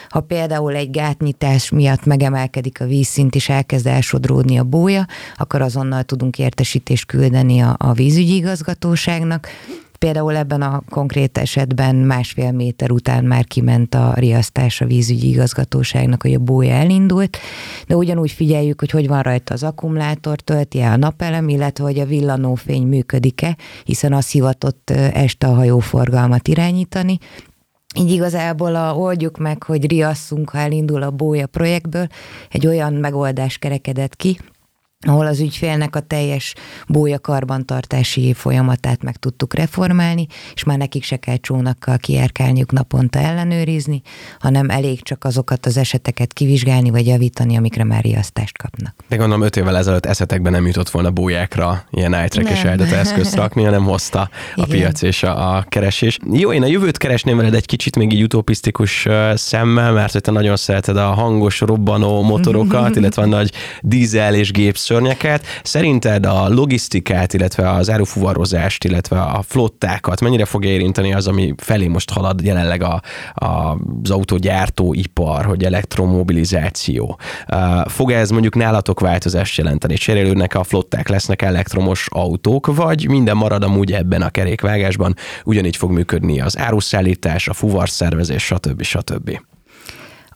Ha 0.09 0.20
például 0.20 0.74
egy 0.74 0.91
gátnyitás 0.91 1.70
miatt 1.70 2.05
megemelkedik 2.05 2.81
a 2.81 2.87
vízszint, 2.87 3.35
és 3.35 3.49
elkezd 3.49 3.87
elsodródni 3.87 4.59
a 4.59 4.68
bója, 4.70 5.06
akkor 5.36 5.62
azonnal 5.62 6.02
tudunk 6.02 6.38
értesítést 6.38 7.06
küldeni 7.06 7.60
a, 7.60 7.74
a 7.78 7.92
vízügyi 7.92 8.34
igazgatóságnak, 8.34 9.48
Például 10.00 10.36
ebben 10.36 10.62
a 10.62 10.82
konkrét 10.88 11.38
esetben 11.38 11.96
másfél 11.96 12.52
méter 12.52 12.90
után 12.90 13.24
már 13.24 13.44
kiment 13.44 13.94
a 13.94 14.12
riasztás 14.14 14.80
a 14.80 14.86
vízügyi 14.86 15.28
igazgatóságnak, 15.28 16.22
hogy 16.22 16.34
a 16.34 16.38
bója 16.38 16.74
elindult, 16.74 17.38
de 17.86 17.96
ugyanúgy 17.96 18.30
figyeljük, 18.30 18.80
hogy 18.80 18.90
hogy 18.90 19.08
van 19.08 19.22
rajta 19.22 19.54
az 19.54 19.62
akkumulátor, 19.62 20.40
tölti 20.40 20.80
el 20.80 20.92
a 20.92 20.96
napelem, 20.96 21.48
illetve 21.48 21.84
hogy 21.84 21.98
a 21.98 22.04
villanófény 22.04 22.86
működik-e, 22.86 23.56
hiszen 23.84 24.12
az 24.12 24.30
hivatott 24.30 24.90
este 25.12 25.46
a 25.46 25.54
hajóforgalmat 25.54 26.48
irányítani, 26.48 27.18
így 27.94 28.10
igazából 28.10 28.74
a, 28.74 28.94
oldjuk 28.94 29.38
meg, 29.38 29.62
hogy 29.62 29.90
riasszunk, 29.90 30.50
ha 30.50 30.58
elindul 30.58 31.02
a 31.02 31.10
bója 31.10 31.46
projektből, 31.46 32.06
egy 32.50 32.66
olyan 32.66 32.92
megoldás 32.92 33.58
kerekedett 33.58 34.16
ki, 34.16 34.38
ahol 35.07 35.26
az 35.26 35.40
ügyfélnek 35.40 35.96
a 35.96 36.01
teljes 36.01 36.55
bója 36.88 37.18
karbantartási 37.18 38.32
folyamatát 38.32 39.03
meg 39.03 39.16
tudtuk 39.16 39.55
reformálni, 39.55 40.26
és 40.55 40.64
már 40.64 40.78
nekik 40.78 41.03
se 41.03 41.16
kell 41.16 41.36
csónakkal 41.36 41.96
kijárkálniuk 41.96 42.72
naponta 42.72 43.18
ellenőrizni, 43.18 44.03
hanem 44.38 44.70
elég 44.70 45.03
csak 45.03 45.24
azokat 45.24 45.66
az 45.66 45.76
eseteket 45.76 46.32
kivizsgálni 46.32 46.90
vagy 46.90 47.07
javítani, 47.07 47.57
amikre 47.57 47.84
már 47.84 48.03
riasztást 48.03 48.59
kapnak. 48.59 48.94
De 49.09 49.16
gondolom 49.16 49.42
öt 49.42 49.57
évvel 49.57 49.76
ezelőtt 49.76 50.07
eszetekben 50.07 50.53
nem 50.53 50.66
jutott 50.66 50.90
volna 50.90 51.11
bójákra 51.11 51.84
ilyen 51.90 52.24
iTrack 52.24 52.51
és 52.51 52.62
eldata 52.62 52.96
eszközt 52.96 53.34
rakni, 53.34 53.64
hanem 53.64 53.84
hozta 53.84 54.20
a 54.20 54.30
Igen. 54.55 54.68
piac 54.68 55.03
és 55.03 55.22
a, 55.22 55.57
a 55.57 55.62
keresés. 55.68 56.18
Jó, 56.32 56.53
én 56.53 56.62
a 56.62 56.66
jövőt 56.66 56.96
keresném 56.96 57.36
veled 57.36 57.55
egy 57.55 57.66
kicsit 57.66 57.96
még 57.96 58.12
így 58.12 58.22
utopisztikus 58.22 59.07
szemmel, 59.34 59.92
mert 59.92 60.12
hogy 60.12 60.20
te 60.20 60.30
nagyon 60.30 60.57
szereted 60.57 60.96
a 60.96 61.07
hangos, 61.07 61.61
robbanó 61.61 62.22
motorokat, 62.22 62.96
illetve 62.96 63.22
a 63.22 63.26
nagy 63.26 63.53
dízel 63.80 64.34
és 64.34 64.51
gépsz 64.51 64.89
szörnyeket. 64.91 65.45
Szerinted 65.62 66.26
a 66.26 66.49
logisztikát, 66.49 67.34
illetve 67.34 67.70
az 67.70 67.91
árufuvarozást, 67.91 68.84
illetve 68.84 69.20
a 69.20 69.43
flottákat 69.43 70.20
mennyire 70.20 70.45
fogja 70.45 70.70
érinteni 70.70 71.14
az, 71.14 71.26
ami 71.26 71.55
felé 71.57 71.86
most 71.86 72.11
halad 72.11 72.43
jelenleg 72.43 72.82
a, 72.82 73.03
a, 73.34 73.47
az 74.03 74.11
autógyártóipar, 74.11 75.45
hogy 75.45 75.64
elektromobilizáció? 75.64 77.18
Fog 77.84 78.11
ez 78.11 78.30
mondjuk 78.30 78.55
nálatok 78.55 79.01
változást 79.01 79.59
jelenteni? 79.59 79.95
Cserélődnek 79.95 80.55
a 80.55 80.64
flották, 80.64 81.09
lesznek 81.09 81.43
elektromos 81.43 82.07
autók, 82.11 82.74
vagy 82.74 83.09
minden 83.09 83.36
marad 83.36 83.62
amúgy 83.62 83.93
ebben 83.93 84.22
a 84.22 84.30
kerékvágásban? 84.30 85.14
Ugyanígy 85.45 85.76
fog 85.76 85.91
működni 85.91 86.41
az 86.41 86.59
áruszállítás, 86.59 87.49
a 87.49 87.53
fuvarszervezés, 87.53 88.45
stb. 88.45 88.82
stb. 88.82 89.41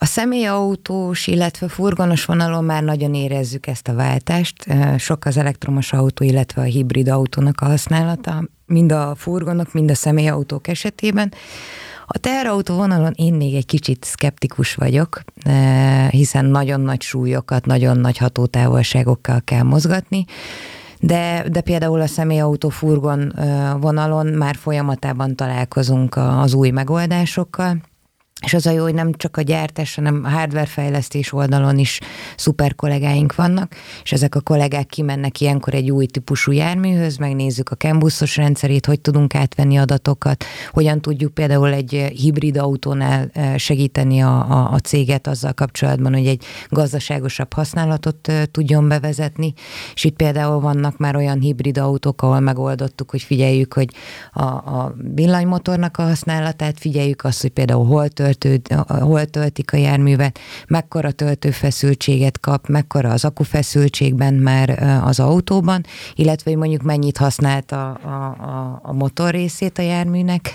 A 0.05 0.07
személyautós, 0.07 1.27
illetve 1.27 1.69
furgonos 1.69 2.25
vonalon 2.25 2.65
már 2.65 2.83
nagyon 2.83 3.15
érezzük 3.15 3.67
ezt 3.67 3.89
a 3.89 3.95
váltást. 3.95 4.65
Sok 4.99 5.25
az 5.25 5.37
elektromos 5.37 5.93
autó, 5.93 6.25
illetve 6.25 6.63
a 6.63 6.65
hibrid 6.65 7.09
autónak 7.09 7.61
a 7.61 7.65
használata, 7.65 8.49
mind 8.67 8.93
a 8.93 9.15
furgonok, 9.17 9.73
mind 9.73 9.91
a 9.91 9.95
személyautók 9.95 10.69
esetében. 10.69 11.33
A 12.07 12.19
teherautó 12.19 12.75
vonalon 12.75 13.13
én 13.15 13.35
még 13.35 13.55
egy 13.55 13.67
kicsit 13.67 14.05
szkeptikus 14.05 14.75
vagyok, 14.75 15.21
hiszen 16.11 16.45
nagyon 16.45 16.81
nagy 16.81 17.03
súlyokat, 17.03 17.67
nagyon 17.67 17.99
nagy 17.99 18.19
hatótávolságokkal 18.19 19.41
kell 19.45 19.63
mozgatni, 19.63 20.25
de, 21.01 21.45
de 21.49 21.61
például 21.61 22.01
a 22.01 22.07
személyautó 22.07 22.69
furgon 22.69 23.33
vonalon 23.81 24.27
már 24.27 24.55
folyamatában 24.55 25.37
találkozunk 25.37 26.17
az 26.17 26.55
új 26.55 26.71
megoldásokkal, 26.71 27.77
és 28.45 28.55
az 28.55 28.67
a 28.67 28.71
jó, 28.71 28.83
hogy 28.83 28.95
nem 28.95 29.13
csak 29.13 29.37
a 29.37 29.43
gyártás, 29.43 29.95
hanem 29.95 30.23
a 30.25 30.29
hardware 30.29 30.67
fejlesztés 30.67 31.33
oldalon 31.33 31.79
is 31.79 32.01
szuper 32.37 32.75
kollégáink 32.75 33.35
vannak, 33.35 33.75
és 34.03 34.13
ezek 34.13 34.35
a 34.35 34.41
kollégák 34.41 34.87
kimennek 34.87 35.41
ilyenkor 35.41 35.75
egy 35.75 35.91
új 35.91 36.07
típusú 36.07 36.53
járműhöz, 36.53 37.17
megnézzük 37.17 37.71
a 37.71 37.75
Cambusos 37.75 38.37
rendszerét, 38.37 38.87
hogy 38.87 39.01
tudunk 39.01 39.35
átvenni 39.35 39.77
adatokat, 39.77 40.45
hogyan 40.71 41.01
tudjuk 41.01 41.35
például 41.35 41.73
egy 41.73 41.91
hibrid 42.17 42.57
autónál 42.57 43.31
segíteni 43.57 44.21
a, 44.21 44.51
a, 44.51 44.73
a 44.73 44.79
céget 44.79 45.27
azzal 45.27 45.53
kapcsolatban, 45.53 46.13
hogy 46.15 46.27
egy 46.27 46.45
gazdaságosabb 46.69 47.53
használatot 47.53 48.33
tudjon 48.51 48.89
bevezetni, 48.89 49.53
és 49.95 50.05
itt 50.05 50.17
például 50.17 50.61
vannak 50.61 50.99
már 50.99 51.17
olyan 51.17 51.41
hibrid 51.41 51.79
autók, 51.79 52.23
ahol 52.23 52.41
megoldottuk, 52.41 53.11
hogy 53.11 53.23
figyeljük, 53.23 53.73
hogy 53.75 53.89
a, 54.33 54.45
a 54.45 54.95
villanymotornak 55.15 55.99
a 55.99 56.03
használatát, 56.03 56.79
figyeljük 56.79 57.25
azt, 57.25 57.41
hogy 57.41 57.51
például 57.51 57.87
hol 57.87 58.09
tört 58.09 58.34
töltő, 58.35 58.77
hol 58.87 59.25
töltik 59.25 59.73
a 59.73 59.77
járművet, 59.77 60.39
mekkora 60.67 61.11
töltőfeszültséget 61.11 62.41
kap, 62.41 62.69
mekkora 62.69 63.11
az 63.11 63.25
akufeszültségben 63.25 64.35
már 64.35 64.83
az 65.05 65.21
autóban, 65.21 65.85
illetve 66.15 66.51
hogy 66.51 66.59
mondjuk 66.59 66.83
mennyit 66.83 67.17
használt 67.17 67.73
a, 67.73 67.87
a, 67.89 68.81
a, 68.83 68.93
motor 68.93 69.31
részét 69.31 69.79
a 69.79 69.83
járműnek, 69.83 70.51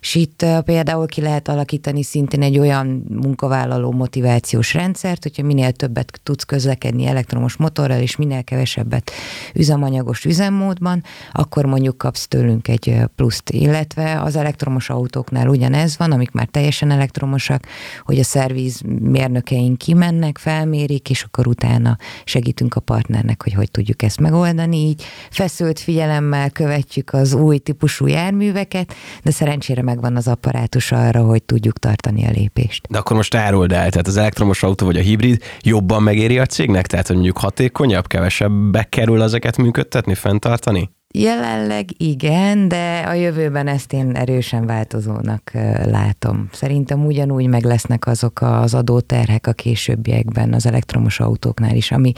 és 0.00 0.14
itt 0.14 0.46
például 0.64 1.06
ki 1.06 1.20
lehet 1.20 1.48
alakítani 1.48 2.02
szintén 2.02 2.42
egy 2.42 2.58
olyan 2.58 3.04
munkavállaló 3.08 3.92
motivációs 3.92 4.74
rendszert, 4.74 5.22
hogyha 5.22 5.42
minél 5.42 5.72
többet 5.72 6.20
tudsz 6.22 6.44
közlekedni 6.44 7.06
elektromos 7.06 7.56
motorral, 7.56 8.00
és 8.00 8.16
minél 8.16 8.44
kevesebbet 8.44 9.10
üzemanyagos 9.54 10.24
üzemmódban, 10.24 11.02
akkor 11.32 11.64
mondjuk 11.64 11.98
kapsz 11.98 12.28
tőlünk 12.28 12.68
egy 12.68 12.96
pluszt, 13.16 13.50
illetve 13.50 14.20
az 14.20 14.36
elektromos 14.36 14.90
autóknál 14.90 15.48
ugyanez 15.48 15.96
van, 15.98 16.12
amik 16.12 16.30
már 16.30 16.46
teljesen 16.46 16.90
elektromosak, 17.12 17.66
hogy 18.04 18.18
a 18.18 18.24
szerviz 18.24 18.80
mérnökeink 19.00 19.78
kimennek, 19.78 20.38
felmérik, 20.38 21.10
és 21.10 21.22
akkor 21.22 21.46
utána 21.46 21.96
segítünk 22.24 22.74
a 22.74 22.80
partnernek, 22.80 23.42
hogy 23.42 23.52
hogy 23.52 23.70
tudjuk 23.70 24.02
ezt 24.02 24.20
megoldani. 24.20 24.76
Így 24.76 25.02
feszült 25.30 25.80
figyelemmel 25.80 26.50
követjük 26.50 27.12
az 27.12 27.32
új 27.32 27.58
típusú 27.58 28.06
járműveket, 28.06 28.94
de 29.22 29.30
szerencsére 29.30 29.82
megvan 29.82 30.16
az 30.16 30.28
apparátus 30.28 30.92
arra, 30.92 31.22
hogy 31.22 31.42
tudjuk 31.42 31.78
tartani 31.78 32.26
a 32.26 32.30
lépést. 32.30 32.86
De 32.88 32.98
akkor 32.98 33.16
most 33.16 33.34
árold 33.34 33.72
el, 33.72 33.90
tehát 33.90 34.06
az 34.06 34.16
elektromos 34.16 34.62
autó 34.62 34.86
vagy 34.86 34.96
a 34.96 35.00
hibrid 35.00 35.42
jobban 35.60 36.02
megéri 36.02 36.38
a 36.38 36.46
cégnek? 36.46 36.86
Tehát, 36.86 37.06
hogy 37.06 37.16
mondjuk 37.16 37.38
hatékonyabb, 37.38 38.06
kevesebb 38.06 38.88
kerül 38.88 39.22
ezeket 39.22 39.56
működtetni, 39.56 40.14
fenntartani? 40.14 40.90
Jelenleg 41.14 41.88
igen, 41.96 42.68
de 42.68 43.04
a 43.06 43.12
jövőben 43.12 43.66
ezt 43.66 43.92
én 43.92 44.16
erősen 44.16 44.66
változónak 44.66 45.50
látom. 45.84 46.48
Szerintem 46.52 47.06
ugyanúgy 47.06 47.46
meg 47.46 47.64
lesznek 47.64 48.06
azok 48.06 48.40
az 48.42 48.74
adóterhek 48.74 49.46
a 49.46 49.52
későbbiekben 49.52 50.52
az 50.52 50.66
elektromos 50.66 51.20
autóknál 51.20 51.76
is, 51.76 51.90
ami 51.90 52.12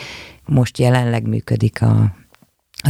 most 0.47 0.78
jelenleg 0.78 1.28
működik 1.28 1.82
a 1.82 2.14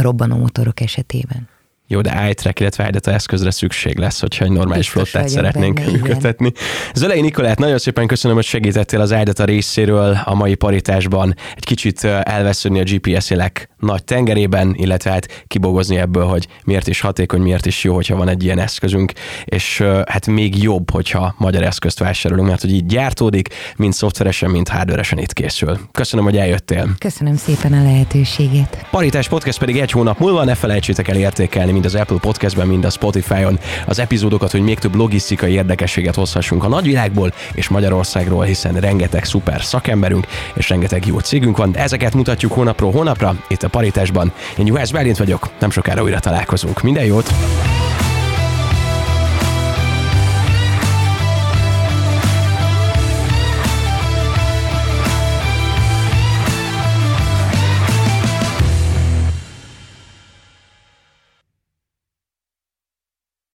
robbanó 0.01 0.37
motorok 0.37 0.79
esetében. 0.79 1.49
Jó, 1.87 2.01
de 2.01 2.29
iTrack, 2.29 2.59
illetve 2.59 2.87
iData 2.87 3.11
eszközre 3.11 3.51
szükség 3.51 3.97
lesz, 3.97 4.19
hogyha 4.19 4.45
egy 4.45 4.51
normális 4.51 4.85
Biztos 4.85 5.09
flottát 5.09 5.29
szeretnénk 5.29 5.73
benne, 5.73 5.91
működtetni. 5.91 6.51
Zölei 6.93 7.21
Nikolát, 7.21 7.59
nagyon 7.59 7.77
szépen 7.77 8.07
köszönöm, 8.07 8.35
hogy 8.35 8.45
segítettél 8.45 9.01
az 9.01 9.11
iData 9.11 9.45
részéről 9.45 10.17
a 10.25 10.35
mai 10.35 10.55
paritásban 10.55 11.35
egy 11.55 11.65
kicsit 11.65 12.03
elvesződni 12.03 12.79
a 12.79 12.83
GPS-élek 12.83 13.69
nagy 13.79 14.03
tengerében, 14.03 14.73
illetve 14.77 15.11
hát 15.11 15.43
kibogozni 15.47 15.97
ebből, 15.97 16.25
hogy 16.25 16.47
miért 16.63 16.87
is 16.87 16.99
hatékony, 16.99 17.41
miért 17.41 17.65
is 17.65 17.83
jó, 17.83 17.93
hogyha 17.93 18.15
van 18.15 18.27
egy 18.27 18.43
ilyen 18.43 18.59
eszközünk, 18.59 19.11
és 19.45 19.83
hát 20.05 20.27
még 20.27 20.63
jobb, 20.63 20.91
hogyha 20.91 21.35
magyar 21.37 21.63
eszközt 21.63 21.99
vásárolunk, 21.99 22.47
mert 22.47 22.61
hogy 22.61 22.73
így 22.73 22.85
gyártódik, 22.85 23.49
mind 23.75 23.93
szoftveresen, 23.93 24.49
mind 24.49 24.67
hardveresen 24.67 25.17
itt 25.17 25.33
készül. 25.33 25.79
Köszönöm, 25.91 26.25
hogy 26.25 26.37
eljöttél. 26.37 26.89
Köszönöm 26.97 27.35
szépen 27.35 27.73
a 27.73 27.83
lehetőséget. 27.83 28.85
Paritás 28.91 29.27
podcast 29.27 29.59
pedig 29.59 29.77
egy 29.77 29.91
hónap 29.91 30.19
múlva, 30.19 30.43
ne 30.43 30.55
felejtsétek 30.55 31.07
el 31.07 31.15
értékelni 31.15 31.73
mind 31.75 31.87
az 31.87 31.95
Apple 31.95 32.17
Podcastben, 32.17 32.67
mind 32.67 32.85
a 32.85 32.89
Spotify-on 32.89 33.59
az 33.85 33.99
epizódokat, 33.99 34.51
hogy 34.51 34.61
még 34.61 34.79
több 34.79 34.95
logisztikai 34.95 35.51
érdekességet 35.51 36.15
hozhassunk 36.15 36.63
a 36.63 36.67
nagyvilágból 36.67 37.33
és 37.53 37.67
Magyarországról, 37.67 38.43
hiszen 38.43 38.73
rengeteg 38.73 39.25
szuper 39.25 39.63
szakemberünk 39.63 40.27
és 40.53 40.69
rengeteg 40.69 41.05
jó 41.05 41.19
cégünk 41.19 41.57
van. 41.57 41.75
Ezeket 41.75 42.13
mutatjuk 42.13 42.51
hónapról 42.51 42.91
hónapra 42.91 43.35
itt 43.47 43.63
a 43.63 43.69
paritásban. 43.69 44.31
Én 44.57 44.65
Juhász 44.65 44.91
Bálint 44.91 45.17
vagyok, 45.17 45.49
nem 45.59 45.69
sokára 45.69 46.03
újra 46.03 46.19
találkozunk. 46.19 46.81
Minden 46.81 47.05
jót! 47.05 47.33